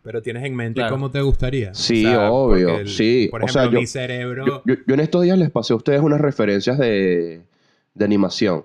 Pero 0.04 0.22
tienes 0.22 0.44
en 0.44 0.56
mente 0.56 0.80
Claro. 0.80 0.96
cómo 0.96 1.12
te 1.12 1.22
gustaría. 1.22 1.74
Sí, 1.76 2.06
obvio, 2.08 2.88
sí. 2.88 3.28
Por 3.30 3.42
O 3.44 3.46
ejemplo, 3.46 3.62
sea, 3.64 3.72
yo- 3.72 3.80
mi 3.80 3.86
cerebro... 3.88 4.46
Yo, 4.48 4.62
yo- 4.66 4.76
yo 4.88 4.94
en 4.96 5.00
estos 5.00 5.22
días 5.24 5.38
les 5.38 5.52
pasé 5.52 5.74
a 5.74 5.76
ustedes 5.76 6.02
unas 6.02 6.20
referencias 6.20 6.78
de, 6.80 7.42
de 7.94 8.06
animación. 8.06 8.64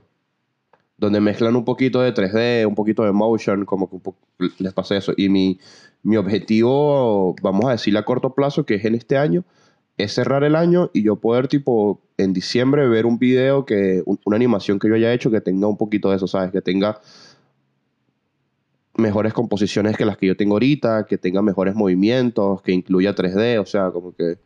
Donde 0.98 1.20
mezclan 1.20 1.54
un 1.56 1.64
poquito 1.66 2.00
de 2.00 2.14
3D, 2.14 2.66
un 2.66 2.74
poquito 2.74 3.04
de 3.04 3.12
motion, 3.12 3.66
como 3.66 3.90
que 3.90 3.96
un 3.96 4.00
po- 4.00 4.16
les 4.58 4.72
pasé 4.72 4.96
eso. 4.96 5.12
Y 5.14 5.28
mi, 5.28 5.58
mi 6.02 6.16
objetivo, 6.16 7.36
vamos 7.42 7.66
a 7.66 7.72
decirle 7.72 7.98
a 7.98 8.04
corto 8.06 8.30
plazo, 8.34 8.64
que 8.64 8.76
es 8.76 8.84
en 8.86 8.94
este 8.94 9.18
año, 9.18 9.44
es 9.98 10.12
cerrar 10.14 10.44
el 10.44 10.54
año 10.56 10.90
y 10.92 11.02
yo 11.02 11.16
poder, 11.16 11.48
tipo, 11.48 12.00
en 12.18 12.32
diciembre 12.32 12.86
ver 12.88 13.06
un 13.06 13.18
video, 13.18 13.64
que 13.64 14.02
un- 14.06 14.20
una 14.24 14.36
animación 14.36 14.78
que 14.78 14.88
yo 14.88 14.94
haya 14.94 15.12
hecho 15.12 15.30
que 15.30 15.40
tenga 15.40 15.66
un 15.66 15.76
poquito 15.76 16.10
de 16.10 16.16
eso, 16.16 16.26
¿sabes? 16.26 16.50
Que 16.52 16.60
tenga 16.62 17.00
mejores 18.96 19.32
composiciones 19.34 19.96
que 19.96 20.04
las 20.06 20.16
que 20.16 20.26
yo 20.26 20.36
tengo 20.36 20.54
ahorita, 20.54 21.06
que 21.06 21.18
tenga 21.18 21.42
mejores 21.42 21.74
movimientos, 21.74 22.62
que 22.62 22.72
incluya 22.72 23.14
3D, 23.14 23.58
o 23.60 23.66
sea, 23.66 23.90
como 23.90 24.14
que 24.14 24.38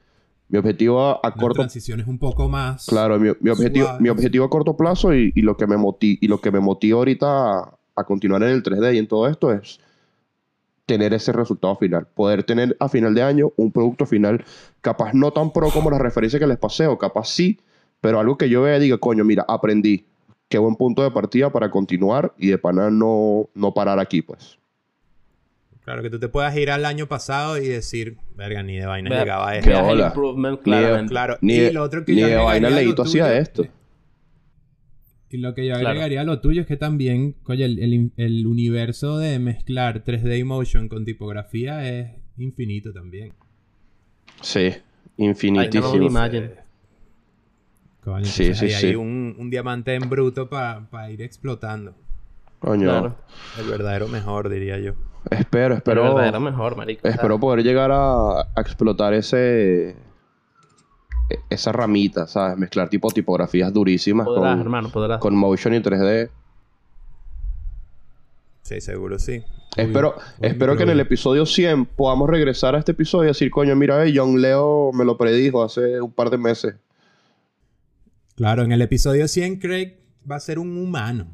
mi 0.48 0.58
objetivo 0.58 1.00
a, 1.00 1.20
a 1.22 1.34
corto 1.34 1.60
transiciones 1.60 2.08
un 2.08 2.18
poco 2.18 2.48
más... 2.48 2.86
Claro, 2.86 3.20
mi, 3.20 3.30
mi 3.40 3.50
objetivo, 3.50 3.86
suaves. 3.86 4.00
mi 4.02 4.08
objetivo 4.08 4.44
a 4.44 4.50
corto 4.50 4.76
plazo 4.76 5.14
y, 5.14 5.32
y 5.36 5.42
lo 5.42 5.56
que 5.56 5.68
me 5.68 5.76
moti- 5.76 6.18
y 6.20 6.26
lo 6.26 6.40
que 6.40 6.50
me 6.50 6.58
motiva 6.58 6.98
ahorita 6.98 7.26
a, 7.60 7.78
a 7.94 8.04
continuar 8.04 8.42
en 8.42 8.48
el 8.48 8.62
3D 8.64 8.94
y 8.94 8.98
en 8.98 9.06
todo 9.06 9.28
esto 9.28 9.52
es 9.52 9.78
tener 10.90 11.14
ese 11.14 11.30
resultado 11.30 11.76
final. 11.76 12.08
Poder 12.14 12.42
tener 12.42 12.76
a 12.80 12.88
final 12.88 13.14
de 13.14 13.22
año 13.22 13.52
un 13.54 13.70
producto 13.70 14.06
final 14.06 14.44
capaz 14.80 15.14
no 15.14 15.30
tan 15.30 15.52
pro 15.52 15.70
como 15.70 15.88
la 15.88 16.00
referencia 16.00 16.40
que 16.40 16.48
les 16.48 16.58
pasé, 16.58 16.88
o 16.88 16.98
capaz 16.98 17.28
sí, 17.28 17.60
pero 18.00 18.18
algo 18.18 18.36
que 18.36 18.48
yo 18.48 18.62
vea 18.62 18.76
y 18.78 18.80
diga, 18.80 18.98
coño, 18.98 19.24
mira, 19.24 19.44
aprendí. 19.46 20.04
Qué 20.48 20.58
buen 20.58 20.74
punto 20.74 21.04
de 21.04 21.12
partida 21.12 21.52
para 21.52 21.70
continuar 21.70 22.34
y 22.36 22.48
de 22.48 22.58
pana 22.58 22.90
no, 22.90 23.48
no 23.54 23.72
parar 23.72 24.00
aquí, 24.00 24.20
pues. 24.20 24.58
Claro, 25.84 26.02
que 26.02 26.10
tú 26.10 26.18
te 26.18 26.28
puedas 26.28 26.56
ir 26.56 26.72
al 26.72 26.84
año 26.84 27.06
pasado 27.06 27.56
y 27.56 27.68
decir, 27.68 28.16
verga, 28.34 28.64
ni 28.64 28.76
de 28.76 28.86
vaina 28.86 29.10
llegaba 29.10 29.50
a 29.50 29.60
Qué 29.60 29.70
esto. 29.70 30.06
Improvement 30.06 30.60
Ni 30.64 30.72
de-. 30.72 31.06
Claro, 31.06 31.36
Ni 31.40 31.54
y 31.54 31.60
de, 31.60 31.72
lo 31.72 31.84
otro 31.84 32.04
que 32.04 32.14
ni 32.14 32.22
yo 32.22 32.26
de 32.26 32.36
vaina 32.36 32.68
leíto 32.68 33.02
hacía 33.02 33.38
esto. 33.38 33.64
Y 35.32 35.38
lo 35.38 35.54
que 35.54 35.64
yo 35.66 35.74
Claro. 35.74 35.88
agregaría 35.90 36.22
a 36.22 36.24
lo 36.24 36.40
tuyo 36.40 36.62
es 36.62 36.66
que 36.66 36.76
también, 36.76 37.34
coño, 37.44 37.64
el, 37.64 37.78
el- 37.78 38.12
el 38.16 38.46
universo 38.46 39.16
de 39.18 39.38
mezclar 39.38 40.02
3D 40.04 40.38
y 40.38 40.44
motion 40.44 40.88
con 40.88 41.04
tipografía 41.04 41.88
es 41.88 42.10
infinito 42.36 42.92
también. 42.92 43.32
Sí, 44.40 44.70
infinitísimo. 45.16 45.94
Imagine. 45.96 46.50
Coño, 48.02 48.24
Sí, 48.24 48.54
sí, 48.54 48.72
hay 48.72 48.94
un, 48.96 49.36
un 49.38 49.50
diamante 49.50 49.94
en 49.94 50.08
bruto 50.08 50.48
para 50.48 51.10
ir 51.10 51.20
explotando. 51.22 51.94
Coño, 52.58 52.88
Claro. 52.88 53.16
El 53.58 53.66
verdadero 53.68 54.08
mejor, 54.08 54.48
diría 54.48 54.78
yo. 54.78 54.92
espero, 55.30 55.46
Pero 55.50 55.74
espero. 55.76 56.02
verdadero 56.14 56.40
mejor, 56.40 56.76
marico. 56.76 57.06
Espero 57.06 57.38
poder 57.38 57.62
llegar 57.64 57.90
a, 57.92 58.40
a 58.40 58.60
explotar 58.60 59.12
ese 59.14 59.94
esa 61.48 61.72
ramita, 61.72 62.26
¿sabes? 62.26 62.58
Mezclar 62.58 62.88
tipo 62.88 63.10
tipografías 63.10 63.72
durísimas 63.72 64.26
podrás, 64.26 64.52
con, 64.52 64.60
hermano, 64.60 64.90
podrás. 64.90 65.20
con 65.20 65.36
motion 65.36 65.74
y 65.74 65.78
3D. 65.78 66.30
Sí, 68.62 68.80
seguro 68.80 69.18
sí. 69.18 69.42
espero 69.76 70.14
espero 70.40 70.76
que 70.76 70.84
en 70.84 70.90
el 70.90 71.00
episodio 71.00 71.44
100 71.44 71.86
podamos 71.86 72.28
regresar 72.30 72.76
a 72.76 72.78
este 72.78 72.92
episodio 72.92 73.24
y 73.24 73.28
decir, 73.28 73.50
coño, 73.50 73.74
mira, 73.74 74.04
eh, 74.06 74.12
John 74.14 74.40
Leo 74.40 74.92
me 74.92 75.04
lo 75.04 75.16
predijo 75.16 75.62
hace 75.62 76.00
un 76.00 76.12
par 76.12 76.30
de 76.30 76.38
meses. 76.38 76.74
Claro, 78.36 78.62
en 78.62 78.72
el 78.72 78.80
episodio 78.82 79.26
100 79.28 79.58
Craig 79.58 79.96
va 80.30 80.36
a 80.36 80.40
ser 80.40 80.58
un 80.58 80.76
humano. 80.76 81.26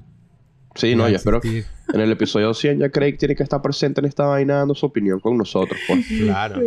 Sí, 0.74 0.94
no, 0.94 1.02
Va 1.02 1.08
a 1.08 1.10
yo 1.10 1.16
espero. 1.16 1.40
En 1.42 2.00
el 2.00 2.10
episodio 2.10 2.52
100 2.52 2.80
ya 2.80 2.90
Craig 2.90 3.16
tiene 3.16 3.36
que 3.36 3.42
estar 3.42 3.62
presente 3.62 4.00
en 4.00 4.06
esta 4.06 4.26
vaina 4.26 4.56
dando 4.56 4.74
su 4.74 4.86
opinión 4.86 5.20
con 5.20 5.36
nosotros, 5.36 5.78
pues. 5.86 6.06
Claro. 6.06 6.60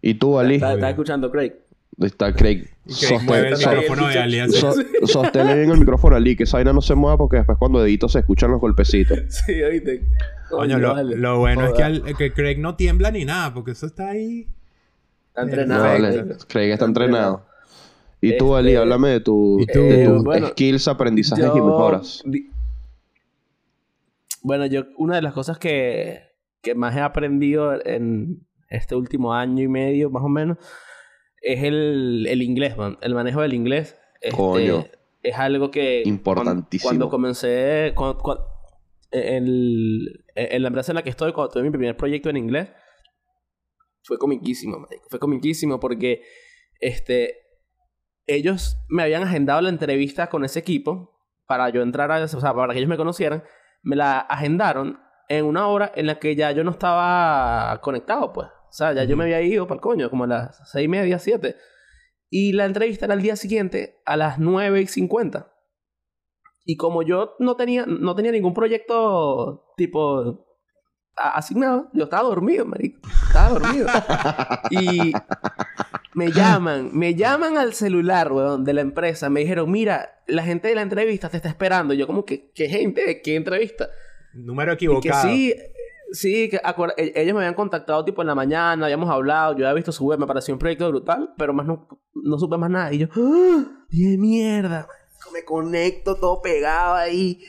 Y 0.00 0.14
tú, 0.14 0.38
Ali, 0.38 0.56
¿Estás 0.56 0.74
estás 0.74 0.90
escuchando, 0.90 1.30
Craig? 1.30 1.52
Está 2.06 2.32
Craig. 2.34 2.68
El 2.86 2.94
Sostén- 2.94 3.58
so- 5.06 5.22
bien 5.32 5.70
el 5.70 5.78
micrófono 5.78 6.16
Ali, 6.16 6.36
que 6.36 6.44
esa 6.44 6.56
vaina 6.58 6.72
no 6.72 6.80
se 6.80 6.94
mueva 6.94 7.18
porque 7.18 7.36
después 7.38 7.58
cuando 7.58 7.84
edito 7.84 8.08
se 8.08 8.20
escuchan 8.20 8.50
los 8.50 8.60
golpecitos. 8.60 9.18
Sí, 9.28 9.62
oíste. 9.62 10.06
Coño, 10.50 10.78
lo, 10.78 10.94
vale. 10.94 11.16
lo 11.16 11.38
bueno 11.38 11.66
es 11.66 11.72
que, 11.74 11.82
al- 11.82 12.16
que 12.16 12.32
Craig 12.32 12.58
no 12.58 12.74
tiembla 12.76 13.10
ni 13.10 13.24
nada, 13.24 13.52
porque 13.52 13.72
eso 13.72 13.86
está 13.86 14.08
ahí. 14.10 14.46
Está 15.28 15.42
No, 15.42 15.48
entrenado. 15.48 15.82
vale. 15.84 16.36
Craig 16.48 16.70
está 16.70 16.84
entrenado. 16.86 17.44
Y 18.20 18.36
tú, 18.38 18.56
Este, 18.56 18.68
Ali, 18.70 18.76
háblame 18.76 19.10
de, 19.10 19.20
tu, 19.20 19.64
de 19.66 20.04
tus 20.06 20.24
Bueno, 20.24 20.48
skills, 20.48 20.88
aprendizajes 20.88 21.44
y 21.44 21.60
mejoras. 21.60 22.22
di- 22.24 22.50
Bueno, 24.42 24.66
yo, 24.66 24.84
una 24.96 25.16
de 25.16 25.22
las 25.22 25.32
cosas 25.34 25.58
que, 25.58 26.22
que 26.62 26.74
más 26.74 26.96
he 26.96 27.00
aprendido 27.00 27.74
en 27.84 28.46
este 28.70 28.94
último 28.94 29.34
año 29.34 29.62
y 29.62 29.68
medio, 29.68 30.10
más 30.10 30.22
o 30.22 30.28
menos, 30.28 30.58
es 31.42 31.62
el, 31.62 32.26
el 32.28 32.42
inglés, 32.42 32.76
man. 32.76 32.98
El 33.00 33.14
manejo 33.14 33.40
del 33.42 33.54
inglés. 33.54 33.96
Este, 34.20 34.36
Coño. 34.36 34.84
Es 35.22 35.36
algo 35.36 35.70
que... 35.70 36.02
Importantísimo. 36.04 36.88
Cuando, 36.88 37.06
cuando 37.06 37.10
comencé... 37.10 37.92
cuando- 37.94 38.18
cuando- 38.18 38.44
el- 39.10 40.24
en 40.34 40.62
la 40.62 40.68
empresa 40.68 40.92
en 40.92 40.96
la 40.96 41.02
que 41.02 41.10
estoy, 41.10 41.32
cuando 41.32 41.52
tuve 41.52 41.62
mi 41.62 41.70
primer 41.70 41.96
proyecto 41.96 42.28
en 42.30 42.36
inglés, 42.36 42.70
fue 44.02 44.18
comiquísimo, 44.18 44.78
marico. 44.78 45.04
Fue 45.10 45.18
comiquísimo 45.18 45.80
porque 45.80 46.22
este, 46.80 47.36
ellos 48.26 48.76
me 48.88 49.02
habían 49.02 49.22
agendado 49.22 49.60
la 49.60 49.68
entrevista 49.70 50.28
con 50.28 50.44
ese 50.44 50.58
equipo 50.60 51.18
para 51.46 51.68
yo 51.70 51.82
entrar 51.82 52.10
a... 52.12 52.22
O 52.24 52.28
sea, 52.28 52.54
para 52.54 52.72
que 52.72 52.78
ellos 52.78 52.88
me 52.90 52.96
conocieran. 52.96 53.42
Me 53.82 53.96
la 53.96 54.18
agendaron 54.20 55.00
en 55.28 55.44
una 55.44 55.66
hora 55.68 55.90
en 55.94 56.06
la 56.06 56.18
que 56.18 56.34
ya 56.36 56.52
yo 56.52 56.62
no 56.64 56.70
estaba 56.72 57.80
conectado, 57.82 58.32
pues. 58.32 58.48
O 58.68 58.72
sea, 58.72 58.92
ya 58.92 59.04
yo 59.04 59.16
me 59.16 59.24
había 59.24 59.40
ido 59.42 59.66
para 59.66 59.76
el 59.76 59.82
coño, 59.82 60.10
como 60.10 60.24
a 60.24 60.26
las 60.26 60.70
seis 60.70 60.84
y 60.84 60.88
media, 60.88 61.18
siete. 61.18 61.56
Y 62.30 62.52
la 62.52 62.66
entrevista 62.66 63.06
era 63.06 63.14
el 63.14 63.22
día 63.22 63.36
siguiente 63.36 64.00
a 64.04 64.16
las 64.16 64.38
nueve 64.38 64.82
y 64.82 64.86
cincuenta. 64.86 65.52
Y 66.64 66.76
como 66.76 67.02
yo 67.02 67.34
no 67.38 67.56
tenía, 67.56 67.86
no 67.86 68.14
tenía 68.14 68.32
ningún 68.32 68.52
proyecto 68.52 69.72
tipo 69.76 70.46
asignado, 71.16 71.88
yo 71.94 72.04
estaba 72.04 72.28
dormido, 72.28 72.64
marico. 72.66 73.00
Estaba 73.26 73.58
dormido. 73.58 73.88
y 74.70 75.12
me 76.14 76.30
llaman, 76.30 76.90
me 76.92 77.14
llaman 77.14 77.56
al 77.58 77.72
celular, 77.74 78.32
weón, 78.32 78.64
de 78.64 78.74
la 78.74 78.82
empresa. 78.82 79.30
Me 79.30 79.40
dijeron, 79.40 79.70
mira, 79.70 80.22
la 80.26 80.42
gente 80.42 80.68
de 80.68 80.74
la 80.74 80.82
entrevista 80.82 81.28
te 81.28 81.38
está 81.38 81.48
esperando. 81.48 81.94
Yo 81.94 82.06
como 82.06 82.24
que, 82.24 82.50
¿qué 82.54 82.68
gente? 82.68 83.22
¿Qué 83.22 83.36
entrevista? 83.36 83.88
Número 84.34 84.74
Y 84.74 84.76
que 84.76 84.84
equivocado. 84.86 85.28
sí, 85.28 85.54
sí, 86.12 86.48
que 86.48 86.60
e- 86.96 87.12
ellos 87.16 87.34
me 87.34 87.40
habían 87.40 87.54
contactado 87.54 88.04
tipo 88.04 88.22
en 88.22 88.28
la 88.28 88.34
mañana, 88.34 88.86
habíamos 88.86 89.10
hablado, 89.10 89.56
yo 89.56 89.66
había 89.66 89.74
visto 89.74 89.92
su 89.92 90.04
web, 90.04 90.18
me 90.18 90.26
pareció 90.26 90.54
un 90.54 90.58
proyecto 90.58 90.88
brutal, 90.88 91.34
pero 91.36 91.52
más 91.52 91.66
no, 91.66 91.88
no 92.14 92.38
supe 92.38 92.56
más 92.56 92.70
nada. 92.70 92.92
Y 92.92 92.98
yo, 92.98 93.08
¡ah! 93.14 93.64
¡Qué 93.90 94.16
mierda! 94.18 94.86
Me 95.32 95.44
conecto 95.44 96.16
todo 96.16 96.40
pegado 96.40 96.94
ahí. 96.94 97.42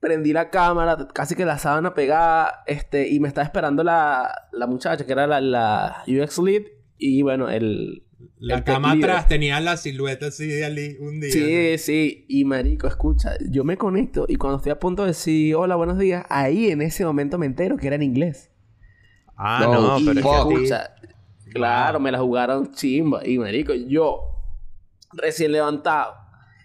Prendí 0.00 0.32
la 0.32 0.50
cámara, 0.50 1.08
casi 1.12 1.34
que 1.34 1.44
la 1.44 1.58
sábana 1.58 1.94
pegada, 1.94 2.62
este, 2.66 3.08
y 3.08 3.20
me 3.20 3.28
estaba 3.28 3.44
esperando 3.44 3.82
la, 3.84 4.48
la 4.52 4.66
muchacha, 4.66 5.04
que 5.06 5.12
era 5.12 5.26
la, 5.26 5.40
la 5.40 6.04
UX 6.06 6.38
lead, 6.38 6.62
y 6.96 7.22
bueno, 7.22 7.48
el... 7.48 8.04
La 8.38 8.64
cama 8.64 8.92
atrás 8.92 9.28
tenía 9.28 9.60
la 9.60 9.76
silueta 9.76 10.26
así 10.26 10.46
de 10.46 10.64
Ali 10.64 10.96
un 11.00 11.20
día. 11.20 11.30
Sí, 11.32 11.78
sí. 11.78 12.24
Y 12.28 12.44
marico, 12.44 12.86
escucha, 12.86 13.36
yo 13.50 13.62
me 13.64 13.76
conecto 13.76 14.26
y 14.28 14.36
cuando 14.36 14.56
estoy 14.58 14.72
a 14.72 14.78
punto 14.78 15.02
de 15.02 15.08
decir 15.08 15.54
hola, 15.54 15.76
buenos 15.76 15.98
días, 15.98 16.24
ahí 16.28 16.70
en 16.70 16.82
ese 16.82 17.04
momento 17.04 17.38
me 17.38 17.46
entero 17.46 17.76
que 17.76 17.86
era 17.86 17.96
en 17.96 18.02
inglés. 18.02 18.50
Ah, 19.36 19.60
No, 19.62 19.72
no, 19.72 19.98
y 19.98 20.04
pero 20.06 20.20
es 20.20 20.26
que 20.26 20.36
escucha, 20.36 20.94
claro, 21.52 22.00
me 22.00 22.10
la 22.10 22.18
jugaron 22.18 22.72
chimba. 22.72 23.26
Y 23.26 23.38
marico, 23.38 23.72
yo 23.74 24.20
recién 25.12 25.52
levantado 25.52 26.14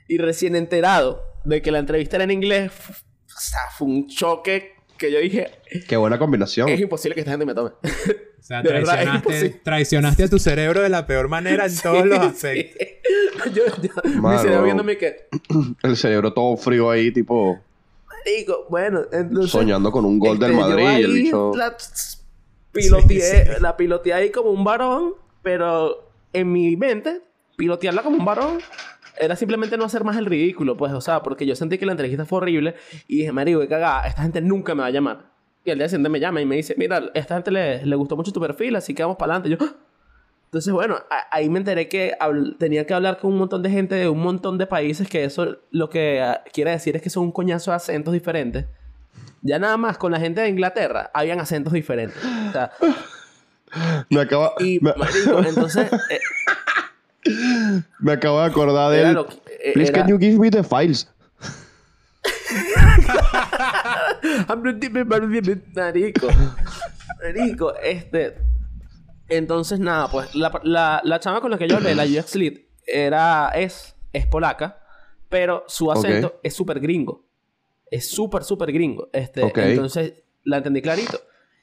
y 0.08 0.18
recién 0.18 0.56
enterado 0.56 1.22
de 1.46 1.62
que 1.62 1.72
la 1.72 1.80
entrevista 1.80 2.18
era 2.18 2.24
en 2.24 2.32
inglés, 2.32 2.66
f- 2.66 2.94
o 2.94 3.40
sea, 3.40 3.60
fue 3.78 3.88
un 3.88 4.08
choque 4.08 4.73
que 4.98 5.12
yo 5.12 5.20
dije, 5.20 5.52
Qué 5.88 5.98
buena 5.98 6.18
combinación. 6.20 6.70
es 6.70 6.80
imposible 6.80 7.16
que 7.16 7.22
esta 7.22 7.32
gente 7.32 7.46
me 7.46 7.54
tome. 7.54 7.72
O 7.72 8.42
sea, 8.42 8.62
verdad, 8.64 8.94
traicionaste, 8.94 9.50
traicionaste 9.64 10.24
a 10.24 10.28
tu 10.30 10.40
cerebro 10.40 10.82
de 10.82 10.90
la 10.90 11.06
peor 11.08 11.28
manera 11.30 11.66
en 11.66 11.78
todos 11.82 12.06
los 12.06 12.20
aspectos. 12.20 12.78
Sí. 12.80 13.50
yo, 13.54 13.64
yo, 13.82 14.22
mi 14.22 14.38
cerebro 14.38 14.64
viéndome 14.64 14.98
que, 14.98 15.28
El 15.84 15.98
cerebro 15.98 16.34
todo 16.34 16.56
frío 16.58 16.90
ahí, 16.90 17.12
tipo, 17.12 17.60
marico, 18.08 18.66
bueno, 18.70 19.02
entonces... 19.12 19.52
soñando 19.52 19.92
con 19.92 20.06
un 20.06 20.20
gol 20.20 20.40
del 20.40 20.52
Este, 20.52 20.62
Madrid 20.64 20.84
y 20.84 20.88
el 21.04 21.12
ahí 21.12 21.24
bicho. 21.24 21.52
La, 21.56 21.76
piloteé, 22.72 23.22
Sí, 23.46 23.52
sí. 23.56 23.62
la 23.62 23.78
piloteé 23.78 24.14
ahí 24.14 24.30
como 24.32 24.50
un 24.52 24.64
varón, 24.64 25.14
pero 25.42 26.10
en 26.34 26.52
mi 26.52 26.76
mente, 26.76 27.22
pilotearla 27.58 28.02
como 28.02 28.18
un 28.18 28.26
varón 28.26 28.58
era 29.20 29.36
simplemente 29.36 29.78
no 29.78 29.86
hacer 29.86 30.04
más 30.04 30.18
el 30.18 30.26
ridículo, 30.26 30.76
pues, 30.78 30.92
o 30.94 31.02
sea, 31.02 31.22
porque 31.24 31.46
yo 31.46 31.56
sentí 31.56 31.78
que 31.78 31.86
la 31.86 31.92
entrevista 31.94 32.26
fue 32.26 32.38
horrible 32.40 32.76
y 33.08 33.18
dije, 33.20 33.32
marico, 33.32 33.60
qué 33.60 33.68
cagada, 33.68 34.08
esta 34.08 34.22
gente 34.24 34.42
nunca 34.42 34.74
me 34.76 34.82
va 34.82 34.88
a 34.88 34.92
llamar. 34.92 35.32
Y 35.66 35.72
al 35.72 35.78
día 35.78 35.88
siguiente 35.88 36.10
me 36.10 36.20
llama 36.20 36.42
y 36.42 36.46
me 36.46 36.56
dice, 36.56 36.76
mira, 36.78 37.02
esta 37.14 37.36
gente 37.36 37.52
le, 37.52 37.86
le 37.86 37.96
gustó 37.96 38.16
mucho 38.18 38.32
tu 38.34 38.42
perfil, 38.42 38.76
así 38.76 38.94
que 38.94 39.04
vamos 39.04 39.18
para 39.18 39.36
adelante. 39.36 39.50
Yo, 39.64 39.70
"Ah". 39.70 39.76
entonces, 40.46 40.74
bueno, 40.74 40.96
a- 41.10 41.28
ahí 41.36 41.50
me 41.50 41.60
enteré 41.60 41.88
que 41.88 42.14
tenía 42.60 42.86
que 42.86 42.94
hablar 42.94 43.18
con 43.20 43.32
un 43.32 43.38
montón 43.40 43.64
de 43.64 43.70
gente 43.70 43.96
de 43.96 44.10
un 44.10 44.20
montón 44.20 44.58
de 44.58 44.68
países, 44.68 45.08
que 45.08 45.24
eso 45.24 45.58
lo 45.72 45.90
que 45.90 46.22
ah, 46.22 46.44
quiere 46.52 46.72
decir 46.72 46.96
es 46.96 47.02
que 47.02 47.10
son 47.10 47.24
un 47.24 47.32
coñazo 47.32 47.72
de 47.72 47.76
acentos 47.78 48.14
diferentes. 48.14 48.66
Ya 49.42 49.58
nada 49.60 49.78
más 49.78 49.98
con 49.98 50.12
la 50.12 50.20
gente 50.20 50.42
de 50.42 50.50
Inglaterra 50.50 51.12
habían 51.14 51.40
acentos 51.40 51.72
diferentes. 51.74 52.18
O 52.24 52.52
sea, 52.52 52.72
Me 54.10 54.22
acaba, 54.22 54.54
y 54.60 54.80
me, 54.82 54.94
marico, 54.96 55.40
entonces 55.48 55.92
eh, 56.12 56.20
me 58.00 58.12
acabo 58.14 58.40
de 58.42 58.46
acordar 58.46 58.92
de 58.92 59.02
él. 59.02 59.18
eh, 59.64 59.72
Please, 59.74 59.92
era- 59.92 60.02
can 60.02 60.10
you 60.10 60.18
give 60.20 60.38
me 60.40 60.50
the 60.52 60.64
files? 60.64 61.10
Marico. 65.74 66.28
Marico, 67.22 67.74
este. 67.82 68.36
Entonces, 69.30 69.80
nada, 69.80 70.10
pues 70.10 70.36
la, 70.36 70.52
la, 70.64 71.02
la 71.04 71.20
chama 71.20 71.42
con 71.42 71.52
la 71.52 71.58
que 71.58 71.68
yo 71.68 71.78
hablé, 71.78 71.96
la 71.96 72.04
UX 72.04 72.36
Lead, 72.36 72.54
era, 72.86 73.50
es, 73.56 73.96
es 74.12 74.28
polaca, 74.28 74.80
pero 75.30 75.64
su 75.68 75.92
acento 75.92 76.28
Ok. 76.28 76.40
es 76.44 76.54
súper 76.56 76.80
gringo. 76.80 77.26
Es 77.90 78.10
súper, 78.10 78.44
súper 78.44 78.72
gringo. 78.72 79.10
Este, 79.14 79.44
Ok. 79.44 79.58
Entonces, 79.60 80.14
la 80.44 80.58
entendí 80.58 80.82
clarito. 80.82 81.20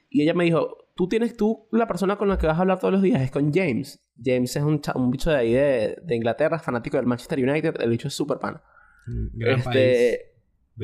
Y 0.08 0.22
ella 0.22 0.34
me 0.34 0.44
dijo, 0.44 0.88
tú 1.00 1.08
tienes 1.08 1.34
tú, 1.34 1.66
la 1.72 1.86
persona 1.86 2.16
con 2.18 2.28
la 2.28 2.36
que 2.36 2.46
vas 2.46 2.58
a 2.58 2.60
hablar 2.60 2.78
todos 2.78 2.92
los 2.92 3.00
días 3.00 3.22
es 3.22 3.30
con 3.30 3.50
James. 3.54 4.02
James 4.22 4.54
es 4.54 4.62
un, 4.62 4.82
cha- 4.82 4.92
un 4.94 5.10
bicho 5.10 5.30
de 5.30 5.36
ahí 5.38 5.52
de, 5.54 5.96
de 6.02 6.14
Inglaterra, 6.14 6.58
fanático 6.58 6.98
del 6.98 7.06
Manchester 7.06 7.38
United. 7.38 7.80
El 7.80 7.88
bicho 7.88 8.08
es 8.08 8.12
súper 8.12 8.36
pana. 8.38 8.62
Gran 9.06 9.62
país. 9.62 9.76
Este, 9.76 10.32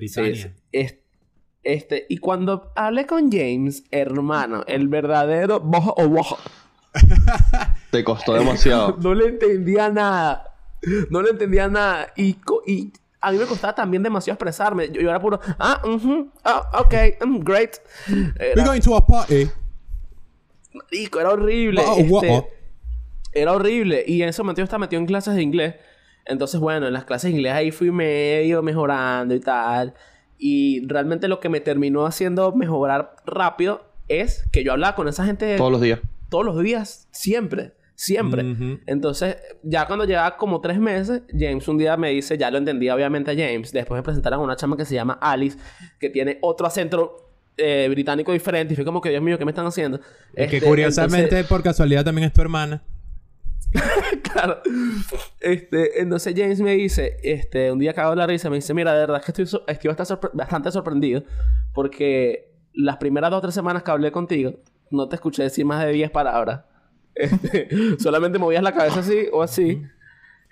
sí. 0.08 0.48
Es- 0.72 0.96
este, 1.62 2.06
y 2.08 2.16
cuando 2.16 2.72
hablé 2.76 3.04
con 3.04 3.30
James, 3.30 3.84
hermano, 3.90 4.64
el 4.66 4.88
verdadero 4.88 5.60
bojo 5.60 5.92
o 5.98 6.08
bojo, 6.08 6.38
Te 7.90 8.02
costó 8.02 8.32
demasiado. 8.32 8.96
no 9.02 9.12
le 9.12 9.26
entendía 9.26 9.90
nada. 9.90 10.54
No 11.10 11.20
le 11.20 11.32
entendía 11.32 11.68
nada. 11.68 12.06
Y, 12.16 12.38
a 13.20 13.32
mí 13.32 13.36
me 13.38 13.44
costaba 13.44 13.74
también 13.74 14.02
demasiado 14.02 14.36
expresarme. 14.36 14.88
Yo, 14.90 15.02
yo 15.02 15.10
era 15.10 15.20
puro, 15.20 15.40
ah, 15.58 15.82
mhm, 15.84 16.32
ah, 16.42 16.70
ok, 16.80 17.22
mm, 17.26 17.38
great. 17.40 17.76
We're 18.08 18.64
going 18.64 18.80
to 18.80 18.96
a 18.96 19.06
party. 19.06 19.50
Marico, 20.76 21.20
era 21.20 21.30
horrible. 21.30 21.82
Wow, 21.82 21.98
este, 21.98 22.28
wow. 22.28 22.46
Era 23.32 23.52
horrible. 23.52 24.04
Y 24.06 24.22
en 24.22 24.28
ese 24.28 24.42
momento 24.42 24.60
yo 24.60 24.64
estaba 24.64 24.80
metido 24.80 25.00
en 25.00 25.06
clases 25.06 25.34
de 25.34 25.42
inglés. 25.42 25.74
Entonces, 26.24 26.58
bueno, 26.60 26.86
en 26.86 26.92
las 26.92 27.04
clases 27.04 27.30
de 27.30 27.36
inglés 27.36 27.52
ahí 27.52 27.70
fui 27.70 27.90
medio 27.90 28.62
mejorando 28.62 29.34
y 29.34 29.40
tal. 29.40 29.94
Y 30.38 30.86
realmente 30.86 31.28
lo 31.28 31.40
que 31.40 31.48
me 31.48 31.60
terminó 31.60 32.06
haciendo 32.06 32.52
mejorar 32.52 33.16
rápido 33.24 33.84
es 34.08 34.44
que 34.52 34.64
yo 34.64 34.72
hablaba 34.72 34.94
con 34.94 35.08
esa 35.08 35.24
gente 35.24 35.56
Todos 35.56 35.72
los 35.72 35.80
días. 35.80 36.00
todos 36.28 36.44
los 36.44 36.62
días, 36.62 37.08
siempre, 37.10 37.72
siempre. 37.94 38.44
Entonces, 38.86 39.36
ya 39.62 39.86
cuando 39.86 40.04
llevaba 40.04 40.36
como 40.36 40.60
tres 40.60 40.78
meses, 40.78 41.22
James 41.30 41.66
un 41.68 41.78
día 41.78 41.96
me 41.96 42.10
dice, 42.10 42.36
ya 42.36 42.50
lo 42.50 42.58
entendía 42.58 42.94
obviamente 42.94 43.30
a 43.30 43.34
James, 43.34 43.72
después 43.72 43.98
me 43.98 44.02
presentaron 44.02 44.40
a 44.40 44.42
una 44.42 44.56
chama 44.56 44.76
que 44.76 44.84
se 44.84 44.94
llama 44.94 45.18
Alice, 45.20 45.58
que 45.98 46.10
tiene 46.10 46.38
otro 46.42 46.66
acento 46.66 47.25
eh, 47.56 47.86
británico 47.90 48.32
diferente, 48.32 48.72
y 48.74 48.76
fue 48.76 48.84
como 48.84 49.00
que, 49.00 49.10
Dios 49.10 49.22
mío, 49.22 49.38
¿qué 49.38 49.44
me 49.44 49.50
están 49.52 49.66
haciendo? 49.66 49.98
Y 50.32 50.46
que 50.48 50.56
Este, 50.56 50.62
curiosamente, 50.62 51.24
entonces- 51.24 51.46
por 51.46 51.62
casualidad, 51.62 52.04
también 52.04 52.26
es 52.26 52.32
tu 52.32 52.40
hermana. 52.42 52.82
claro. 54.22 54.60
Este, 55.40 56.00
entonces 56.00 56.34
James 56.36 56.60
me 56.60 56.72
dice, 56.74 57.16
este, 57.22 57.72
un 57.72 57.78
día 57.78 57.90
acabo 57.90 58.10
de 58.10 58.16
la 58.16 58.26
risa, 58.26 58.48
me 58.50 58.56
dice, 58.56 58.72
mira, 58.74 58.92
de 58.94 59.00
verdad 59.00 59.18
es 59.18 59.24
que 59.24 59.32
estoy, 59.32 59.46
so- 59.46 59.64
estoy 59.66 59.88
bastante, 59.88 60.14
sorpre- 60.14 60.30
bastante 60.34 60.70
sorprendido 60.70 61.24
porque 61.74 62.52
las 62.72 62.96
primeras 62.98 63.30
dos 63.30 63.38
o 63.38 63.42
tres 63.42 63.54
semanas 63.54 63.82
que 63.82 63.90
hablé 63.90 64.12
contigo, 64.12 64.54
no 64.90 65.08
te 65.08 65.16
escuché 65.16 65.42
decir 65.42 65.64
más 65.64 65.84
de 65.84 65.92
10 65.92 66.10
palabras. 66.10 66.60
Este, 67.18 67.68
solamente 67.98 68.38
movías 68.38 68.62
la 68.62 68.72
cabeza 68.72 69.00
así 69.00 69.26
o 69.32 69.42
así. 69.42 69.82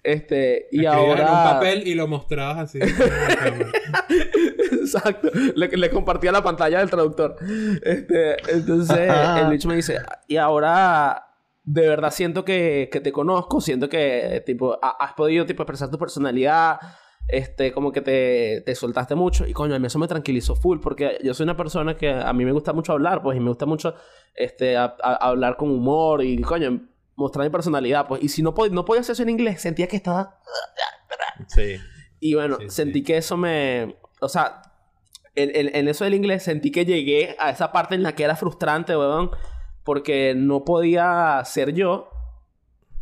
Este, 0.03 0.67
y 0.73 0.85
Escribías 0.87 0.95
en 0.95 1.01
un 1.03 1.09
ahora... 1.11 1.27
papel 1.55 1.87
y 1.87 1.95
lo 1.95 2.09
mostrabas 2.09 2.59
así. 2.59 2.79
Exacto. 4.73 5.29
Le, 5.55 5.69
le 5.69 5.91
compartía 5.91 6.33
la 6.33 6.43
pantalla 6.43 6.79
del 6.79 6.91
traductor. 6.91 7.37
Este, 7.83 8.37
entonces, 8.53 9.11
el 9.41 9.51
bicho 9.51 9.69
me 9.69 9.77
dice, 9.77 9.99
y 10.29 10.37
ahora 10.37 11.27
de 11.67 11.89
verdad 11.89 12.11
siento 12.11 12.45
que, 12.45 12.89
que 12.93 13.01
te 13.01 13.11
conozco, 13.12 13.61
siento 13.61 13.89
que 13.89 14.43
tipo, 14.45 14.79
ha- 14.83 14.97
has 15.01 15.15
podido 15.15 15.47
tipo, 15.47 15.62
expresar 15.62 15.91
tu 15.91 15.99
personalidad, 15.99 16.79
este, 17.27 17.73
como 17.73 17.91
que 17.91 18.03
te, 18.03 18.62
te 18.67 18.75
soltaste 18.75 19.15
mucho. 19.15 19.47
Y 19.47 19.55
coño, 19.55 19.75
a 19.75 19.79
mí 19.79 19.87
eso 19.87 19.99
me 19.99 20.07
tranquilizó 20.07 20.57
full, 20.57 20.81
porque 20.81 21.19
yo 21.25 21.33
soy 21.33 21.45
una 21.45 21.57
persona 21.57 21.97
que 21.97 22.11
a 22.12 22.33
mí 22.35 22.45
me 22.45 22.53
gusta 22.53 22.73
mucho 22.75 22.93
hablar, 22.93 23.23
pues, 23.23 23.37
y 23.39 23.41
me 23.41 23.49
gusta 23.49 23.65
mucho 23.65 23.95
este, 24.35 24.77
a- 24.77 24.95
a- 25.03 25.15
hablar 25.29 25.57
con 25.57 25.71
humor 25.71 26.23
y, 26.23 26.41
coño, 26.43 26.87
mostrar 27.17 27.47
mi 27.47 27.51
personalidad, 27.51 28.07
pues. 28.09 28.23
Y 28.23 28.29
si 28.29 28.43
no, 28.43 28.55
pod- 28.55 28.71
no 28.71 28.85
podía 28.85 29.01
hacer 29.01 29.15
eso 29.15 29.23
en 29.23 29.31
inglés, 29.31 29.62
sentía 29.62 29.87
que 29.87 29.97
estaba 29.97 30.39
Sí. 31.49 31.77
y 32.21 32.35
bueno, 32.35 32.59
Sí, 32.61 32.69
sentí 32.71 32.99
sí. 33.01 33.05
que 33.05 33.17
eso 33.17 33.37
me... 33.37 33.97
O 34.25 34.29
sea, 34.29 34.62
en, 35.35 35.51
en- 35.55 35.75
en 35.77 35.89
eso 35.89 36.05
del 36.05 36.14
inglés 36.14 36.43
sentí 36.43 36.70
que 36.70 36.85
llegué 36.85 37.37
a 37.39 37.51
esa 37.51 37.70
parte 37.72 37.95
en 37.95 38.03
la 38.03 38.14
que 38.14 38.25
era 38.25 38.37
frustrante, 38.37 38.97
weón. 38.97 39.31
Porque 39.85 40.35
no 40.37 40.64
podía 40.64 41.43
ser 41.45 41.72
yo. 41.75 42.11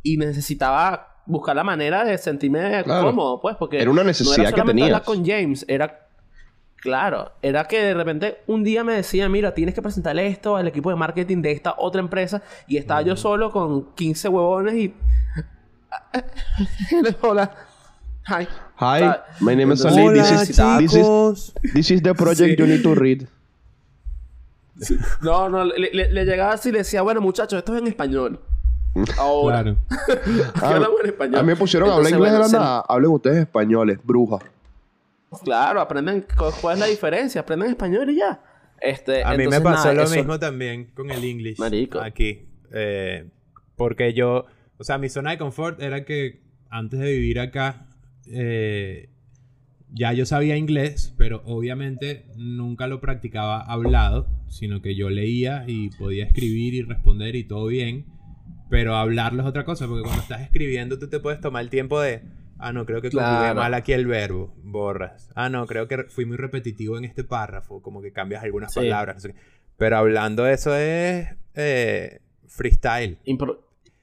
Y 0.03 0.17
necesitaba 0.17 1.23
buscar 1.27 1.55
la 1.55 1.63
manera 1.63 2.05
de 2.05 2.19
sentirme 2.19 2.83
Claro. 2.83 3.07
cómodo, 3.07 3.41
pues. 3.41 3.57
Porque 3.57 3.81
Era 3.81 3.91
una 3.91 4.03
necesidad 4.05 4.37
no 4.39 4.43
era 4.49 4.53
que 4.53 4.63
tenías. 4.63 5.01
con 5.03 5.25
James. 5.25 5.65
Era... 5.69 5.99
Claro, 6.77 7.31
era 7.43 7.69
que 7.69 7.81
de 7.81 7.95
repente 7.95 8.39
un 8.49 8.65
día 8.65 8.83
me 8.83 8.95
decía, 8.95 9.29
mira, 9.29 9.55
tienes 9.55 9.73
que 9.73 9.81
presentarle 9.81 10.27
esto 10.27 10.57
al 10.57 10.67
equipo 10.67 10.91
de 10.91 10.97
marketing 10.97 11.41
de 11.41 11.53
esta 11.53 11.77
otra 11.79 12.01
empresa 12.01 12.43
y 12.67 12.77
estaba 12.77 13.03
yo 13.03 13.15
solo 13.15 13.53
con 13.53 13.95
15 13.95 14.29
huevones 14.29 14.75
y... 14.75 14.95
Hola. 17.23 17.55
Hi. 18.25 18.47
Hi, 18.77 19.17
my 19.41 19.55
name 19.55 19.73
is 19.73 19.85
Ali. 19.85 20.03
Hola, 20.03 20.23
This 20.23 20.31
is, 20.31 20.49
this 20.49 20.95
is, 20.95 20.97
chicos. 20.97 21.53
this 21.75 21.91
is 21.91 22.03
the 22.03 22.15
project 22.15 22.51
Sí. 22.51 22.57
you 22.59 22.67
need 22.67 22.83
to 22.83 22.95
read. 22.95 23.27
No, 25.23 25.49
no, 25.49 25.65
le, 25.65 25.91
le- 25.93 26.11
le 26.13 26.25
llegaba 26.25 26.53
así 26.55 26.69
y 26.71 26.73
le 26.73 26.79
decía, 26.79 27.03
bueno, 27.03 27.21
muchachos, 27.21 27.59
esto 27.59 27.75
es 27.75 27.83
en 27.83 27.89
español. 27.89 28.41
Ahora. 29.19 29.63
Claro. 29.63 29.77
Aquí 30.55 30.65
hablamos 30.65 31.01
en 31.01 31.07
español. 31.07 31.37
A 31.41 31.43
mí 31.43 31.47
me 31.49 31.57
pusieron 31.57 31.89
a 31.91 31.95
hablar 31.95 32.13
inglés 32.13 32.33
de 32.33 32.39
la 32.39 32.49
nada. 32.49 32.85
Hablen 32.89 33.11
ustedes 33.11 33.39
españoles, 33.39 33.99
bruja. 34.05 34.39
Claro, 35.45 35.81
aprenden 35.81 36.23
cu- 36.23 36.53
cuál 36.61 36.75
es 36.75 36.81
la 36.81 36.87
diferencia, 36.87 37.41
aprenden 37.41 37.71
español 37.71 38.11
y 38.11 38.17
ya. 38.17 38.41
Este, 38.81 39.23
A 39.25 39.37
mí 39.37 39.47
me 39.47 39.61
pasó 39.61 39.85
nada, 39.89 39.95
lo 39.95 40.03
eso- 40.03 40.15
mismo 40.17 40.39
también 40.39 40.91
con 40.95 41.11
el 41.11 41.23
English. 41.25 41.59
Marico. 41.59 42.01
Aquí. 42.01 42.47
Eh, 42.73 43.29
porque 43.77 44.13
yo... 44.13 44.47
O 44.79 44.85
sea, 44.85 44.99
mi 44.99 45.09
zona 45.09 45.31
de 45.31 45.39
confort 45.39 45.81
era 45.81 46.05
que 46.05 46.41
antes 46.71 46.99
de 47.01 47.11
vivir 47.13 47.39
acá... 47.41 47.87
eh, 48.33 49.09
ya 49.95 50.13
yo 50.13 50.25
sabía 50.27 50.57
inglés, 50.57 51.15
pero 51.19 51.43
obviamente 51.45 52.25
nunca 52.37 52.87
lo 52.87 53.01
practicaba 53.01 53.61
hablado, 53.61 54.27
sino 54.49 54.81
que 54.81 54.95
yo 54.95 55.11
leía 55.11 55.65
y 55.67 55.91
podía 55.91 56.25
escribir 56.25 56.75
y 56.75 56.83
responder 56.83 57.37
y 57.37 57.45
todo 57.45 57.67
bien. 57.67 58.07
Pero 58.71 58.97
hablarlo 58.97 59.43
es 59.43 59.49
otra 59.49 59.65
cosa, 59.67 59.87
porque 59.87 60.03
cuando 60.03 60.23
estás 60.23 60.41
escribiendo 60.41 60.99
tú 60.99 61.09
te 61.09 61.21
puedes 61.21 61.41
tomar 61.41 61.63
el 61.63 61.69
tiempo 61.71 62.01
de... 62.01 62.23
Ah, 62.59 62.73
no, 62.73 62.87
creo 62.87 63.03
que 63.03 63.11
conjugué 63.11 63.39
Claro. 63.39 63.61
mal 63.61 63.75
aquí 63.75 63.93
el 63.93 64.07
verbo. 64.07 64.55
Borras. 64.63 65.29
Ah, 65.35 65.49
no, 65.51 65.67
creo 65.67 65.89
que 65.89 66.05
fui 66.05 66.25
muy 66.25 66.37
repetitivo 66.37 66.97
en 66.97 67.05
este 67.05 67.25
párrafo. 67.25 67.83
Como 67.83 68.01
que 68.01 68.13
cambias 68.13 68.43
algunas 68.45 68.73
Sí. 68.73 68.81
palabras. 68.81 69.17
no 69.17 69.21
sé 69.21 69.33
qué. 69.33 69.35
Pero 69.77 69.97
hablando 69.99 70.47
eso 70.47 70.75
es 70.77 71.27
eh, 71.55 72.21
freestyle. 72.47 73.19
Impro- 73.27 73.59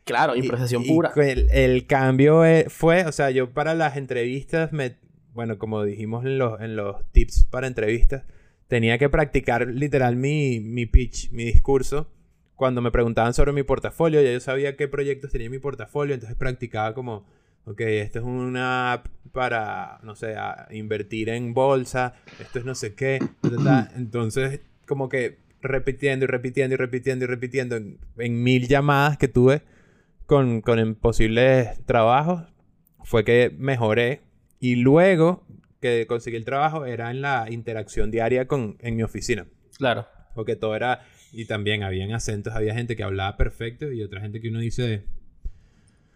claro, 0.09 0.35
Y- 0.35 0.39
improvisación 0.39 0.83
y 0.83 0.87
pura. 0.87 1.11
El, 1.15 1.47
el 1.51 1.85
cambio 1.85 2.43
eh, 2.43 2.65
fue, 2.67 3.05
o 3.05 3.11
sea, 3.11 3.29
yo 3.29 3.51
para 3.51 3.75
las 3.75 3.95
entrevistas, 3.95 4.73
me, 4.73 4.95
bueno, 5.33 5.57
como 5.59 5.83
dijimos 5.83 6.25
en 6.25 6.37
los, 6.39 6.59
en 6.59 6.75
los 6.75 7.05
tips 7.11 7.45
para 7.45 7.67
entrevistas, 7.67 8.23
tenía 8.67 8.97
que 8.97 9.07
practicar 9.09 9.67
literal 9.67 10.15
mi, 10.15 10.59
mi 10.59 10.85
pitch, 10.85 11.31
mi 11.31 11.45
discurso. 11.45 12.11
Cuando 12.55 12.81
me 12.81 12.91
preguntaban 12.91 13.33
sobre 13.33 13.53
mi 13.53 13.63
portafolio, 13.63 14.21
ya 14.21 14.31
yo 14.33 14.39
sabía 14.39 14.75
qué 14.75 14.87
proyectos 14.87 15.31
tenía 15.31 15.45
en 15.45 15.51
mi 15.51 15.59
portafolio, 15.59 16.13
entonces 16.15 16.35
practicaba 16.37 16.93
como, 16.93 17.25
ok, 17.65 17.79
esto 17.81 18.19
es 18.19 18.25
una 18.25 18.93
app 18.93 19.07
para, 19.31 19.99
no 20.03 20.15
sé, 20.15 20.35
invertir 20.71 21.29
en 21.29 21.53
bolsa, 21.53 22.15
esto 22.39 22.59
es 22.59 22.65
no 22.65 22.73
sé 22.75 22.95
qué, 22.95 23.19
entonces 23.95 24.59
como 24.87 25.07
que 25.07 25.37
repitiendo 25.61 26.25
y 26.25 26.27
repitiendo 26.27 26.73
y 26.73 26.77
repitiendo 26.77 27.25
y 27.25 27.27
repitiendo 27.27 27.75
en, 27.77 27.97
en 28.17 28.43
mil 28.43 28.67
llamadas 28.67 29.17
que 29.17 29.27
tuve 29.27 29.61
con, 30.29 30.61
con 30.61 30.77
en 30.77 30.93
posibles 30.93 31.83
trabajos, 31.87 32.43
fue 33.03 33.25
que 33.25 33.51
mejoré. 33.57 34.21
Y 34.59 34.75
luego 34.75 35.43
que 35.81 36.05
conseguí 36.07 36.37
el 36.37 36.45
trabajo 36.45 36.85
era 36.85 37.09
en 37.09 37.21
la 37.21 37.47
interacción 37.49 38.11
diaria 38.11 38.47
con, 38.47 38.77
en 38.79 38.95
mi 38.95 39.01
oficina. 39.01 39.47
Claro. 39.77 40.07
Porque 40.35 40.55
todo 40.55 40.75
era... 40.75 41.03
Y 41.31 41.45
también 41.45 41.83
habían 41.83 42.11
acentos, 42.11 42.53
había 42.53 42.73
gente 42.73 42.95
que 42.95 43.03
hablaba 43.03 43.37
perfecto 43.37 43.91
y 43.91 44.03
otra 44.03 44.21
gente 44.21 44.39
que 44.39 44.49
uno 44.49 44.59
dice... 44.59 45.03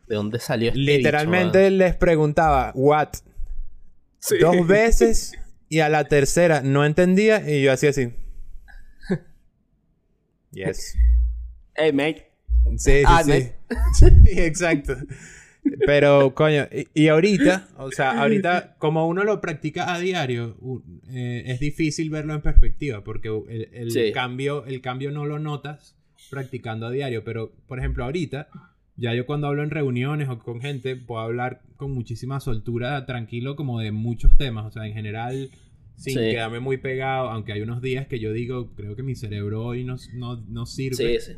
¿De 0.08 0.16
dónde 0.16 0.40
salió 0.40 0.70
este 0.70 0.80
Literalmente 0.80 1.72
les 1.72 1.96
preguntaba, 1.96 2.72
¿what? 2.76 3.10
Sí. 4.20 4.38
Dos 4.38 4.68
veces 4.68 5.34
y 5.70 5.80
a 5.80 5.90
la 5.90 6.04
tercera 6.04 6.62
no 6.62 6.86
entendía 6.86 7.50
y 7.50 7.64
yo 7.64 7.72
hacía 7.72 7.90
así. 7.90 8.14
Yes. 10.52 10.96
Hey, 11.76 11.92
mate. 11.92 12.33
Sí, 12.78 12.92
sí, 12.92 13.04
Ah, 13.06 13.24
sí. 13.24 13.50
Sí, 14.00 14.40
Exacto. 14.40 14.96
Pero, 15.86 16.34
coño, 16.36 16.68
y, 16.94 17.04
y 17.04 17.08
ahorita, 17.08 17.70
o 17.78 17.90
sea, 17.92 18.22
ahorita, 18.22 18.76
como 18.80 19.08
uno 19.08 19.24
lo 19.24 19.40
practica 19.40 19.94
a 19.94 20.00
diario, 20.00 20.58
eh, 21.10 21.44
es 21.46 21.60
difícil 21.62 22.10
verlo 22.10 22.34
en 22.34 22.42
perspectiva, 22.42 23.04
porque 23.04 23.30
el, 23.50 23.70
el 23.72 23.92
Sí. 23.92 24.12
cambio, 24.14 24.66
el 24.66 24.82
cambio 24.82 25.12
no 25.12 25.26
lo 25.26 25.40
notas 25.40 25.96
practicando 26.30 26.88
a 26.88 26.92
diario. 26.92 27.24
Pero, 27.24 27.54
por 27.68 27.80
ejemplo, 27.80 28.04
ahorita, 28.04 28.50
ya 28.98 29.14
yo 29.14 29.26
cuando 29.26 29.48
hablo 29.48 29.64
en 29.64 29.70
reuniones 29.70 30.28
o 30.28 30.38
con 30.40 30.60
gente, 30.60 30.98
puedo 30.98 31.22
hablar 31.22 31.62
con 31.78 31.92
muchísima 31.94 32.42
soltura, 32.42 33.06
tranquilo, 33.06 33.56
como 33.56 33.80
de 33.80 33.94
muchos 33.94 34.36
temas. 34.36 34.66
O 34.66 34.72
sea, 34.72 34.86
en 34.86 34.94
general, 34.94 35.50
sin 35.96 36.16
Sí. 36.16 36.20
quedarme 36.20 36.60
muy 36.60 36.76
pegado, 36.76 37.30
aunque 37.30 37.54
hay 37.54 37.62
unos 37.62 37.82
días 37.82 38.06
que 38.08 38.20
yo 38.20 38.34
digo, 38.34 38.74
creo 38.76 38.98
que 38.98 39.04
mi 39.04 39.16
cerebro 39.16 39.64
hoy 39.64 39.86
no, 39.86 39.96
no, 40.16 40.44
no 40.50 40.66
sirve. 40.66 41.20
Sí, 41.22 41.32
sí. 41.34 41.38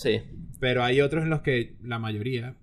Sí. 0.00 0.22
Pero 0.60 0.82
hay 0.82 1.00
otros 1.00 1.24
en 1.24 1.30
los 1.30 1.40
que 1.42 1.74
la 1.82 1.98
mayoría 1.98 2.54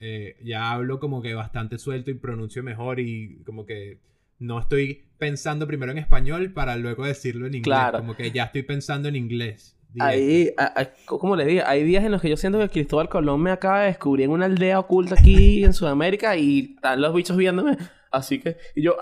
eh, 0.00 0.36
ya 0.44 0.70
hablo 0.72 1.00
como 1.00 1.22
que 1.22 1.34
bastante 1.34 1.78
suelto 1.78 2.10
y 2.10 2.14
pronuncio 2.14 2.62
mejor 2.62 3.00
y 3.00 3.38
como 3.46 3.64
que 3.66 3.98
no 4.38 4.58
estoy 4.60 5.04
pensando 5.18 5.66
primero 5.66 5.92
en 5.92 5.98
español 5.98 6.52
para 6.52 6.76
luego 6.76 7.04
decirlo 7.04 7.46
en 7.46 7.54
inglés. 7.54 7.64
Claro. 7.64 7.98
Como 7.98 8.14
que 8.16 8.30
ya 8.30 8.44
estoy 8.44 8.62
pensando 8.64 9.08
en 9.08 9.16
inglés. 9.16 9.76
Ahí, 10.00 10.50
a- 10.58 10.80
a- 10.80 10.90
como 11.06 11.36
le 11.36 11.44
digo, 11.46 11.62
hay 11.66 11.84
días 11.84 12.04
en 12.04 12.10
los 12.10 12.20
que 12.20 12.28
yo 12.28 12.36
siento 12.36 12.58
que 12.58 12.68
Cristóbal 12.68 13.08
Colón 13.08 13.40
me 13.40 13.52
acaba 13.52 13.80
de 13.82 13.86
descubrir 13.86 14.24
en 14.24 14.32
una 14.32 14.46
aldea 14.46 14.80
oculta 14.80 15.14
aquí 15.16 15.64
en 15.64 15.72
Sudamérica 15.72 16.36
y 16.36 16.74
están 16.74 17.00
los 17.00 17.14
bichos 17.14 17.36
viéndome. 17.36 17.76
Así 18.10 18.40
que, 18.40 18.56
y 18.74 18.82
yo, 18.82 18.96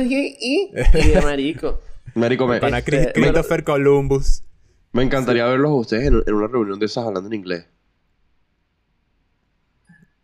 y, 0.00 0.36
y 0.40 0.70
marico. 1.24 1.80
Marico, 2.14 2.46
me, 2.46 2.60
Para 2.60 2.78
Este, 2.78 2.90
Chris- 2.90 3.12
Christopher 3.14 3.64
Columbus. 3.64 4.44
Me 4.92 5.02
encantaría 5.02 5.46
verlos 5.46 5.70
a 5.70 5.74
ustedes 5.74 6.06
en, 6.08 6.22
en 6.26 6.34
una 6.34 6.46
reunión 6.48 6.78
de 6.78 6.86
esas 6.86 7.06
hablando 7.06 7.28
en 7.28 7.34
inglés. 7.34 7.66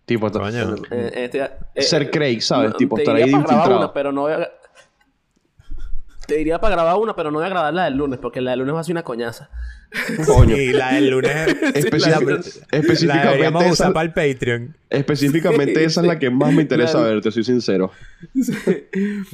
Tipo, 0.05 0.31
Coño. 0.31 0.75
Eh, 0.91 1.13
este, 1.15 1.43
eh, 1.75 1.83
Ser 1.83 2.11
Craig, 2.11 2.41
¿sabes? 2.41 2.71
no, 2.71 2.77
tipo, 2.77 2.97
te 2.97 3.03
estar 3.03 3.17
diría 3.17 3.27
ahí 3.27 3.33
para 3.33 3.45
grabar 3.45 3.59
infiltrado. 3.67 3.81
una, 3.85 3.93
pero 3.93 4.13
no 4.13 4.21
voy 4.23 4.33
a... 4.33 4.49
Te 6.27 6.37
diría 6.37 6.61
para 6.61 6.75
grabar 6.77 6.97
una, 6.97 7.15
pero 7.17 7.31
no 7.31 7.39
voy 7.39 7.47
a 7.47 7.51
grabar 7.51 7.73
la 7.75 7.85
del 7.85 7.97
lunes, 7.97 8.19
porque 8.19 8.41
la 8.41 8.51
del 8.53 8.61
lunes 8.61 8.75
va 8.75 8.81
a 8.81 8.85
ser 8.85 8.93
una 8.93 9.03
coñaza. 9.03 9.51
Coño. 10.27 10.57
Y 10.57 10.73
la 10.73 10.93
del 10.95 11.09
lunes 11.11 11.33
Específicamente, 11.75 12.01
la 12.01 12.11
deberíamos 12.21 12.61
específicamente, 12.71 13.65
esa, 13.65 13.73
usar 13.73 13.93
para 13.95 14.05
el 14.05 14.13
Patreon. 14.13 14.77
específicamente 14.91 15.85
esa 15.85 16.01
es 16.03 16.07
la 16.07 16.19
que 16.19 16.29
más 16.31 16.53
me 16.53 16.63
interesa 16.63 16.99
La- 17.01 17.05
ver, 17.05 17.21
te 17.23 17.31
soy 17.31 17.45
sincero. 17.45 17.91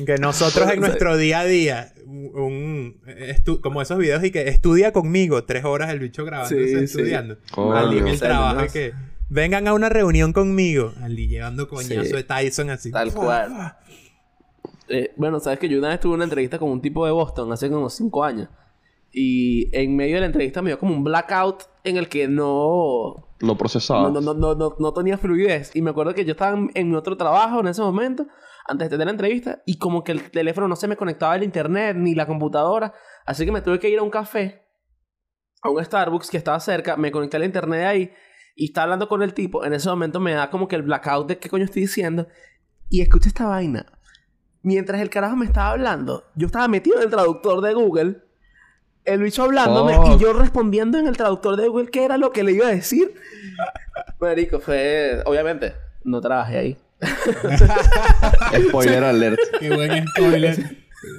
Que 0.07 0.19
nosotros 0.19 0.71
en 0.71 0.81
nuestro 0.81 1.17
día 1.17 1.41
a 1.41 1.45
día, 1.45 1.94
un, 2.07 3.01
estu- 3.07 3.61
como 3.61 3.81
esos 3.83 3.99
videos 3.99 4.23
y 4.25 4.31
que 4.31 4.49
estudia 4.49 4.93
conmigo 4.93 5.45
tres 5.45 5.65
horas 5.65 5.91
el 5.91 6.01
bicho 6.01 6.25
grabando, 6.25 6.55
Sí, 6.57 6.69
sí. 6.69 6.75
estudiando. 6.85 7.39
Coño. 7.53 7.75
Al 7.77 7.91
día 7.91 8.01
en 8.01 8.09
el 8.09 8.19
trabajo 8.19 8.67
que 8.73 8.93
vengan 9.29 9.67
a 9.69 9.75
una 9.75 9.89
reunión 9.89 10.33
conmigo. 10.33 10.93
Al 11.03 11.17
día 11.17 11.29
llevando 11.29 11.69
coñazo 11.69 12.05
Sí. 12.05 12.13
de 12.13 12.23
Tyson 12.25 12.71
así. 12.71 12.91
Tal 12.91 13.13
cual. 13.13 13.77
Eh, 14.89 15.13
bueno, 15.17 15.41
sabes 15.41 15.59
que 15.59 15.69
yo 15.69 15.79
una 15.79 15.89
vez 15.89 16.01
tuve 16.01 16.15
una 16.15 16.25
entrevista 16.25 16.59
con 16.59 16.71
un 16.71 16.81
tipo 16.83 17.07
de 17.07 17.13
Boston 17.13 17.51
hace 17.53 17.71
como 17.71 17.89
cinco 17.89 18.23
años. 18.25 18.49
Y 19.13 19.69
en 19.77 19.95
medio 19.97 20.17
de 20.17 20.21
la 20.21 20.27
entrevista 20.27 20.61
me 20.61 20.71
dio 20.71 20.79
como 20.79 20.93
un 20.95 21.05
blackout 21.05 21.63
en 21.85 21.97
el 21.97 22.09
que 22.09 22.27
no, 22.29 23.29
No 23.41 23.57
procesaba. 23.57 24.11
no, 24.11 24.21
no, 24.21 24.35
no, 24.35 24.35
no, 24.35 24.55
no, 24.55 24.77
no 24.79 24.93
tenía 24.93 25.17
fluidez. 25.19 25.71
Y 25.75 25.83
me 25.83 25.91
acuerdo 25.91 26.15
que 26.15 26.25
yo 26.25 26.33
estaba 26.33 26.57
en, 26.59 26.71
en 26.75 26.91
mi 26.91 26.97
otro 26.97 27.17
trabajo 27.17 27.61
en 27.61 27.69
ese 27.69 27.81
momento, 27.81 28.27
antes 28.67 28.89
de 28.89 28.95
tener 28.95 29.07
la 29.07 29.13
entrevista, 29.13 29.63
y 29.67 29.79
como 29.79 30.05
que 30.05 30.13
el 30.13 30.31
teléfono 30.31 30.69
no 30.69 30.77
se 30.77 30.89
me 30.89 30.97
conectaba 30.97 31.35
al 31.35 31.43
internet 31.43 31.97
ni 31.97 32.15
la 32.15 32.27
computadora. 32.27 32.95
Así 33.27 33.45
que 33.45 33.53
me 33.53 33.63
tuve 33.63 33.79
que 33.79 33.89
ir 33.89 33.99
a 33.99 34.03
un 34.03 34.11
café, 34.11 34.67
a 35.63 35.71
un 35.71 35.85
Starbucks 35.85 36.31
que 36.31 36.37
estaba 36.37 36.59
cerca, 36.61 36.97
me 36.97 37.11
conecté 37.11 37.37
al 37.37 37.45
internet 37.45 37.87
ahí 37.87 38.13
y 38.57 38.67
estaba 38.67 38.85
hablando 38.85 39.09
con 39.09 39.23
el 39.23 39.35
tipo. 39.35 39.65
En 39.65 39.73
ese 39.73 39.89
momento 39.89 40.21
me 40.21 40.33
da 40.33 40.51
como 40.51 40.69
que 40.69 40.77
el 40.77 40.83
blackout 40.83 41.29
de 41.29 41.39
qué 41.39 41.49
coño 41.49 41.65
estoy 41.65 41.83
diciendo. 41.83 42.29
Y 42.89 43.01
escucha 43.01 43.29
esta 43.29 43.47
vaina. 43.47 43.87
Mientras 44.63 45.01
el 45.01 45.11
carajo 45.11 45.37
me 45.37 45.47
estaba 45.47 45.71
hablando, 45.71 46.25
yo 46.35 46.47
estaba 46.47 46.69
metido 46.69 46.97
en 46.99 47.05
el 47.05 47.11
traductor 47.11 47.61
de 47.61 47.75
Google. 47.75 48.23
El 49.05 49.23
bicho 49.23 49.43
hablándome 49.43 49.99
y 50.15 50.19
yo 50.19 50.33
respondiendo 50.33 50.99
en 50.99 51.07
el 51.07 51.17
traductor 51.17 51.57
de 51.57 51.69
Google 51.69 51.91
qué 51.91 52.05
era 52.05 52.17
lo 52.17 52.33
que 52.33 52.43
le 52.43 52.53
iba 52.53 52.69
a 52.69 52.71
decir. 52.71 53.15
Marico, 54.19 54.61
fue... 54.61 55.23
Obviamente, 55.27 55.75
no 56.05 56.23
trabajé 56.23 56.57
ahí. 56.57 56.79
Spoiler 58.69 59.05
alert. 59.05 59.39
Qué 59.61 59.75
buen 59.75 60.07
spoiler. 60.09 60.59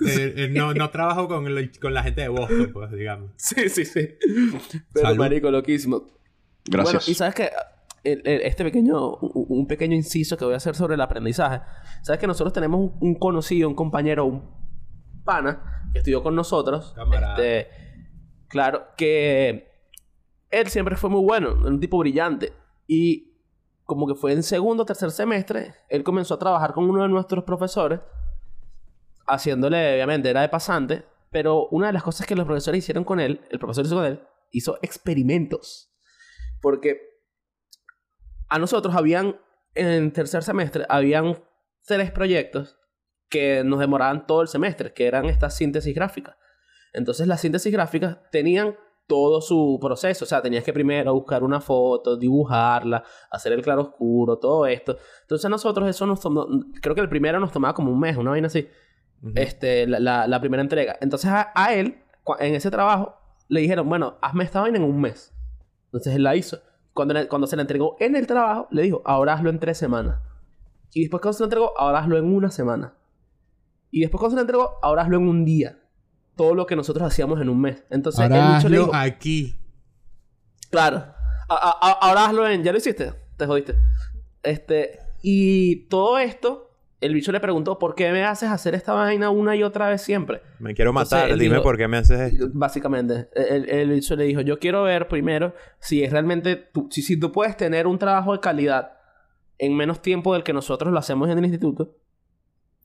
Eh, 0.07 0.33
eh, 0.37 0.49
no, 0.51 0.73
no 0.73 0.89
trabajo 0.89 1.27
con, 1.27 1.53
lo- 1.53 1.61
con 1.79 1.93
la 1.93 2.03
gente 2.03 2.21
de 2.21 2.27
Boston, 2.29 2.71
pues, 2.73 2.91
digamos. 2.91 3.31
Sí, 3.37 3.69
sí, 3.69 3.85
sí. 3.85 4.09
Pero 4.93 5.05
Salud. 5.07 5.17
marico, 5.19 5.51
loquísimo. 5.51 6.07
Gracias. 6.65 6.93
Bueno, 6.93 7.11
y 7.11 7.13
sabes 7.13 7.35
que 7.35 7.49
este 8.03 8.63
pequeño, 8.63 9.15
un 9.17 9.67
pequeño 9.67 9.95
inciso 9.95 10.37
que 10.37 10.45
voy 10.45 10.53
a 10.55 10.57
hacer 10.57 10.75
sobre 10.75 10.95
el 10.95 11.01
aprendizaje. 11.01 11.61
Sabes 12.03 12.19
que 12.19 12.27
nosotros 12.27 12.53
tenemos 12.53 12.79
un, 12.79 12.97
un 12.99 13.15
conocido, 13.15 13.67
un 13.69 13.75
compañero, 13.75 14.25
un 14.25 14.43
pana 15.23 15.89
que 15.93 15.99
estudió 15.99 16.21
con 16.23 16.35
nosotros. 16.35 16.93
Camarada. 16.95 17.35
Este, 17.35 17.69
claro, 18.47 18.85
que 18.97 19.71
él 20.49 20.67
siempre 20.67 20.95
fue 20.95 21.09
muy 21.09 21.21
bueno, 21.23 21.51
era 21.59 21.67
un 21.69 21.79
tipo 21.79 21.97
brillante. 21.99 22.53
Y 22.87 23.34
como 23.85 24.07
que 24.07 24.15
fue 24.15 24.33
en 24.33 24.43
segundo 24.43 24.83
o 24.83 24.85
tercer 24.85 25.11
semestre, 25.11 25.75
él 25.89 26.03
comenzó 26.03 26.33
a 26.33 26.39
trabajar 26.39 26.73
con 26.73 26.89
uno 26.89 27.03
de 27.03 27.09
nuestros 27.09 27.43
profesores 27.43 28.01
haciéndole, 29.27 29.95
obviamente, 29.95 30.29
era 30.29 30.41
de 30.41 30.49
pasante, 30.49 31.05
pero 31.31 31.67
una 31.69 31.87
de 31.87 31.93
las 31.93 32.03
cosas 32.03 32.27
que 32.27 32.35
los 32.35 32.45
profesores 32.45 32.79
hicieron 32.79 33.03
con 33.03 33.19
él, 33.19 33.41
el 33.49 33.59
profesor 33.59 33.85
hizo 33.85 33.95
con 33.95 34.05
él, 34.05 34.21
hizo 34.51 34.77
experimentos. 34.81 35.91
Porque 36.61 36.99
a 38.49 38.59
nosotros 38.59 38.95
habían, 38.95 39.39
en 39.73 40.11
tercer 40.11 40.43
semestre, 40.43 40.85
habían 40.89 41.43
tres 41.85 42.11
proyectos 42.11 42.77
que 43.29 43.63
nos 43.63 43.79
demoraban 43.79 44.27
todo 44.27 44.41
el 44.41 44.47
semestre, 44.47 44.93
que 44.93 45.07
eran 45.07 45.25
estas 45.25 45.55
síntesis 45.55 45.93
gráficas. 45.93 46.35
Entonces 46.93 47.27
las 47.27 47.41
síntesis 47.41 47.71
gráficas 47.71 48.17
tenían 48.31 48.77
todo 49.07 49.41
su 49.41 49.77
proceso. 49.81 50.25
O 50.25 50.27
sea, 50.27 50.41
tenías 50.41 50.63
que 50.63 50.73
primero 50.73 51.13
buscar 51.13 51.43
una 51.43 51.61
foto, 51.61 52.17
dibujarla, 52.17 53.03
hacer 53.31 53.53
el 53.53 53.61
claro 53.61 53.81
oscuro, 53.81 54.37
todo 54.37 54.65
esto. 54.65 54.97
Entonces 55.21 55.45
a 55.45 55.49
nosotros 55.49 55.89
eso 55.89 56.05
nos 56.05 56.19
tomó, 56.19 56.47
creo 56.81 56.95
que 56.95 57.01
el 57.01 57.09
primero 57.09 57.39
nos 57.39 57.51
tomaba 57.51 57.73
como 57.73 57.91
un 57.91 57.99
mes, 57.99 58.17
una 58.17 58.31
vaina 58.31 58.47
así. 58.47 58.67
Este, 59.35 59.87
la, 59.87 59.99
la, 59.99 60.27
la 60.27 60.39
primera 60.39 60.61
entrega. 60.61 60.97
Entonces 61.01 61.29
a, 61.29 61.51
a 61.55 61.73
él, 61.73 62.03
en 62.39 62.55
ese 62.55 62.69
trabajo, 62.71 63.15
le 63.47 63.61
dijeron, 63.61 63.87
bueno, 63.87 64.17
hazme 64.21 64.43
esta 64.43 64.61
vaina 64.61 64.77
en 64.77 64.83
un 64.83 64.99
mes. 64.99 65.33
Entonces 65.85 66.15
él 66.15 66.23
la 66.23 66.35
hizo. 66.35 66.59
Cuando, 66.93 67.27
cuando 67.27 67.47
se 67.47 67.55
la 67.55 67.63
entregó 67.63 67.97
en 67.99 68.15
el 68.15 68.25
trabajo, 68.25 68.67
le 68.71 68.83
dijo, 68.83 69.01
ahora 69.05 69.33
hazlo 69.33 69.49
en 69.49 69.59
tres 69.59 69.77
semanas. 69.77 70.19
Y 70.93 71.01
después 71.01 71.21
cuando 71.21 71.33
se 71.33 71.43
la 71.43 71.45
entregó, 71.47 71.73
ahora 71.77 71.99
hazlo 71.99 72.17
en 72.17 72.33
una 72.33 72.49
semana. 72.49 72.95
Y 73.91 74.01
después 74.01 74.19
cuando 74.19 74.31
se 74.31 74.35
la 74.37 74.41
entregó, 74.41 74.79
ahora 74.81 75.03
hazlo 75.03 75.17
en 75.17 75.27
un 75.27 75.45
día. 75.45 75.79
Todo 76.35 76.53
lo 76.55 76.65
que 76.65 76.75
nosotros 76.75 77.07
hacíamos 77.07 77.39
en 77.41 77.49
un 77.49 77.61
mes. 77.61 77.83
Entonces 77.89 78.25
el 78.25 78.33
Ahora 78.33 78.57
bicho 78.57 78.69
le 78.69 78.75
hazlo 78.77 78.85
dijo, 78.87 78.95
aquí. 78.95 79.55
Claro. 80.69 80.97
A- 81.47 81.53
a- 81.55 81.89
a- 81.89 81.91
ahora 82.09 82.25
hazlo 82.25 82.47
en. 82.47 82.63
¿Ya 82.63 82.71
lo 82.71 82.77
hiciste? 82.77 83.13
Te 83.37 83.45
jodiste. 83.45 83.75
Este. 84.43 84.99
Y 85.21 85.87
todo 85.87 86.17
esto, 86.19 86.71
el 87.01 87.13
bicho 87.13 87.31
le 87.31 87.39
preguntó: 87.39 87.79
¿por 87.79 87.95
qué 87.95 88.11
me 88.11 88.23
haces 88.25 88.49
hacer 88.49 88.75
esta 88.75 88.93
vaina 88.93 89.29
una 89.29 89.55
y 89.55 89.63
otra 89.63 89.87
vez 89.89 90.01
siempre? 90.01 90.41
Me 90.59 90.73
quiero 90.73 90.91
matar. 90.93 91.27
Dime 91.37 91.55
dijo- 91.55 91.63
por 91.63 91.77
qué 91.77 91.87
me 91.87 91.97
haces 91.97 92.33
esto. 92.33 92.47
Básicamente, 92.53 93.29
el, 93.35 93.69
el 93.69 93.89
bicho 93.91 94.15
le 94.15 94.25
dijo: 94.25 94.41
Yo 94.41 94.59
quiero 94.59 94.83
ver 94.83 95.07
primero 95.07 95.53
si 95.79 96.03
es 96.03 96.11
realmente. 96.11 96.55
tú- 96.55 96.87
si, 96.91 97.01
si 97.01 97.17
tú 97.19 97.31
puedes 97.31 97.55
tener 97.57 97.87
un 97.87 97.97
trabajo 97.97 98.33
de 98.33 98.39
calidad 98.39 98.91
en 99.57 99.75
menos 99.77 100.01
tiempo 100.01 100.33
del 100.33 100.43
que 100.43 100.51
nosotros 100.53 100.91
lo 100.91 100.99
hacemos 100.99 101.29
en 101.29 101.37
el 101.37 101.45
instituto. 101.45 101.95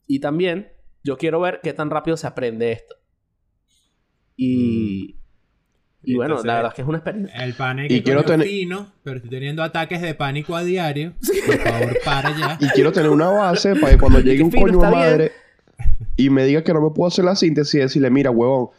Y 0.07 0.19
también, 0.19 0.71
yo 1.03 1.17
quiero 1.17 1.39
ver 1.41 1.59
qué 1.63 1.73
tan 1.73 1.89
rápido 1.89 2.15
se 2.17 2.27
aprende 2.27 2.71
esto. 2.71 2.95
Y. 4.43 5.15
Y 6.03 6.15
bueno, 6.15 6.33
Entonces, 6.33 6.47
la 6.47 6.53
verdad 6.55 6.71
es 6.71 6.75
que 6.75 6.81
es 6.81 6.87
una 6.87 6.97
experiencia. 6.97 7.43
El 7.43 7.53
pane 7.53 7.85
Y 7.85 7.87
que 7.89 8.03
quiero 8.03 8.23
tener- 8.23 8.47
fino, 8.47 8.91
pero 9.03 9.17
estoy 9.17 9.29
teniendo 9.29 9.61
ataques 9.61 10.01
de 10.01 10.15
pánico 10.15 10.55
a 10.55 10.63
diario. 10.63 11.13
Por 11.45 11.59
favor, 11.59 11.97
para 12.03 12.29
ya. 12.37 12.57
Y 12.59 12.67
quiero 12.69 12.91
tener 12.91 13.11
una 13.11 13.29
base 13.29 13.75
para 13.75 13.93
que 13.93 13.99
cuando 13.99 14.19
llegue 14.23 14.41
un 14.41 14.51
Fino, 14.51 14.65
coño 14.65 14.79
bien. 14.79 14.91
madre 14.91 15.31
y 16.17 16.31
me 16.31 16.43
diga 16.45 16.63
que 16.63 16.73
no 16.73 16.81
me 16.81 16.89
puedo 16.89 17.07
hacer 17.07 17.23
la 17.23 17.35
síntesis 17.35 17.75
y 17.75 17.79
decirle, 17.79 18.09
mira, 18.09 18.31
huevón, 18.31 18.69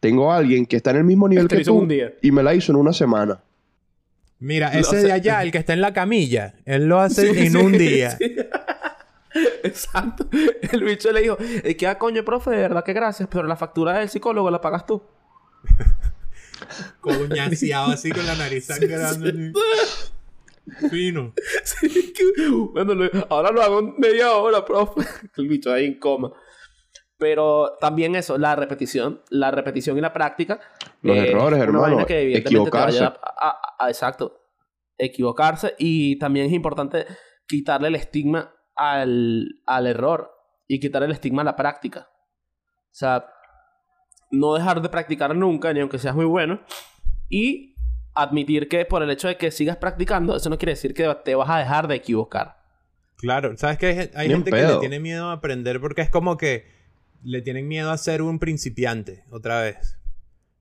tengo 0.00 0.32
a 0.32 0.38
alguien 0.38 0.66
que 0.66 0.74
está 0.74 0.90
en 0.90 0.96
el 0.96 1.04
mismo 1.04 1.28
nivel 1.28 1.44
Este 1.44 1.58
que 1.58 1.64
tú 1.64 1.74
un 1.78 1.86
día. 1.88 2.14
y 2.20 2.32
me 2.32 2.42
la 2.42 2.52
hizo 2.52 2.72
en 2.72 2.76
una 2.78 2.92
semana. 2.92 3.40
Mira, 4.40 4.72
Lo 4.74 4.80
ese 4.80 4.96
hace- 4.96 5.06
de 5.06 5.12
allá, 5.12 5.40
el 5.44 5.52
que 5.52 5.58
está 5.58 5.74
en 5.74 5.82
la 5.82 5.92
camilla, 5.92 6.54
él 6.64 6.86
lo 6.86 6.98
hace 6.98 7.32
Sí, 7.32 7.38
en 7.46 7.52
sí, 7.52 7.58
un 7.58 7.72
día. 7.78 8.10
sí. 8.10 8.34
Exacto. 9.62 10.26
El 10.72 10.82
bicho 10.84 11.12
le 11.12 11.22
dijo, 11.22 11.36
"Eh, 11.40 11.76
¿qué 11.76 11.86
ah, 11.86 11.96
coño, 11.96 12.24
profe? 12.24 12.50
De 12.50 12.56
verdad 12.58 12.84
que 12.84 12.92
gracias, 12.92 13.28
pero 13.30 13.44
la 13.46 13.54
factura 13.56 13.98
del 14.00 14.08
psicólogo 14.08 14.50
la 14.50 14.60
pagas 14.60 14.84
tú. 14.84 15.00
Coñaseado 17.00 17.92
así 17.92 18.10
con 18.10 18.24
la 18.26 18.34
nariz 18.36 18.66
sangrando. 18.66 19.26
Fino. 20.90 21.32
Sí, 21.64 22.12
que- 22.12 22.48
bueno, 22.72 22.94
lo- 22.94 23.10
ahora 23.30 23.50
lo 23.50 23.62
hago 23.62 23.80
en 23.80 23.94
media 23.98 24.32
hora, 24.32 24.64
profe. 24.64 25.00
El 25.36 25.48
bicho 25.48 25.72
ahí 25.72 25.86
en 25.86 25.98
coma. 25.98 26.32
Pero 27.18 27.76
también 27.80 28.14
eso, 28.16 28.36
la 28.38 28.56
repetición, 28.56 29.22
la 29.30 29.50
repetición 29.50 29.96
y 29.98 30.00
la 30.00 30.12
práctica. 30.12 30.60
Los 31.02 31.16
eh, 31.16 31.30
errores, 31.30 31.60
hermano, 31.60 32.04
que 32.06 32.20
evidentemente 32.22 32.42
te 32.42 32.48
equivocarse. 32.56 32.96
ayudar 32.98 33.20
a- 33.22 33.48
a- 33.78 33.84
a- 33.86 33.88
exacto. 33.88 34.40
Equivocarse. 34.98 35.74
Y 35.78 36.18
también 36.18 36.46
es 36.46 36.52
importante 36.52 37.06
quitarle 37.46 37.88
el 37.88 37.94
estigma 37.96 38.54
al, 38.76 39.60
al 39.66 39.86
error 39.86 40.32
y 40.68 40.78
quitarle 40.80 41.06
el 41.06 41.12
estigma 41.12 41.42
a 41.42 41.46
la 41.46 41.56
práctica. 41.56 42.08
O 42.10 42.94
sea, 42.94 43.26
no 44.32 44.54
dejar 44.54 44.82
de 44.82 44.88
practicar 44.88 45.36
nunca, 45.36 45.72
ni 45.72 45.80
aunque 45.80 45.98
seas 45.98 46.16
muy 46.16 46.24
bueno. 46.24 46.60
Y 47.28 47.76
admitir 48.14 48.68
que 48.68 48.84
por 48.84 49.02
el 49.02 49.10
hecho 49.10 49.28
de 49.28 49.36
que 49.36 49.50
sigas 49.50 49.76
practicando, 49.76 50.34
eso 50.36 50.50
no 50.50 50.58
quiere 50.58 50.72
decir 50.72 50.94
que 50.94 51.14
te 51.24 51.34
vas 51.34 51.48
a 51.48 51.58
dejar 51.58 51.86
de 51.86 51.94
equivocar. 51.94 52.60
Claro, 53.16 53.56
sabes 53.56 53.78
que 53.78 54.10
hay, 54.14 54.28
gente 54.28 54.50
que 54.50 54.62
le 54.62 54.76
tiene 54.78 54.98
miedo 54.98 55.28
a 55.28 55.32
aprender 55.32 55.80
porque 55.80 56.02
es 56.02 56.10
como 56.10 56.36
que 56.36 56.66
le 57.22 57.40
tienen 57.40 57.68
miedo 57.68 57.90
a 57.92 57.98
ser 57.98 58.20
un 58.20 58.38
principiante 58.40 59.24
otra 59.30 59.60
vez. 59.62 59.96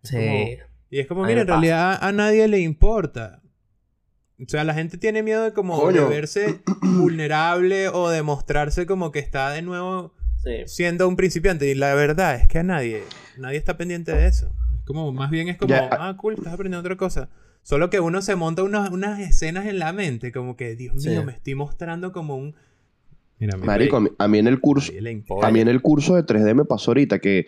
Es 0.04 0.12
como- 0.12 0.72
y 0.92 1.00
es 1.00 1.08
como, 1.08 1.24
mira, 1.24 1.42
en 1.42 1.48
realidad 1.48 1.98
a 2.02 2.12
nadie 2.12 2.48
le 2.48 2.60
importa. 2.60 3.42
O 4.40 4.44
sea, 4.48 4.64
la 4.64 4.74
gente 4.74 4.98
tiene 4.98 5.24
miedo 5.24 5.44
de 5.44 5.54
como 5.54 5.80
Coño. 5.80 6.04
de 6.04 6.08
verse 6.10 6.62
vulnerable 6.82 7.88
o 7.90 8.10
de 8.10 8.22
mostrarse 8.24 8.86
como 8.86 9.12
que 9.12 9.20
está 9.20 9.52
de 9.52 9.62
nuevo 9.62 10.14
Sí. 10.44 10.64
siendo 10.66 11.08
un 11.08 11.16
principiante. 11.16 11.70
Y 11.70 11.76
la 11.76 11.94
verdad 11.94 12.36
es 12.36 12.48
que 12.48 12.60
a 12.60 12.64
nadie, 12.64 13.04
nadie 13.38 13.58
está 13.58 13.78
pendiente 13.78 14.12
de 14.14 14.28
eso. 14.28 14.52
Es 14.80 14.86
como, 14.86 15.12
más 15.12 15.30
bien 15.30 15.48
es 15.50 15.58
como, 15.58 15.70
Ya. 15.70 15.88
ah, 15.92 16.16
cool, 16.18 16.34
estás 16.34 16.54
aprendiendo 16.54 16.80
otra 16.80 16.98
cosa. 16.98 17.30
Solo 17.64 17.89
que 17.92 18.00
uno 18.00 18.22
se 18.24 18.36
monta 18.36 18.64
unas, 18.64 18.89
unas 18.89 19.20
escenas 19.20 19.68
en 19.68 19.78
la 19.78 19.94
mente, 19.94 20.32
como 20.32 20.56
que, 20.58 20.76
Dios 20.76 20.96
mío, 20.96 21.20
Sí. 21.22 21.26
me 21.26 21.32
estoy 21.32 21.54
mostrando 21.56 22.12
como 22.12 22.36
un... 22.36 22.56
Mira, 23.38 23.56
mi 23.58 23.66
Marico, 23.66 23.98
a 23.98 24.00
mí, 24.02 24.10
a 24.18 24.28
mí 24.28 24.38
en 24.39 24.48
el 24.48 24.60
curso, 24.60 24.92
a 25.44 25.52
mí 25.52 25.60
en 25.62 25.68
el 25.68 25.82
curso 25.82 26.16
de 26.16 26.24
3D 26.24 26.54
me 26.56 26.66
pasó 26.66 26.92
ahorita 26.92 27.20
que 27.20 27.48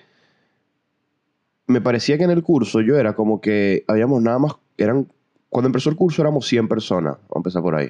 me 1.68 1.82
parecía 1.82 2.18
que 2.18 2.24
en 2.26 2.32
el 2.32 2.44
curso 2.44 2.82
yo 2.82 2.98
era 2.98 3.14
como 3.16 3.42
que 3.42 3.84
habíamos 3.88 4.22
nada 4.22 4.38
más, 4.40 4.54
eran, 4.78 5.08
cuando 5.50 5.68
empezó 5.68 5.90
el 5.92 5.96
curso 5.96 6.22
éramos 6.22 6.48
100 6.48 6.68
personas, 6.68 7.14
vamos 7.30 7.36
a 7.36 7.40
empezar 7.40 7.62
por 7.62 7.76
ahí. 7.76 7.90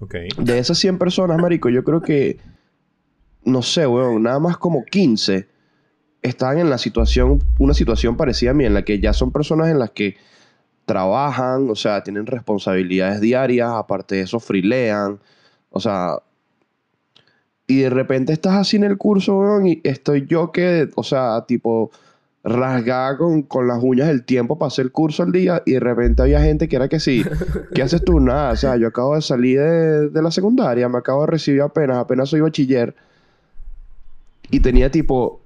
Ok. 0.00 0.14
De 0.38 0.58
esas 0.58 0.78
100 0.78 0.98
personas, 0.98 1.38
marico, 1.38 1.68
yo 1.70 1.82
creo 1.84 2.00
que, 2.02 2.38
no 3.44 3.62
sé, 3.62 3.86
weón, 3.86 4.22
nada 4.22 4.38
más 4.38 4.56
como 4.56 4.84
15 4.84 5.48
estaban 6.22 6.58
en 6.58 6.70
la 6.70 6.78
situación, 6.78 7.42
una 7.58 7.74
situación 7.74 8.16
parecida 8.16 8.50
a 8.50 8.54
mí, 8.54 8.64
en 8.64 8.74
la 8.74 8.84
que 8.84 9.00
ya 9.00 9.12
son 9.12 9.32
personas 9.32 9.68
en 9.68 9.78
las 9.78 9.90
que 9.90 10.16
trabajan, 10.84 11.70
o 11.70 11.74
sea, 11.74 12.02
tienen 12.02 12.26
responsabilidades 12.26 13.20
diarias, 13.20 13.70
aparte 13.70 14.16
de 14.16 14.20
eso, 14.22 14.40
frilean, 14.40 15.20
o 15.70 15.80
sea, 15.80 16.18
y 17.66 17.80
de 17.80 17.90
repente 17.90 18.32
estás 18.32 18.54
así 18.54 18.76
en 18.76 18.84
el 18.84 18.96
curso, 18.96 19.38
weón, 19.38 19.66
y 19.66 19.80
estoy 19.84 20.26
yo 20.26 20.50
que, 20.50 20.88
o 20.96 21.02
sea, 21.02 21.44
tipo, 21.46 21.90
rasgada 22.42 23.18
con, 23.18 23.42
con 23.42 23.68
las 23.68 23.82
uñas 23.82 24.08
del 24.08 24.24
tiempo 24.24 24.58
para 24.58 24.68
hacer 24.68 24.86
el 24.86 24.92
curso 24.92 25.22
al 25.22 25.32
día, 25.32 25.62
y 25.66 25.72
de 25.72 25.80
repente 25.80 26.22
había 26.22 26.40
gente 26.40 26.68
que 26.68 26.76
era 26.76 26.88
que 26.88 27.00
sí, 27.00 27.22
¿qué 27.74 27.82
haces 27.82 28.02
tú? 28.02 28.18
Nada, 28.18 28.52
o 28.52 28.56
sea, 28.56 28.76
yo 28.76 28.88
acabo 28.88 29.14
de 29.14 29.22
salir 29.22 29.60
de, 29.60 30.08
de 30.08 30.22
la 30.22 30.30
secundaria, 30.30 30.88
me 30.88 30.98
acabo 30.98 31.20
de 31.22 31.28
recibir 31.28 31.60
apenas, 31.60 31.98
apenas 31.98 32.30
soy 32.30 32.40
bachiller, 32.40 32.94
y 34.50 34.60
tenía 34.60 34.90
tipo 34.90 35.40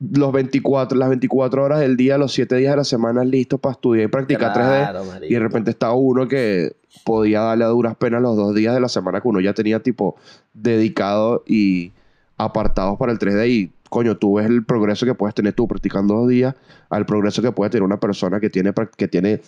los 0.00 0.32
24, 0.32 0.98
las 0.98 1.08
24 1.10 1.62
horas 1.62 1.80
del 1.80 1.96
día, 1.96 2.16
los 2.16 2.32
7 2.32 2.56
días 2.56 2.72
de 2.72 2.76
la 2.78 2.84
semana 2.84 3.22
listos 3.22 3.60
para 3.60 3.74
estudiar 3.74 4.06
y 4.06 4.08
practicar 4.08 4.52
3D. 4.54 5.26
Y 5.28 5.34
de 5.34 5.40
repente 5.40 5.70
estaba 5.70 5.92
uno 5.94 6.26
que 6.26 6.74
podía 7.04 7.40
darle 7.40 7.64
a 7.64 7.68
duras 7.68 7.96
penas 7.96 8.22
los 8.22 8.34
dos 8.36 8.54
días 8.54 8.72
de 8.74 8.80
la 8.80 8.88
semana 8.88 9.20
que 9.20 9.28
uno 9.28 9.40
ya 9.40 9.52
tenía 9.52 9.80
tipo 9.82 10.16
dedicado 10.54 11.42
y 11.46 11.92
apartados 12.38 12.98
para 12.98 13.12
el 13.12 13.18
3D. 13.18 13.48
Y 13.50 13.72
coño, 13.90 14.16
tú 14.16 14.36
ves 14.36 14.46
el 14.46 14.64
progreso 14.64 15.04
que 15.04 15.14
puedes 15.14 15.34
tener 15.34 15.52
tú 15.52 15.68
practicando 15.68 16.14
dos 16.14 16.28
días 16.28 16.54
al 16.88 17.04
progreso 17.04 17.42
que 17.42 17.52
puede 17.52 17.70
tener 17.70 17.82
una 17.82 18.00
persona 18.00 18.40
que 18.40 18.48
tiene, 18.48 18.72
que 18.96 19.08
tiene 19.08 19.42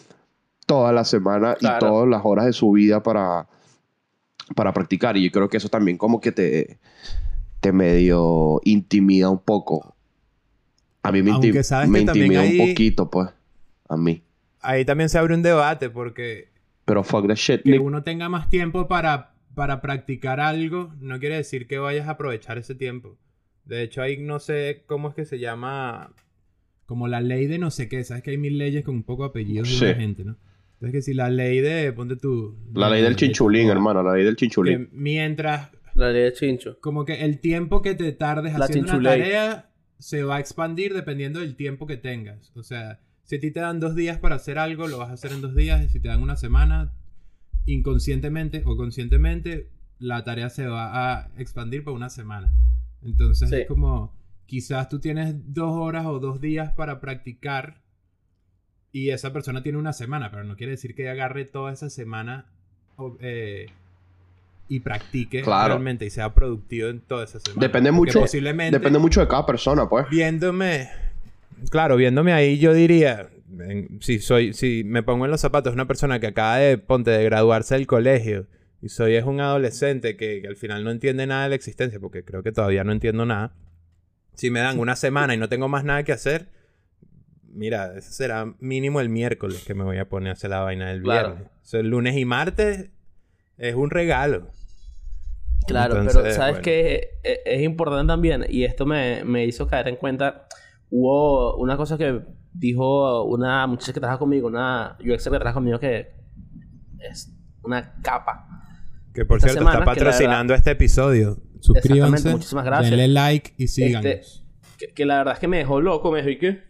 toda 0.66 0.92
la 0.92 1.04
semana 1.06 1.54
Claro. 1.54 1.76
y 1.86 1.88
todas 1.90 2.08
las 2.08 2.20
horas 2.24 2.44
de 2.44 2.52
su 2.52 2.72
vida 2.72 3.02
para, 3.02 3.46
para 4.54 4.74
practicar. 4.74 5.16
Y 5.16 5.24
yo 5.24 5.30
creo 5.32 5.48
que 5.48 5.56
eso 5.56 5.70
también 5.70 5.96
como 5.96 6.20
que 6.20 6.30
te, 6.30 6.78
te 7.62 7.72
medio 7.72 8.60
intimida 8.64 9.30
un 9.30 9.38
poco. 9.38 9.94
A 11.02 11.10
mí 11.10 11.22
me, 11.22 11.62
sabes 11.62 11.88
me 11.88 12.00
intimida 12.00 12.42
un 12.42 12.58
poquito, 12.58 13.10
pues. 13.10 13.30
A 13.88 13.96
mí. 13.96 14.22
Ahí 14.60 14.84
también 14.84 15.08
se 15.08 15.18
abre 15.18 15.34
un 15.34 15.42
debate 15.42 15.88
porque 15.90 16.48
Pero 16.84 17.02
fuck 17.02 17.26
the 17.26 17.34
shit. 17.34 17.62
que 17.62 17.78
uno 17.78 18.02
tenga 18.02 18.28
más 18.28 18.50
tiempo 18.50 18.86
para, 18.88 19.34
para 19.54 19.80
practicar 19.80 20.38
algo 20.40 20.92
no 21.00 21.18
quiere 21.18 21.36
decir 21.36 21.66
que 21.66 21.78
vayas 21.78 22.06
a 22.08 22.12
aprovechar 22.12 22.58
ese 22.58 22.74
tiempo. 22.74 23.16
De 23.64 23.82
hecho, 23.82 24.02
ahí 24.02 24.18
no 24.18 24.38
sé 24.40 24.82
cómo 24.86 25.08
es 25.08 25.14
que 25.14 25.24
se 25.24 25.38
llama, 25.38 26.12
como 26.86 27.06
la 27.08 27.20
ley 27.20 27.46
de 27.46 27.58
no 27.58 27.70
sé 27.70 27.88
qué. 27.88 28.02
Sabes 28.04 28.22
que 28.24 28.30
hay 28.32 28.38
mil 28.38 28.58
leyes 28.58 28.84
con 28.84 28.94
un 28.96 29.02
poco 29.04 29.22
de 29.24 29.28
apellidos 29.30 29.68
de 29.68 29.74
Sí. 29.76 29.84
una 29.84 29.94
gente, 29.94 30.24
¿no? 30.24 30.36
Entonces, 30.74 30.92
que 30.92 31.02
si 31.02 31.14
la 31.14 31.30
ley 31.30 31.60
de, 31.60 31.92
ponte 31.92 32.16
tú... 32.16 32.56
La 32.74 32.90
ley 32.90 33.02
del 33.02 33.12
de- 33.12 33.16
chinchulín, 33.16 33.66
de- 33.66 33.72
hermano. 33.72 34.02
La 34.02 34.14
ley 34.14 34.24
del 34.24 34.34
Que 34.34 34.40
chinchulín. 34.46 34.88
mientras, 34.92 35.70
La 35.94 36.10
ley 36.10 36.22
de 36.22 36.32
chincho. 36.32 36.78
como 36.80 37.04
que 37.04 37.24
el 37.24 37.40
tiempo 37.40 37.82
que 37.82 37.94
te 37.94 38.12
tardes 38.12 38.58
La 38.58 38.64
haciendo 38.64 38.96
una 38.96 39.10
tarea 39.10 39.70
se 39.98 40.22
va 40.24 40.36
a 40.36 40.40
expandir 40.40 40.94
dependiendo 40.94 41.40
del 41.40 41.54
tiempo 41.56 41.86
que 41.86 41.96
tengas. 41.96 42.50
O 42.56 42.62
sea, 42.62 43.00
si 43.24 43.36
a 43.36 43.40
ti 43.40 43.50
te 43.50 43.60
dan 43.60 43.78
dos 43.80 43.94
días 43.94 44.18
para 44.18 44.36
hacer 44.36 44.58
algo, 44.58 44.88
lo 44.88 44.98
vas 44.98 45.10
a 45.10 45.14
hacer 45.14 45.32
en 45.32 45.40
dos 45.40 45.54
días. 45.54 45.84
Y 45.84 45.88
si 45.88 46.00
te 46.00 46.08
dan 46.08 46.22
una 46.22 46.36
semana, 46.36 46.92
inconscientemente 47.66 48.62
o 48.66 48.76
conscientemente, 48.76 49.70
la 49.98 50.24
tarea 50.24 50.50
se 50.50 50.66
va 50.66 51.18
a 51.20 51.30
expandir 51.38 51.84
por 51.84 51.94
una 51.94 52.10
semana. 52.10 52.52
Entonces 53.02 53.48
Sí. 53.50 53.56
es 53.56 53.66
como, 53.68 54.12
quizás 54.46 54.88
tú 54.88 54.98
tienes 54.98 55.34
dos 55.54 55.72
horas 55.72 56.06
o 56.06 56.18
dos 56.18 56.40
días 56.40 56.72
para 56.72 57.00
practicar 57.00 57.80
y 58.90 59.10
esa 59.10 59.32
persona 59.32 59.62
tiene 59.62 59.78
una 59.78 59.92
semana, 59.92 60.30
pero 60.30 60.44
no 60.44 60.56
quiere 60.56 60.72
decir 60.72 60.94
que 60.94 61.08
agarre 61.08 61.44
toda 61.44 61.72
esa 61.72 61.88
semana 61.90 62.46
eh, 63.20 63.66
y 64.68 64.80
practique 64.80 65.42
Claro. 65.42 65.74
realmente 65.74 66.06
y 66.06 66.10
sea 66.10 66.32
productivo 66.34 66.88
en 66.88 67.00
toda 67.00 67.24
esa 67.24 67.40
semana. 67.40 67.60
Depende 67.60 67.90
Porque 67.90 67.98
mucho- 68.10 68.20
Posiblemente, 68.20 68.78
Depende 68.78 68.98
mucho 68.98 69.20
de 69.20 69.28
cada 69.28 69.44
persona, 69.44 69.88
pues. 69.88 70.06
viéndome, 70.10 70.88
claro, 71.70 71.96
viéndome 71.96 72.32
ahí, 72.32 72.58
yo 72.58 72.72
diría, 72.72 73.28
en- 73.58 73.98
si 74.00 74.18
soy, 74.18 74.52
si 74.54 74.82
me 74.84 75.02
pongo 75.02 75.24
en 75.26 75.30
los 75.30 75.40
zapatos 75.40 75.72
de 75.72 75.74
una 75.74 75.86
persona 75.86 76.20
que 76.20 76.28
acaba 76.28 76.56
de, 76.56 76.78
ponte, 76.78 77.10
de 77.10 77.22
graduarse 77.24 77.74
del 77.74 77.86
colegio 77.86 78.46
y 78.80 78.88
soy 78.88 79.14
es 79.16 79.24
un 79.24 79.40
adolescente 79.40 80.16
que, 80.16 80.40
que 80.40 80.48
al 80.48 80.56
final 80.56 80.84
no 80.84 80.90
entiende 80.90 81.26
nada 81.26 81.44
de 81.44 81.48
la 81.50 81.54
existencia, 81.54 82.00
porque 82.00 82.24
creo 82.24 82.42
que 82.42 82.52
todavía 82.52 82.82
no 82.82 82.92
entiendo 82.92 83.26
nada. 83.26 83.52
Si 84.34 84.50
me 84.50 84.60
dan 84.60 84.78
una 84.78 84.96
semana 84.96 85.34
y 85.34 85.36
no 85.38 85.48
tengo 85.50 85.68
más 85.68 85.84
nada 85.84 86.02
que 86.04 86.12
hacer, 86.12 86.48
mira, 87.52 87.92
ese 87.98 88.12
será 88.12 88.54
mínimo 88.60 89.00
el 89.00 89.08
miércoles 89.10 89.62
que 89.66 89.74
me 89.74 89.84
voy 89.84 89.98
a 89.98 90.08
poner 90.08 90.30
a 90.30 90.32
hacer 90.32 90.48
la 90.50 90.60
vaina 90.60 90.88
del 90.88 91.02
Claro. 91.02 91.28
viernes. 91.34 91.48
O 91.62 91.64
sea, 91.66 91.80
el 91.80 91.88
lunes 91.90 92.16
y 92.16 92.24
martes 92.24 92.88
es 93.58 93.74
un 93.74 93.90
regalo. 93.90 94.48
Claro, 95.66 95.94
pero 95.94 96.06
Entonces, 96.08 96.34
sabes 96.34 96.54
bueno. 96.54 96.62
que 96.64 97.10
es, 97.22 97.38
es 97.44 97.62
importante 97.62 98.10
también, 98.10 98.44
y 98.48 98.64
esto 98.64 98.84
me, 98.84 99.24
me 99.24 99.44
hizo 99.44 99.66
caer 99.68 99.88
en 99.88 99.96
cuenta, 99.96 100.46
hubo 100.90 101.56
una 101.56 101.76
cosa 101.76 101.96
que 101.96 102.22
dijo 102.52 103.24
una 103.24 103.66
muchacha 103.66 103.92
que 103.92 104.00
trabaja 104.00 104.18
conmigo, 104.18 104.48
una 104.48 104.96
UX 105.00 105.24
que 105.24 105.30
trabaja 105.30 105.54
conmigo 105.54 105.78
que 105.78 106.12
es 106.98 107.32
una 107.62 107.94
capa. 108.02 108.46
Que 109.14 109.24
por 109.24 109.38
Esta 109.38 109.50
cierto 109.50 109.60
está 109.60 109.72
semana, 109.72 109.78
la 109.80 109.84
patrocinando 109.84 110.54
este 110.54 110.70
episodio. 110.70 111.38
Suscríbanse, 111.60 112.30
muchísimas 112.30 112.64
gracias. 112.64 112.90
denle 112.90 113.08
like 113.08 113.52
y 113.56 113.68
síganos. 113.68 114.04
Este, 114.04 114.42
que, 114.78 114.94
que 114.94 115.06
la 115.06 115.18
verdad 115.18 115.34
es 115.34 115.40
que 115.40 115.48
me 115.48 115.58
dejó 115.58 115.80
loco, 115.80 116.10
me 116.10 116.18
dijo, 116.18 116.30
¿y 116.30 116.38
qué? 116.38 116.62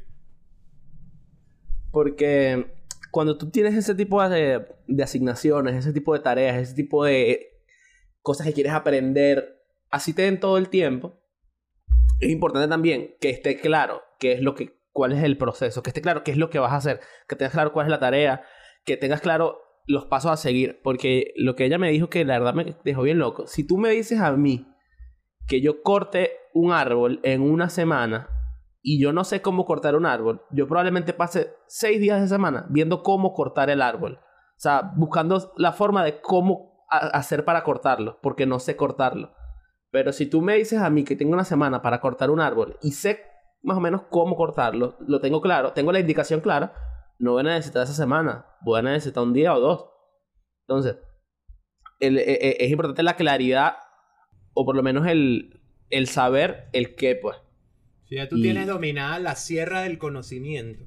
Porque 1.90 2.66
cuando 3.12 3.36
tú 3.36 3.50
tienes 3.50 3.74
ese 3.74 3.94
tipo 3.94 4.26
de, 4.26 4.66
asignaciones, 5.00 5.76
ese 5.76 5.92
tipo 5.92 6.14
de 6.14 6.20
tareas, 6.20 6.56
ese 6.56 6.74
tipo 6.74 7.04
de 7.04 7.60
cosas 8.22 8.46
que 8.46 8.54
quieres 8.54 8.72
aprender, 8.72 9.62
así 9.90 10.14
te 10.14 10.22
den 10.22 10.40
todo 10.40 10.56
el 10.56 10.70
tiempo, 10.70 11.20
es 12.20 12.30
importante 12.30 12.68
también 12.68 13.14
que 13.20 13.28
esté 13.28 13.60
claro 13.60 14.00
qué 14.18 14.32
es 14.32 14.40
lo 14.40 14.54
que, 14.54 14.78
cuál 14.92 15.12
es 15.12 15.22
el 15.22 15.36
proceso, 15.36 15.82
que 15.82 15.90
esté 15.90 16.00
claro 16.00 16.24
qué 16.24 16.30
es 16.30 16.38
lo 16.38 16.48
que 16.48 16.58
vas 16.58 16.72
a 16.72 16.76
hacer, 16.76 17.00
que 17.28 17.36
tengas 17.36 17.52
claro 17.52 17.74
cuál 17.74 17.86
es 17.86 17.90
la 17.90 18.00
tarea, 18.00 18.44
que 18.84 18.96
tengas 18.96 19.20
claro 19.20 19.60
los 19.86 20.06
pasos 20.06 20.30
a 20.30 20.36
seguir, 20.38 20.80
porque 20.82 21.34
lo 21.36 21.54
que 21.54 21.66
ella 21.66 21.76
me 21.76 21.90
dijo 21.90 22.08
que 22.08 22.24
la 22.24 22.38
verdad 22.38 22.54
me 22.54 22.76
dejó 22.82 23.02
bien 23.02 23.18
loco. 23.18 23.46
Si 23.46 23.62
tú 23.62 23.76
me 23.76 23.90
dices 23.90 24.20
a 24.20 24.32
mí 24.32 24.66
que 25.46 25.60
yo 25.60 25.82
corte 25.82 26.30
un 26.54 26.72
árbol 26.72 27.20
en 27.24 27.42
una 27.42 27.68
semana 27.68 28.30
y 28.82 29.00
yo 29.00 29.12
no 29.12 29.24
sé 29.24 29.40
cómo 29.40 29.64
cortar 29.64 29.94
un 29.96 30.06
árbol, 30.06 30.42
yo 30.50 30.66
probablemente 30.66 31.12
pase 31.12 31.54
seis 31.68 32.00
días 32.00 32.20
de 32.20 32.28
semana 32.28 32.66
viendo 32.68 33.02
cómo 33.02 33.32
cortar 33.32 33.70
el 33.70 33.80
árbol. 33.80 34.18
O 34.20 34.60
sea, 34.62 34.92
buscando 34.96 35.52
la 35.56 35.72
forma 35.72 36.04
de 36.04 36.20
cómo 36.20 36.84
hacer 36.90 37.44
para 37.44 37.64
cortarlo, 37.64 38.18
porque 38.22 38.46
no 38.46 38.58
sé 38.58 38.76
cortarlo. 38.76 39.32
Pero 39.90 40.12
si 40.12 40.26
tú 40.26 40.40
me 40.42 40.54
dices 40.56 40.80
a 40.80 40.90
mí 40.90 41.04
que 41.04 41.16
tengo 41.16 41.32
una 41.32 41.44
semana 41.44 41.82
para 41.82 42.00
cortar 42.00 42.30
un 42.30 42.40
árbol 42.40 42.78
y 42.82 42.92
sé 42.92 43.20
más 43.62 43.76
o 43.76 43.80
menos 43.80 44.02
cómo 44.10 44.36
cortarlo, 44.36 44.96
lo 45.06 45.20
tengo 45.20 45.40
claro, 45.40 45.72
tengo 45.72 45.92
la 45.92 46.00
indicación 46.00 46.40
clara, 46.40 46.74
no 47.18 47.32
voy 47.32 47.40
a 47.40 47.44
necesitar 47.44 47.84
esa 47.84 47.92
semana, 47.92 48.46
voy 48.62 48.80
a 48.80 48.82
necesitar 48.82 49.22
un 49.22 49.32
día 49.32 49.54
o 49.54 49.60
dos. 49.60 49.90
Entonces, 50.66 50.96
e- 52.00 52.08
e- 52.08 52.56
es 52.64 52.70
importante 52.70 53.02
la 53.02 53.14
claridad 53.16 53.76
o 54.54 54.64
por 54.64 54.74
lo 54.74 54.82
menos 54.82 55.06
el, 55.06 55.60
el 55.90 56.08
saber 56.08 56.68
el 56.72 56.94
qué, 56.96 57.14
pues. 57.14 57.36
Si 58.12 58.16
ya 58.16 58.28
tú 58.28 58.36
Y- 58.36 58.42
tienes 58.42 58.66
dominada 58.66 59.18
la 59.20 59.34
sierra 59.36 59.80
del 59.80 59.96
conocimiento, 59.96 60.84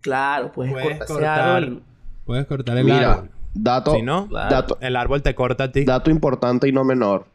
Claro, 0.00 0.52
puedes, 0.52 0.72
Puedes 0.72 0.98
cortar 0.98 1.06
cortar. 1.08 1.40
árbol. 1.40 1.82
puedes 2.24 2.46
cortar 2.46 2.78
el 2.78 2.84
Mira, 2.84 3.12
árbol. 3.14 3.30
dato, 3.52 3.94
Si 3.96 4.02
no, 4.02 4.28
Claro. 4.28 4.48
dato, 4.54 4.78
el 4.80 4.94
árbol 4.94 5.22
te 5.22 5.34
corta 5.34 5.64
a 5.64 5.72
ti. 5.72 5.84
dato 5.84 6.08
importante 6.08 6.68
y 6.68 6.72
no 6.72 6.84
menor. 6.84 7.26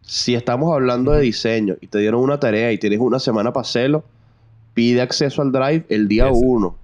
Si 0.00 0.34
estamos 0.34 0.74
hablando 0.74 1.12
de 1.12 1.20
diseño 1.22 1.76
y 1.80 1.86
te 1.86 1.98
dieron 2.00 2.22
una 2.22 2.40
tarea 2.40 2.72
y 2.72 2.78
tienes 2.78 2.98
una 2.98 3.20
semana 3.20 3.52
para 3.52 3.62
hacerlo, 3.62 4.02
pide 4.74 5.00
acceso 5.00 5.40
al 5.40 5.52
drive 5.52 5.86
el 5.88 6.08
día 6.08 6.24
Eso. 6.26 6.34
1. 6.40 6.76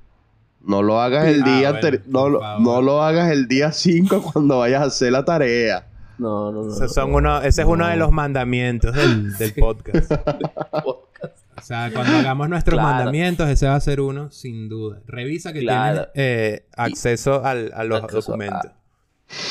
No 0.60 0.82
lo 0.84 1.00
hagas 1.00 1.26
el 1.26 1.42
Ah, 1.42 1.44
día 1.58 1.72
bueno, 1.72 1.98
no, 2.06 2.60
no 2.60 2.80
lo 2.80 3.02
hagas 3.02 3.32
el 3.32 3.48
día 3.48 3.72
5 3.72 4.22
cuando 4.32 4.60
vayas 4.60 4.82
a 4.82 4.84
hacer 4.84 5.10
la 5.10 5.24
tarea. 5.24 5.84
No, 6.18 6.50
no, 6.52 6.62
no. 6.64 6.72
Esos 6.72 6.92
son 6.92 7.14
uno, 7.14 7.40
ese 7.42 7.62
es 7.62 7.66
uno 7.68 7.84
No. 7.84 7.90
de 7.90 7.96
los 7.96 8.10
mandamientos 8.10 8.94
del, 8.94 9.32
del 9.38 9.52
podcast. 9.58 10.12
O 10.82 11.60
sea, 11.62 11.90
cuando 11.92 12.16
hagamos 12.16 12.48
nuestros 12.48 12.78
Claro. 12.78 12.94
mandamientos, 12.96 13.48
ese 13.48 13.66
va 13.66 13.74
a 13.74 13.80
ser 13.80 14.00
uno, 14.00 14.30
sin 14.30 14.68
duda. 14.68 15.00
Revisa 15.06 15.52
que 15.52 15.60
Claro. 15.60 16.08
tienes 16.12 16.12
eh, 16.14 16.66
acceso 16.76 17.44
al- 17.44 17.72
a 17.74 17.84
los 17.84 18.02
Acceso 18.02 18.18
a- 18.18 18.20
documentos. 18.36 18.70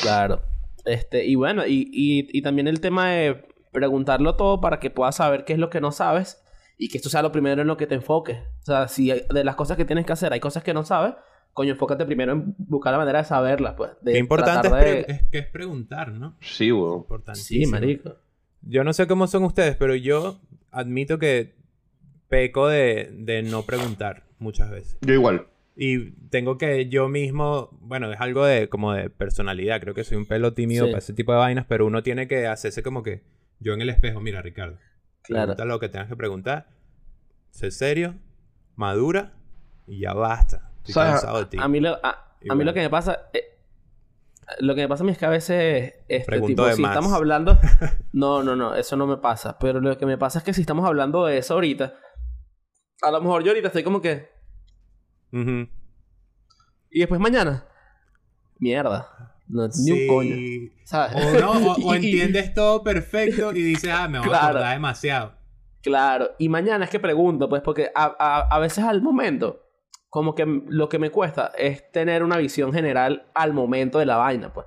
Claro. 0.02 0.42
Este, 0.84 1.24
y 1.26 1.34
bueno, 1.34 1.66
y, 1.66 1.88
y, 1.92 2.28
y 2.36 2.42
también 2.42 2.66
el 2.66 2.80
tema 2.80 3.10
de 3.10 3.46
preguntarlo 3.72 4.36
todo 4.36 4.60
para 4.60 4.80
que 4.80 4.90
puedas 4.90 5.16
saber 5.16 5.44
qué 5.44 5.52
es 5.52 5.58
lo 5.58 5.68
que 5.70 5.80
no 5.80 5.92
sabes 5.92 6.42
y 6.78 6.88
que 6.88 6.96
esto 6.96 7.10
sea 7.10 7.20
lo 7.22 7.30
primero 7.32 7.60
en 7.60 7.68
lo 7.68 7.76
que 7.76 7.86
te 7.86 7.94
enfoques. 7.94 8.38
O 8.62 8.64
sea, 8.64 8.88
si 8.88 9.10
hay- 9.10 9.24
de 9.32 9.44
las 9.44 9.56
cosas 9.56 9.76
que 9.76 9.84
tienes 9.84 10.06
que 10.06 10.12
hacer 10.12 10.32
hay 10.32 10.40
cosas 10.40 10.62
que 10.62 10.72
no 10.74 10.84
sabes, 10.84 11.14
coño, 11.58 11.72
enfócate 11.72 12.04
primero 12.06 12.32
en 12.32 12.54
buscar 12.56 12.92
la 12.92 12.98
manera 12.98 13.18
de 13.18 13.24
saberlas, 13.24 13.74
pues. 13.76 13.90
De 14.00 14.12
Qué 14.12 14.18
importante 14.18 14.68
es, 14.68 15.06
de- 15.06 15.26
que 15.30 15.38
es 15.38 15.46
preguntar, 15.46 16.12
¿no? 16.12 16.36
Sí, 16.40 16.70
weón. 16.72 17.04
Sí, 17.34 17.66
marico. 17.66 18.16
Yo 18.62 18.84
no 18.84 18.92
sé 18.92 19.06
cómo 19.06 19.26
son 19.26 19.42
ustedes, 19.44 19.74
pero 19.76 19.94
yo 19.94 20.40
admito 20.70 21.18
que 21.18 21.56
peco 22.28 22.68
de, 22.68 23.10
de 23.12 23.42
no 23.42 23.62
preguntar 23.64 24.24
muchas 24.38 24.70
veces. 24.70 24.98
Yo 25.00 25.14
igual. 25.14 25.46
Y 25.74 26.10
tengo 26.30 26.58
que 26.58 26.88
yo 26.88 27.08
mismo, 27.08 27.70
bueno, 27.80 28.12
es 28.12 28.20
algo 28.20 28.44
de 28.44 28.68
como 28.68 28.92
de 28.92 29.10
personalidad, 29.10 29.80
creo 29.80 29.94
que 29.94 30.04
soy 30.04 30.16
un 30.16 30.26
pelo 30.26 30.52
tímido 30.54 30.86
Sí. 30.86 30.90
para 30.92 30.98
ese 30.98 31.12
tipo 31.12 31.32
de 31.32 31.38
vainas, 31.38 31.66
pero 31.68 31.86
uno 31.86 32.02
tiene 32.02 32.26
que 32.28 32.46
hacerse 32.46 32.82
como 32.82 33.02
que 33.02 33.22
yo 33.60 33.74
en 33.74 33.80
el 33.80 33.88
espejo, 33.90 34.20
mira 34.20 34.42
Ricardo, 34.42 34.76
Claro. 35.22 35.46
pregunta 35.54 35.64
lo 35.64 35.78
que 35.80 35.88
tengas 35.88 36.08
que 36.08 36.16
preguntar, 36.16 36.68
sé 37.50 37.70
serio, 37.70 38.14
madura 38.76 39.34
y 39.86 40.00
ya 40.00 40.14
basta. 40.14 40.67
Estoy 40.88 40.94
¿Sabes? 40.94 41.12
cansado 41.12 41.38
de 41.40 41.44
ti. 41.46 41.58
A 41.60 41.68
mí, 41.68 41.80
lo, 41.80 41.98
a, 42.02 42.54
mí 42.54 42.64
lo 42.64 42.74
que 42.74 42.80
me 42.80 42.90
pasa... 42.90 43.28
eh, 43.32 43.44
lo 44.60 44.74
que 44.74 44.80
me 44.82 44.88
pasa 44.88 45.02
a 45.02 45.06
mí 45.06 45.12
es 45.12 45.18
que 45.18 45.26
a 45.26 45.30
veces... 45.30 45.94
Este, 46.08 46.26
Pregunto 46.26 46.62
tipo, 46.62 46.66
de 46.66 46.74
si 46.74 46.82
más. 46.82 46.92
estamos 46.92 47.12
hablando... 47.12 47.58
No, 48.12 48.42
no, 48.42 48.56
no. 48.56 48.74
Eso 48.74 48.96
no 48.96 49.06
me 49.06 49.18
pasa. 49.18 49.58
Pero 49.58 49.80
lo 49.80 49.96
que 49.98 50.06
me 50.06 50.16
pasa 50.18 50.38
es 50.38 50.44
que 50.44 50.54
si 50.54 50.62
estamos 50.62 50.86
hablando 50.86 51.26
de 51.26 51.38
eso 51.38 51.54
ahorita... 51.54 51.94
A 53.02 53.10
lo 53.10 53.20
mejor 53.20 53.42
yo 53.44 53.50
ahorita 53.50 53.68
estoy 53.68 53.82
como 53.84 54.00
que... 54.00 54.28
Y 56.90 56.98
después 57.00 57.20
mañana... 57.20 57.64
Mierda. 58.58 59.34
No, 59.46 59.68
ni 59.68 59.90
un 59.92 60.08
coño. 60.08 60.34
Sí. 60.34 60.72
¿Sabes? 60.84 61.14
O 61.24 61.40
no, 61.40 61.52
o, 61.52 61.74
o 61.90 61.94
Y- 61.94 61.96
entiendes 61.98 62.54
todo 62.54 62.82
perfecto 62.82 63.52
y 63.52 63.62
dices, 63.62 63.90
ah, 63.94 64.08
me 64.08 64.18
voy 64.18 64.30
a 64.32 64.44
acordar 64.46 64.72
demasiado. 64.72 65.34
Claro. 65.82 66.30
Y 66.38 66.48
mañana 66.48 66.84
es 66.84 66.90
que 66.90 66.98
pregunto, 66.98 67.48
pues, 67.48 67.62
porque 67.62 67.90
a, 67.94 68.16
a, 68.18 68.40
a 68.54 68.58
veces 68.58 68.82
al 68.84 69.00
momento... 69.02 69.67
Como 70.10 70.34
que 70.34 70.46
lo 70.68 70.88
que 70.88 70.98
me 70.98 71.10
cuesta 71.10 71.52
es 71.58 71.90
tener 71.92 72.22
una 72.22 72.38
visión 72.38 72.72
general 72.72 73.26
al 73.34 73.52
momento 73.52 73.98
de 73.98 74.06
la 74.06 74.16
vaina, 74.16 74.52
pues. 74.52 74.66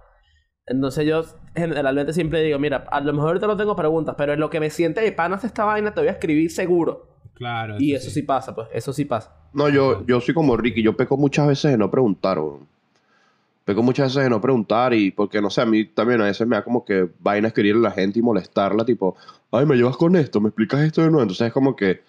Entonces 0.66 1.06
yo 1.06 1.24
generalmente 1.56 2.14
siempre 2.14 2.42
digo, 2.44 2.60
mira, 2.60 2.86
a 2.89 3.02
lo 3.02 3.12
mejor 3.14 3.30
ahorita 3.30 3.48
no 3.48 3.58
tengo 3.58 3.76
preguntas, 3.76 4.16
pero 4.18 4.34
en 4.34 4.39
lo 4.39 4.50
que 4.50 4.60
me 4.60 4.70
siente 4.70 5.02
de 5.02 5.12
panas 5.12 5.44
esta 5.44 5.66
vaina 5.66 5.94
te 5.94 6.02
voy 6.02 6.10
a 6.10 6.14
escribir 6.14 6.52
seguro. 6.52 7.08
Claro. 7.34 7.76
Y 7.80 7.96
eso 7.96 8.10
sí 8.12 8.22
pasa, 8.22 8.54
pues. 8.54 8.68
Eso 8.72 8.94
sí 8.94 9.06
pasa. 9.06 9.36
No, 9.54 9.68
yo, 9.68 10.06
yo 10.06 10.22
soy 10.22 10.34
como 10.34 10.56
Ricky. 10.56 10.84
Yo 10.84 10.96
peco 10.96 11.18
muchas 11.18 11.48
veces 11.48 11.72
de 11.72 11.78
no 11.78 11.89
preguntar, 11.89 12.39
weón. 12.39 12.68
Peco 13.66 13.84
muchas 13.84 14.10
veces 14.10 14.24
de 14.24 14.30
no 14.30 14.39
preguntar 14.39 14.94
y 14.94 15.12
porque, 15.12 15.42
no 15.42 15.50
sé, 15.50 15.62
a 15.62 15.66
mí 15.66 15.86
también 15.86 16.22
a 16.22 16.26
veces 16.26 16.48
me 16.48 16.56
da 16.56 16.64
como 16.64 16.86
que 16.86 17.10
vaina 17.20 17.48
escribirle 17.48 17.88
a 17.88 17.89
la 17.89 17.96
gente 17.96 18.20
y 18.20 18.22
molestarla, 18.22 18.86
tipo, 18.86 19.16
ay, 19.52 19.66
me 19.66 19.76
llevas 19.76 19.98
con 19.98 20.16
esto, 20.16 20.39
me 20.39 20.50
explicas 20.50 20.82
esto 20.82 21.02
de 21.02 21.08
nuevo. 21.08 21.24
Entonces 21.24 21.48
es 21.48 21.54
como 21.54 21.76
que, 21.76 22.02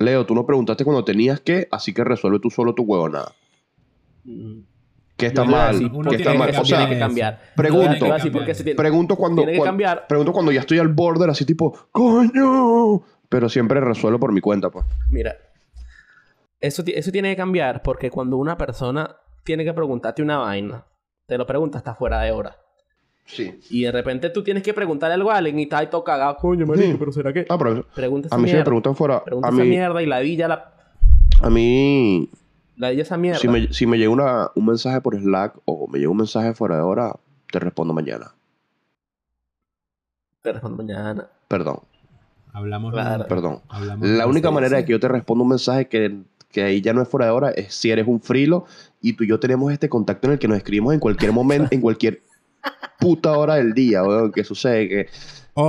Leo, 0.00 0.24
tú 0.24 0.34
no 0.34 0.46
preguntaste 0.46 0.82
cuando 0.82 1.04
tenías 1.04 1.40
que, 1.40 1.68
así 1.70 1.92
que 1.92 2.02
resuelve 2.02 2.40
tú 2.40 2.50
solo 2.50 2.74
tu 2.74 2.82
huevonada. 2.82 3.32
Mm. 4.24 4.60
¿Qué 5.16 5.26
está 5.26 5.44
mal? 5.44 5.90
uno 5.92 6.08
¿Qué 6.08 6.16
está 6.16 6.32
mal? 6.32 6.50
que 6.50 6.56
O 6.56 6.64
sea, 6.64 6.78
tiene 6.78 6.94
que 6.94 6.98
cambiar. 6.98 7.40
pregunto. 7.54 8.06
Porque 8.32 8.54
se 8.54 8.64
tiene, 8.64 8.76
pregunto 8.76 9.16
cuando, 9.16 9.42
tiene 9.42 9.58
que 9.58 9.64
cambiar. 9.64 10.06
pregunto 10.06 10.32
cuando 10.32 10.50
ya 10.52 10.60
estoy 10.60 10.78
al 10.78 10.88
border, 10.88 11.28
así 11.28 11.44
tipo, 11.44 11.76
coño. 11.92 13.02
Pero 13.28 13.50
siempre 13.50 13.78
resuelvo 13.80 14.18
por 14.18 14.32
mi 14.32 14.40
cuenta, 14.40 14.70
pues. 14.70 14.86
Mira, 15.10 15.36
eso, 16.60 16.82
eso 16.86 17.12
tiene 17.12 17.30
que 17.30 17.36
cambiar 17.36 17.82
porque 17.82 18.10
cuando 18.10 18.38
una 18.38 18.56
persona 18.56 19.16
tiene 19.44 19.64
que 19.64 19.74
preguntarte 19.74 20.22
una 20.22 20.38
vaina, 20.38 20.86
te 21.26 21.36
lo 21.36 21.46
pregunta 21.46 21.76
hasta 21.76 21.94
fuera 21.94 22.20
de 22.22 22.32
hora. 22.32 22.56
Sí. 23.32 23.60
Y 23.70 23.82
de 23.84 23.92
repente 23.92 24.28
tú 24.30 24.42
tienes 24.42 24.62
que 24.62 24.74
preguntarle 24.74 25.14
algo 25.14 25.30
a 25.30 25.36
alguien 25.36 25.58
y 25.58 25.62
estás 25.64 25.80
ahí 25.80 25.86
todo 25.88 26.02
cagado. 26.04 26.36
Coño, 26.36 26.66
marico, 26.66 26.86
Sí. 26.92 26.96
pero 26.98 27.12
¿será 27.12 27.32
que? 27.32 27.46
Ah, 27.48 27.56
pero 27.58 27.84
Pregunta 27.94 28.28
a 28.30 28.38
mí 28.38 28.48
si 28.48 28.56
me 28.56 28.64
preguntan 28.64 28.96
fuera, 28.96 29.22
Pregunta 29.24 29.48
a 29.48 29.52
esa 29.52 29.62
mí, 29.62 29.68
mierda 29.68 30.02
y 30.02 30.06
la 30.06 30.18
villa 30.20 30.48
la... 30.48 30.72
a 31.42 31.50
mí 31.50 32.28
La 32.76 32.90
villa 32.90 33.02
esa 33.02 33.16
mierda. 33.16 33.38
Si 33.38 33.46
me, 33.48 33.72
si 33.72 33.86
me 33.86 33.98
llega 33.98 34.10
una- 34.10 34.50
un 34.54 34.66
mensaje 34.66 35.00
por 35.00 35.14
Slack 35.18 35.54
o 35.64 35.86
me 35.86 35.98
llega 35.98 36.10
un 36.10 36.16
mensaje 36.16 36.54
fuera 36.54 36.76
de 36.76 36.82
hora, 36.82 37.14
te 37.52 37.58
respondo 37.60 37.92
mañana. 37.94 38.32
Te 40.42 40.52
respondo 40.52 40.82
mañana. 40.82 41.28
Perdón, 41.48 41.80
Hablamos 42.52 42.92
Claro. 42.92 43.26
perdón. 43.28 43.60
Hablamos 43.68 44.08
La 44.08 44.26
única 44.26 44.50
manera 44.50 44.78
de 44.78 44.84
que 44.84 44.90
yo 44.92 44.98
te 45.00 45.06
responda 45.08 45.42
un 45.44 45.50
mensaje 45.50 45.86
que, 45.86 46.18
que 46.50 46.62
ahí 46.64 46.80
ya 46.80 46.92
no 46.92 47.00
es 47.02 47.08
fuera 47.08 47.26
de 47.26 47.32
hora 47.32 47.50
es 47.50 47.72
si 47.74 47.90
eres 47.92 48.08
un 48.08 48.20
frilo 48.20 48.64
y 49.00 49.12
tú 49.12 49.22
y 49.22 49.28
yo 49.28 49.38
tenemos 49.38 49.72
este 49.72 49.88
contacto 49.88 50.26
en 50.26 50.32
el 50.32 50.38
que 50.40 50.48
nos 50.48 50.56
escribimos 50.56 50.92
en 50.94 50.98
cualquier 51.00 51.30
momento, 51.32 51.68
en 51.70 51.80
cualquier 51.80 52.22
puta 52.98 53.36
hora 53.36 53.54
del 53.56 53.72
día, 53.72 54.02
weón. 54.02 54.32
Que 54.32 54.44
sucede 54.44 54.88
que 54.88 55.06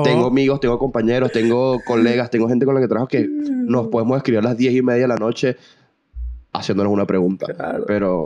tengo 0.03 0.27
amigos, 0.27 0.59
tengo 0.59 0.77
compañeros, 0.79 1.31
tengo 1.31 1.79
colegas, 1.85 2.29
tengo 2.29 2.47
gente 2.47 2.65
con 2.65 2.75
la 2.75 2.81
que 2.81 2.87
trabajo 2.87 3.07
que 3.07 3.27
nos 3.27 3.87
podemos 3.87 4.17
escribir 4.17 4.39
a 4.39 4.43
las 4.43 4.57
10 4.57 4.73
y 4.75 4.81
media 4.81 5.01
de 5.03 5.07
la 5.07 5.15
noche 5.17 5.57
haciéndonos 6.53 6.91
una 6.93 7.05
pregunta. 7.05 7.47
Claro. 7.47 7.83
Pero 7.87 8.25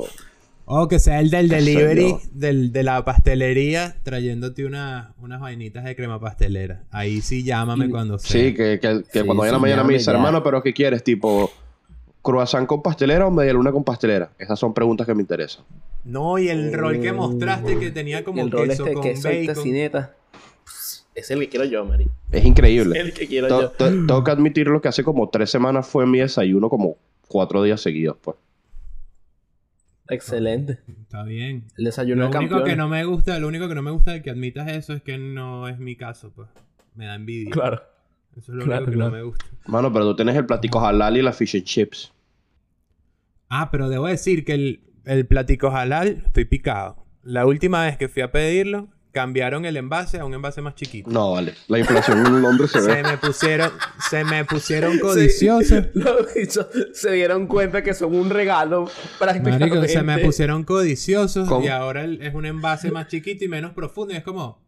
O 0.65 0.87
que 0.87 0.99
sea 0.99 1.19
el 1.19 1.29
del 1.29 1.47
delivery, 1.47 2.15
del, 2.33 2.71
de 2.71 2.83
la 2.83 3.05
pastelería, 3.05 3.95
trayéndote 4.03 4.65
una, 4.65 5.13
unas 5.21 5.39
vainitas 5.39 5.83
de 5.83 5.95
crema 5.95 6.19
pastelera. 6.19 6.83
Ahí 6.91 7.21
sí 7.21 7.43
llámame 7.43 7.85
Y- 7.85 7.89
cuando 7.89 8.17
sea. 8.17 8.29
sí, 8.31 8.53
que, 8.53 8.79
que, 8.79 9.03
que 9.11 9.19
Sí, 9.19 9.25
cuando 9.25 9.41
vaya 9.41 9.51
a 9.51 9.53
la 9.53 9.59
mañana 9.59 9.83
me 9.83 9.93
dice, 9.93 10.09
hermano, 10.11 10.41
pero 10.43 10.61
¿qué 10.63 10.73
quieres? 10.73 11.03
Tipo, 11.03 11.51
¿croissant 12.25 12.65
con 12.67 12.81
pastelera 12.81 13.27
o 13.27 13.31
media 13.31 13.53
luna 13.53 13.71
con 13.71 13.83
pastelera? 13.83 14.31
Esas 14.39 14.59
son 14.59 14.73
preguntas 14.73 15.05
que 15.07 15.13
me 15.13 15.21
interesan. 15.21 15.63
No, 16.03 16.37
y 16.39 16.49
el 16.49 16.73
rol 16.73 16.99
que 16.99 17.13
mostraste 17.13 17.77
que 17.79 17.91
tenía 17.91 18.23
como 18.23 18.41
el 18.41 18.51
rol 18.51 18.67
queso 18.67 18.83
este 18.83 18.93
con 18.95 19.03
queso 19.03 19.31
y 19.31 19.47
bacon. 19.47 20.07
Es 21.15 21.31
el 21.31 21.39
que 21.39 21.47
quiero 21.49 21.63
yo, 21.65 21.85
Mari. 21.85 22.07
Es 22.31 22.43
increíble. 22.43 22.99
El 22.99 23.13
que 23.13 23.25
quiero 23.27 23.47
To- 23.47 23.61
yo. 23.61 23.69
to- 23.69 23.85
Tengo 23.85 24.23
que 24.23 24.31
admitirlo 24.31 24.81
que 24.81 24.89
hace 24.89 25.03
como 25.03 25.29
tres 25.29 25.49
semanas 25.49 25.87
fue 25.87 26.05
mi 26.05 26.19
desayuno 26.19 26.67
como 26.69 26.97
cuatro 27.29 27.63
días 27.63 27.79
seguidos, 27.79 28.17
pues. 28.21 28.35
Excelente. 30.09 30.79
Está 31.01 31.23
bien. 31.23 31.63
El 31.77 31.85
desayuno 31.85 32.23
Lo 32.25 32.29
de 32.29 32.37
único 32.37 32.63
que 32.63 32.75
no 32.75 32.87
me 32.87 33.03
gusta, 33.05 33.39
lo 33.39 33.47
único 33.47 33.67
que 33.67 33.75
no 33.75 33.81
me 33.81 33.91
gusta 33.91 34.11
de 34.11 34.21
que 34.21 34.29
admitas 34.29 34.67
eso 34.69 34.93
es 34.93 35.01
que 35.01 35.17
no 35.17 35.67
es 35.67 35.79
mi 35.79 35.95
caso, 35.95 36.31
pues. 36.35 36.49
Me 36.95 37.05
da 37.05 37.15
envidia. 37.15 37.49
Claro. 37.51 37.81
Eso 38.37 38.51
es 38.51 38.57
lo 38.57 38.65
Claro, 38.65 38.83
único 38.85 38.91
que 38.91 38.95
claro. 38.97 39.11
no 39.11 39.17
me 39.17 39.23
gusta. 39.23 39.45
Mano, 39.67 39.91
pero 39.91 40.05
tú 40.09 40.15
tienes 40.17 40.35
el 40.35 40.45
platico 40.45 40.85
halal 40.85 41.17
y 41.17 41.21
la 41.21 41.31
fish 41.33 41.55
and 41.55 41.63
chips. 41.63 42.11
Ah, 43.49 43.69
pero 43.71 43.89
debo 43.89 44.07
decir 44.07 44.43
que 44.45 44.53
el, 44.53 44.83
el 45.05 45.25
platico 45.27 45.69
halal, 45.69 46.23
estoy 46.25 46.45
picado. 46.45 47.05
La 47.23 47.45
última 47.45 47.83
vez 47.85 47.97
que 47.97 48.07
fui 48.09 48.21
a 48.21 48.31
pedirlo, 48.31 48.89
cambiaron 49.11 49.65
el 49.65 49.77
envase 49.77 50.19
a 50.19 50.25
un 50.25 50.33
envase 50.33 50.61
más 50.61 50.75
chiquito. 50.75 51.09
No, 51.09 51.31
vale. 51.31 51.53
La 51.67 51.79
inflación 51.79 52.25
en 52.25 52.41
Londres 52.41 52.69
se 52.71 52.81
Se 52.81 52.87
ve. 52.91 53.03
me 53.03 53.17
pusieron, 53.17 53.71
se 54.09 54.23
me 54.25 54.43
pusieron 54.45 54.99
codiciosos. 54.99 55.85
Se 56.93 57.11
dieron 57.13 57.47
cuenta 57.47 57.81
que 57.81 57.93
son 57.93 58.13
un 58.15 58.29
regalo 58.29 58.89
prácticamente. 59.17 59.67
Marico, 59.67 59.87
se 59.87 60.01
me 60.03 60.17
pusieron 60.19 60.63
codiciosos 60.63 61.47
¿Cómo? 61.47 61.65
y 61.65 61.69
ahora 61.69 62.03
el- 62.03 62.21
es 62.21 62.33
un 62.33 62.45
envase 62.45 62.91
más 62.91 63.07
chiquito 63.07 63.45
y 63.45 63.47
menos 63.47 63.71
profundo 63.73 64.13
y 64.13 64.17
es 64.17 64.23
como... 64.23 64.63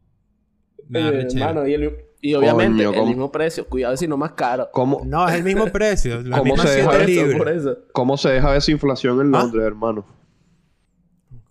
Eh, 0.93 1.11
rechera. 1.11 1.49
hermano, 1.49 1.67
y, 1.67 1.73
el- 1.73 1.93
y 2.21 2.33
obviamente 2.33 2.85
Coño, 2.85 2.99
el 3.01 3.07
mismo 3.07 3.31
precio. 3.31 3.67
Cuidado 3.67 3.95
si 3.97 4.07
no 4.07 4.17
más 4.17 4.31
caro. 4.31 4.69
¿Cómo, 4.71 5.01
No, 5.05 5.27
es 5.27 5.35
el 5.35 5.43
mismo 5.43 5.65
precio. 5.71 6.21
La 6.23 6.39
¿Cómo 6.39 6.53
misma 6.53 6.67
se 6.69 6.77
deja 6.77 6.97
eso, 6.97 7.05
libras. 7.07 7.37
por 7.37 7.49
eso. 7.49 7.77
¿Cómo 7.93 8.17
se 8.17 8.29
deja 8.29 8.55
esa 8.55 8.71
inflación 8.71 9.21
en 9.21 9.35
¿Ah? 9.35 9.39
Londres, 9.43 9.63
hermano? 9.65 10.05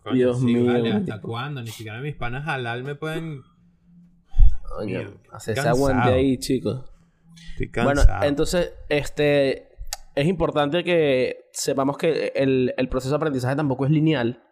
Coño, 0.02 0.14
Dios 0.16 0.38
sí, 0.38 0.44
mío, 0.44 0.66
vale, 0.66 0.92
¿Hasta 0.92 1.20
cuándo? 1.20 1.62
Ni 1.62 1.68
siquiera 1.70 2.00
mis 2.00 2.14
panas 2.16 2.46
halal 2.46 2.82
me 2.84 2.94
pueden... 2.94 3.42
Mío, 4.84 5.14
hacerse 5.32 5.62
cansado. 5.62 5.76
aguante 5.76 6.10
ahí, 6.12 6.38
chicos. 6.38 6.84
Estoy 7.58 7.70
Bueno, 7.84 8.02
cansado. 8.02 8.24
entonces, 8.24 8.72
este... 8.88 9.68
Es 10.14 10.26
importante 10.26 10.82
que 10.82 11.44
sepamos 11.52 11.98
que 11.98 12.32
el, 12.34 12.72
el 12.78 12.88
proceso 12.88 13.10
de 13.10 13.16
aprendizaje 13.16 13.54
tampoco 13.54 13.84
es 13.84 13.90
lineal. 13.90 14.42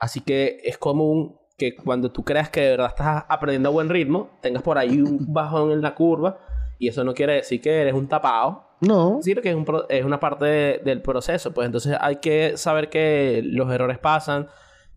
Así 0.00 0.20
que 0.20 0.58
es 0.64 0.78
común 0.78 1.36
que 1.60 1.76
cuando 1.76 2.10
tú 2.10 2.24
creas 2.24 2.48
que 2.48 2.62
de 2.62 2.70
verdad 2.70 2.86
estás 2.88 3.24
aprendiendo 3.28 3.68
a 3.68 3.72
buen 3.72 3.90
ritmo, 3.90 4.30
tengas 4.40 4.62
por 4.62 4.78
ahí 4.78 5.00
un 5.02 5.26
bajón 5.32 5.72
en 5.72 5.82
la 5.82 5.94
curva. 5.94 6.38
Y 6.78 6.88
eso 6.88 7.04
no 7.04 7.12
quiere 7.12 7.34
decir 7.34 7.60
que 7.60 7.82
eres 7.82 7.92
un 7.92 8.08
tapado. 8.08 8.64
No. 8.80 9.16
Decir, 9.18 9.42
que 9.42 9.50
es, 9.50 9.54
un 9.54 9.66
pro- 9.66 9.86
es 9.90 10.02
una 10.06 10.18
parte 10.18 10.46
de- 10.46 10.80
del 10.82 11.02
proceso. 11.02 11.52
Pues 11.52 11.66
entonces 11.66 11.94
hay 12.00 12.16
que 12.16 12.56
saber 12.56 12.88
que 12.88 13.42
los 13.44 13.70
errores 13.70 13.98
pasan, 13.98 14.48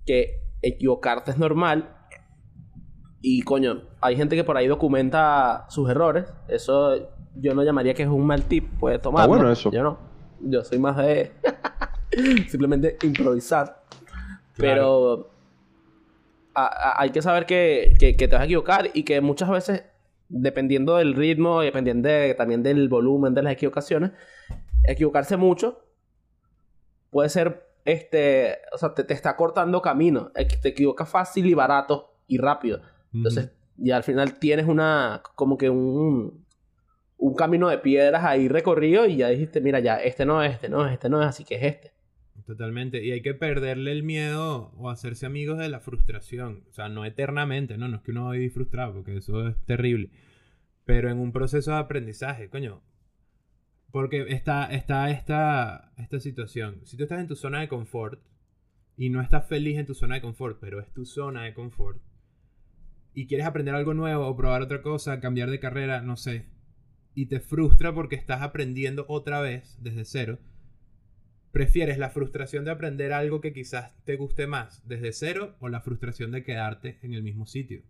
que 0.06 0.40
equivocarte 0.62 1.32
es 1.32 1.38
normal. 1.38 1.90
Y 3.22 3.42
coño, 3.42 3.82
hay 4.00 4.16
gente 4.16 4.38
que 4.38 4.46
por 4.46 4.56
ahí 4.56 4.68
documenta 4.68 5.66
sus 5.70 5.90
errores. 5.90 6.26
Eso 6.48 6.96
yo 7.36 7.54
no 7.54 7.64
llamaría 7.64 7.94
que 7.94 8.04
es 8.04 8.10
un 8.10 8.26
mal 8.26 8.44
tip. 8.44 8.80
Puede 8.80 9.00
tomarlo. 9.00 9.28
bueno 9.36 9.52
eso. 9.52 9.70
Yo 9.70 9.84
no. 9.84 9.98
Yo 10.40 10.64
soy 10.64 10.80
más 10.80 10.96
de 10.96 11.34
simplemente 12.48 12.98
improvisar. 13.04 13.84
Pero 14.56 15.32
a- 16.56 16.66
a- 16.66 17.02
hay 17.02 17.10
que 17.12 17.22
saber 17.22 17.46
que, 17.46 17.94
que- 18.00 18.16
que 18.16 18.28
te 18.28 18.36
vas 18.36 18.42
a 18.44 18.46
equivocar 18.46 18.90
y 18.94 19.04
que 19.04 19.22
muchas 19.22 19.50
veces, 19.50 19.84
dependiendo 20.30 20.98
del 20.98 21.14
ritmo 21.16 21.62
y 21.64 21.68
dependiendo 21.68 22.10
de- 22.10 22.34
también 22.36 22.64
del 22.64 22.90
volumen 22.90 23.34
de 23.34 23.44
las 23.44 23.54
equivocaciones, 23.54 24.12
equivocarse 24.88 25.38
mucho 25.38 25.80
puede 27.10 27.30
ser, 27.30 27.68
este, 27.86 28.58
o 28.74 28.78
sea, 28.78 28.94
te, 28.94 29.04
te 29.04 29.14
está 29.14 29.36
cortando 29.36 29.82
camino. 29.82 30.32
Te 30.62 30.70
equivocas 30.70 31.08
fácil 31.10 31.46
y 31.46 31.54
barato 31.54 32.16
y 32.28 32.38
rápido. 32.38 32.82
Entonces, 33.14 33.52
ya 33.78 33.98
al 33.98 34.04
final 34.04 34.40
tienes 34.40 34.68
una, 34.68 35.22
como 35.36 35.58
que 35.58 35.70
un, 35.70 36.44
un 37.18 37.36
camino 37.36 37.70
de 37.70 37.78
piedras 37.78 38.24
ahí 38.24 38.48
recorrido 38.48 39.06
y 39.06 39.18
ya 39.18 39.30
dijiste, 39.30 39.62
mira, 39.62 39.80
ya, 39.80 39.98
este 39.98 40.26
no 40.26 40.42
es, 40.44 40.54
este 40.54 40.70
no 40.70 40.86
es, 40.88 40.94
este 40.94 41.10
no 41.10 41.22
es, 41.22 41.28
así 41.28 41.44
que 41.46 41.56
es 41.56 41.64
este. 41.64 41.93
Totalmente. 42.46 43.04
Y 43.04 43.12
hay 43.12 43.22
que 43.22 43.34
perderle 43.34 43.92
el 43.92 44.04
miedo 44.04 44.72
o 44.76 44.90
hacerse 44.90 45.26
amigos 45.26 45.58
de 45.58 45.70
la 45.70 45.80
frustración. 45.80 46.64
O 46.70 46.74
sea, 46.74 46.90
no 46.90 47.06
eternamente, 47.06 47.78
¿no? 47.78 47.88
No 47.88 47.98
es 47.98 48.04
que 48.04 48.12
uno 48.12 48.26
va 48.26 48.32
a 48.32 48.34
vivir 48.34 48.52
frustrado, 48.52 48.94
porque 48.94 49.18
eso 49.18 49.48
es 49.48 49.56
terrible. 49.66 50.10
Pero 50.86 51.10
en 51.10 51.20
un 51.20 51.32
proceso 51.32 51.72
de 51.72 51.78
aprendizaje, 51.78 52.50
coño. 52.50 52.82
Porque 53.92 54.26
está, 54.30 54.66
está 54.74 55.10
esta, 55.12 55.94
esta 55.98 56.20
situación. 56.20 56.82
Si 56.84 56.98
tú 56.98 57.04
estás 57.04 57.20
en 57.20 57.28
tu 57.28 57.36
zona 57.36 57.62
de 57.62 57.68
confort 57.68 58.20
y 58.98 59.10
no 59.10 59.22
estás 59.22 59.48
feliz 59.48 59.78
en 59.78 59.86
tu 59.86 59.94
zona 59.94 60.16
de 60.16 60.22
confort, 60.22 60.58
pero 60.60 60.80
es 60.80 60.92
tu 60.94 61.06
zona 61.06 61.44
de 61.44 61.54
confort, 61.54 62.02
y 63.14 63.28
quieres 63.28 63.46
aprender 63.46 63.76
algo 63.76 63.94
nuevo 63.94 64.28
o 64.28 64.36
probar 64.36 64.62
otra 64.62 64.82
cosa, 64.82 65.20
cambiar 65.20 65.50
de 65.52 65.60
carrera, 65.60 66.02
no 66.02 66.18
sé, 66.18 66.48
y 67.14 67.28
te 67.28 67.40
frustra 67.40 67.94
porque 67.94 68.16
estás 68.16 68.42
aprendiendo 68.42 69.06
otra 69.08 69.40
vez 69.42 69.78
desde 69.82 70.06
cero, 70.06 70.40
¿Prefieres 71.54 72.00
la 72.00 72.10
frustración 72.10 72.66
de 72.66 72.72
aprender 72.72 73.14
algo 73.14 73.40
que 73.40 73.54
quizás 73.54 73.92
te 74.06 74.16
guste 74.18 74.48
más 74.48 74.82
desde 74.86 75.14
cero 75.14 75.56
o 75.60 75.70
la 75.70 75.82
frustración 75.82 76.32
de 76.32 76.44
quedarte 76.44 76.98
en 77.04 77.14
el 77.14 77.22
mismo 77.24 77.46
sitio? 77.46 77.84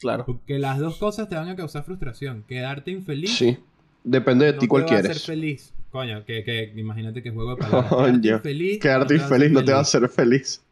Claro. 0.00 0.24
Porque 0.24 0.58
las 0.58 0.78
dos 0.78 0.96
cosas 0.96 1.28
te 1.28 1.34
van 1.36 1.48
a 1.50 1.56
causar 1.56 1.84
frustración. 1.84 2.42
Quedarte 2.48 2.90
infeliz. 2.90 3.36
Sí. 3.36 3.58
Depende 4.02 4.46
de 4.46 4.52
no 4.54 4.58
ti 4.58 4.66
cuál 4.66 4.86
te 4.86 4.92
va 4.94 4.98
a 4.98 5.02
quieres. 5.02 5.18
hacer 5.18 5.34
feliz. 5.36 5.74
Coño, 5.90 6.24
que, 6.24 6.42
que 6.42 6.72
imagínate 6.74 7.22
que 7.22 7.30
juego 7.30 7.50
de 7.54 7.56
palabras. 7.60 7.90
Coño. 7.90 8.20
Quedarte 8.22 8.50
infeliz. 8.50 8.78
Quedarte 8.80 9.14
no 9.14 9.18
te 9.18 9.18
va 9.18 9.22
a 9.22 9.26
hacer 9.26 9.42
infeliz 9.42 9.52
no 9.52 9.64
te 9.64 9.72
va 9.72 9.80
a 9.80 9.84
feliz. 9.84 9.94
hacer 9.94 10.08
feliz. 10.08 10.62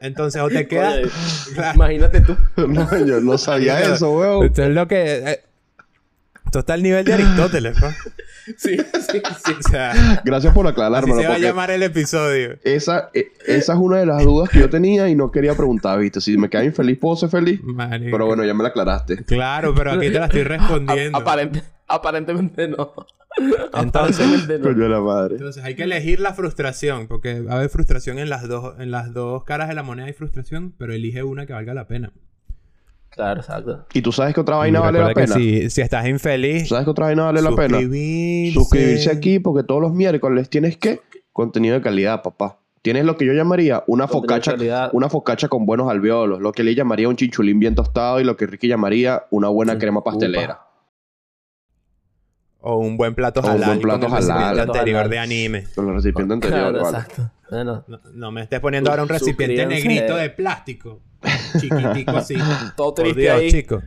Entonces, 0.00 0.40
o 0.40 0.48
te 0.48 0.66
quedas. 0.66 0.94
Oye, 0.94 1.10
Claro. 1.54 1.74
Imagínate 1.76 2.20
tú. 2.22 2.36
No, 2.68 3.06
yo 3.06 3.20
no 3.20 3.36
sabía 3.36 3.80
eso, 3.80 4.16
weón. 4.18 4.46
Esto 4.46 4.62
es 4.64 4.70
lo 4.70 4.88
que. 4.88 5.30
eh, 5.30 5.40
esto 6.50 6.58
está 6.58 6.74
al 6.74 6.82
nivel 6.82 7.04
de 7.04 7.14
Aristóteles, 7.14 7.80
¿no? 7.80 7.88
Sí, 8.56 8.76
sí, 8.78 9.22
sí. 9.44 9.52
O 9.64 9.68
sea, 9.70 10.22
Gracias 10.24 10.52
por 10.52 10.66
así 10.66 10.72
aclarármelo. 10.72 11.20
se 11.20 11.28
va 11.28 11.34
a 11.34 11.38
llamar 11.38 11.70
el 11.70 11.84
episodio. 11.84 12.58
esa, 12.64 13.10
e- 13.14 13.30
esa 13.46 13.74
es 13.74 13.78
una 13.78 13.98
de 13.98 14.06
las 14.06 14.24
dudas 14.24 14.48
que 14.48 14.58
yo 14.58 14.68
tenía 14.68 15.08
y 15.08 15.14
no 15.14 15.30
quería 15.30 15.54
preguntar, 15.54 16.00
¿viste? 16.00 16.20
Si 16.20 16.36
me 16.36 16.48
queda 16.50 16.64
infeliz, 16.64 16.98
¿puedo 16.98 17.14
ser 17.14 17.28
feliz? 17.28 17.60
Marico. 17.62 18.10
Pero 18.10 18.26
bueno, 18.26 18.44
ya 18.44 18.52
me 18.54 18.64
la 18.64 18.70
aclaraste. 18.70 19.24
Claro, 19.24 19.72
pero 19.74 19.92
aquí 19.92 20.10
te 20.10 20.18
la 20.18 20.24
estoy 20.24 20.42
respondiendo. 20.44 21.16
A- 21.18 21.20
aparente- 21.20 21.62
aparentemente 21.86 22.66
no. 22.66 22.92
Entonces- 23.36 24.16
Aparentemente 24.18 24.58
no. 24.58 24.64
Coño 24.64 24.82
de 24.82 24.88
la 24.88 25.00
madre. 25.00 25.34
Entonces 25.36 25.62
hay 25.62 25.76
que 25.76 25.84
elegir 25.84 26.18
la 26.18 26.34
frustración, 26.34 27.06
porque 27.06 27.40
va 27.42 27.52
a 27.52 27.56
haber 27.58 27.68
frustración 27.70 28.18
en 28.18 28.30
las 28.30 28.48
dos, 28.48 28.74
en 28.80 28.90
las 28.90 29.12
dos 29.12 29.44
caras 29.44 29.68
de 29.68 29.74
la 29.74 29.84
moneda 29.84 30.06
hay 30.06 30.12
frustración, 30.12 30.74
pero 30.76 30.92
elige 30.92 31.22
una 31.22 31.46
que 31.46 31.52
valga 31.52 31.72
la 31.72 31.86
pena. 31.86 32.12
Claro, 33.10 33.40
exacto. 33.40 33.86
¿Y 33.92 34.02
tú 34.02 34.12
sabes 34.12 34.34
que 34.34 34.40
otra 34.40 34.56
vaina 34.56 34.80
vale 34.80 35.00
la 35.00 35.12
pena? 35.12 35.34
Si, 35.34 35.68
si 35.68 35.80
estás 35.80 36.06
infeliz, 36.06 36.68
¿Sabes 36.68 36.84
que 36.84 36.90
otra 36.90 37.06
vaina 37.06 37.24
vale 37.24 37.42
la 37.42 37.50
pena? 37.54 37.78
suscribirse. 38.52 39.10
Aquí 39.10 39.38
porque 39.40 39.64
todos 39.64 39.80
los 39.80 39.92
miércoles 39.92 40.48
tienes 40.48 40.76
que 40.76 41.00
contenido 41.32 41.74
de 41.74 41.82
calidad, 41.82 42.22
papá. 42.22 42.58
Tienes 42.82 43.04
lo 43.04 43.16
que 43.18 43.26
yo 43.26 43.32
llamaría 43.34 43.84
una 43.88 44.08
focacha, 44.08 44.54
una 44.92 45.08
focacha 45.10 45.48
con 45.48 45.66
buenos 45.66 45.90
alveolos, 45.90 46.40
lo 46.40 46.52
que 46.52 46.62
le 46.62 46.74
llamaría 46.74 47.08
un 47.08 47.16
chinchulín 47.16 47.58
bien 47.60 47.74
tostado 47.74 48.20
y 48.20 48.24
lo 48.24 48.36
que 48.36 48.46
Ricky 48.46 48.68
llamaría 48.68 49.24
una 49.30 49.48
buena 49.48 49.74
Sí. 49.74 49.78
crema 49.80 50.02
pastelera. 50.02 50.60
O 52.62 52.76
un 52.76 52.96
buen 52.96 53.14
plato 53.14 53.40
O 53.40 53.44
un 53.44 53.50
halal. 53.50 53.66
buen 53.68 53.80
plato 53.80 54.00
con 54.06 54.10
el 54.10 54.16
recipiente 54.16 54.42
halal. 54.44 54.60
anterior 54.60 54.96
Halal. 54.98 55.10
de 55.10 55.18
anime. 55.18 55.64
Con 55.74 55.88
el 55.88 55.94
recipiente 55.94 56.34
anterior, 56.34 56.70
Claro, 56.70 56.84
vale. 56.84 56.98
exacto. 56.98 57.30
Bueno, 57.50 57.84
No, 57.88 58.00
no 58.14 58.30
me 58.32 58.42
estés 58.42 58.60
poniendo 58.60 58.90
ahora 58.90 59.02
un 59.02 59.08
recipiente 59.08 59.66
negrito 59.66 60.16
de 60.16 60.30
plástico. 60.30 61.00
Chiquitico 61.58 62.16
así. 62.16 62.36
todo 62.76 62.94
triste 62.94 63.20
Dios, 63.20 63.38
ahí. 63.38 63.50
chico. 63.50 63.82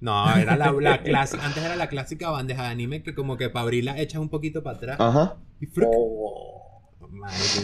No, 0.00 0.34
era 0.36 0.56
la, 0.56 0.72
la 0.72 1.02
clásica. 1.02 1.44
Antes 1.44 1.64
era 1.64 1.76
la 1.76 1.88
clásica 1.88 2.30
bandeja 2.30 2.64
de 2.64 2.68
anime 2.68 3.02
que 3.02 3.14
como 3.14 3.36
que 3.36 3.48
para 3.48 3.62
abrirla 3.64 3.98
echas 3.98 4.20
un 4.20 4.28
poquito 4.28 4.62
para 4.62 4.76
atrás. 4.76 5.00
Ajá. 5.00 5.36
Y. 5.60 5.68
Oh. 5.84 6.66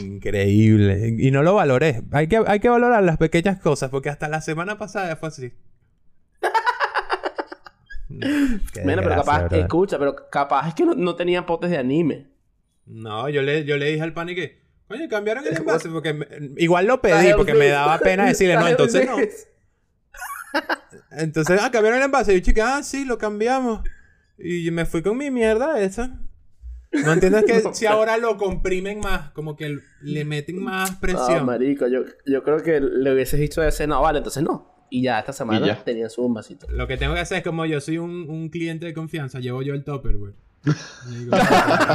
Increíble. 0.01 1.17
Y 1.19 1.31
no 1.31 1.43
lo 1.43 1.55
valoré. 1.55 2.03
Hay 2.13 2.27
que, 2.27 2.43
hay 2.47 2.61
que 2.61 2.69
valorar 2.69 3.03
las 3.03 3.17
pequeñas 3.17 3.61
cosas 3.61 3.91
porque 3.91 4.09
hasta 4.09 4.29
la 4.29 4.41
semana 4.41 4.79
pasada 4.79 5.17
fue 5.17 5.29
así. 5.29 5.53
Bueno, 8.85 9.01
pero 9.03 9.17
capaz, 9.17 9.43
¿verdad? 9.45 9.61
escucha, 9.61 9.99
pero 9.99 10.15
capaz 10.31 10.69
es 10.69 10.75
que 10.75 10.85
no, 10.85 10.95
no 10.95 11.17
tenían 11.17 11.47
potes 11.47 11.71
de 11.71 11.79
anime. 11.79 12.27
No, 12.85 13.29
yo 13.31 13.41
le, 13.41 13.65
yo 13.65 13.79
le 13.79 13.87
dije 13.87 14.03
al 14.03 14.13
pani 14.13 14.35
que, 14.35 14.62
coño, 14.93 15.09
cambiaron 15.09 15.47
el 15.47 15.57
envase 15.57 15.89
porque 15.89 16.13
me- 16.15 16.27
igual 16.57 16.87
lo 16.87 17.01
pedí 17.01 17.33
porque 17.37 17.55
me 17.55 17.69
daba 17.69 17.99
pena 17.99 18.27
decirle, 18.29 18.55
no, 18.57 18.67
entonces 18.69 19.07
no. 19.07 19.17
Entonces, 21.11 21.59
ah, 21.63 21.71
cambiaron 21.71 21.99
el 21.99 22.05
envase. 22.07 22.33
Y 22.33 22.41
yo, 22.41 22.45
chica, 22.45 22.77
ah, 22.77 22.83
sí, 22.83 23.05
lo 23.05 23.19
cambiamos. 23.19 23.81
Y 24.39 24.71
me 24.71 24.87
fui 24.87 25.03
con 25.03 25.17
mi 25.17 25.31
mierda 25.31 25.79
esa. 25.81 26.19
No 26.93 27.13
entiendes 27.13 27.45
que 27.45 27.63
si 27.75 27.87
ahora 27.87 28.17
lo 28.19 28.37
comprimen 28.37 29.01
más, 29.01 29.31
como 29.31 29.57
que 29.57 29.79
le 30.03 30.25
meten 30.25 30.63
más 30.63 30.93
No, 30.93 31.01
presión. 31.01 31.47
marico, 31.47 31.87
yo, 31.87 32.01
yo 32.27 32.43
creo 32.43 32.63
que 32.63 32.81
le 32.81 33.13
hubieses 33.13 33.41
dicho 33.41 33.63
ese, 33.63 33.87
no, 33.87 34.01
vale, 34.03 34.19
entonces 34.19 34.43
no. 34.43 34.87
Y 34.91 35.03
ya 35.05 35.19
esta 35.21 35.33
semana 35.33 35.67
ya. 35.67 35.83
tenían 35.85 36.11
su 36.11 36.29
vasito. 36.31 36.67
lo 36.71 36.87
que 36.87 36.99
tengo 36.99 37.15
que 37.15 37.21
hacer 37.21 37.39
es 37.39 37.45
como 37.45 37.65
yo 37.65 37.81
soy 37.81 37.97
un, 37.97 38.29
un 38.29 38.51
cliente 38.51 38.85
de 38.85 38.93
confianza, 38.93 39.39
llevo 39.41 39.63
yo 39.63 39.73
el 39.73 39.85
topper, 39.85 40.17
güey. 40.19 40.35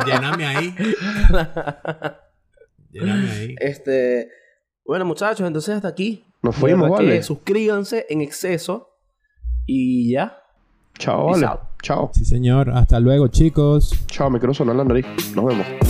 Lléname 0.08 0.46
ahí. 0.48 0.76
Ahí. 3.02 3.56
Este, 3.60 4.30
bueno, 4.86 5.06
muchachos, 5.06 5.46
entonces 5.46 5.76
hasta 5.76 5.88
aquí. 5.88 6.24
Nos 6.42 6.56
fuimos, 6.56 6.90
vale. 6.90 7.22
suscríbanse 7.24 8.06
en 8.10 8.22
exceso. 8.22 8.90
Y 9.66 10.12
ya. 10.12 10.38
Chao, 10.98 11.28
vale. 11.28 11.48
Chao. 11.82 12.10
Sí, 12.14 12.26
señor. 12.26 12.70
Hasta 12.70 13.00
luego, 13.00 13.28
chicos. 13.28 13.94
Chao, 14.08 14.30
me 14.30 14.40
quiero 14.40 14.54
sonar 14.54 14.76
la 14.76 14.84
nariz. 14.84 15.06
Nos 15.36 15.46
vemos. 15.46 15.87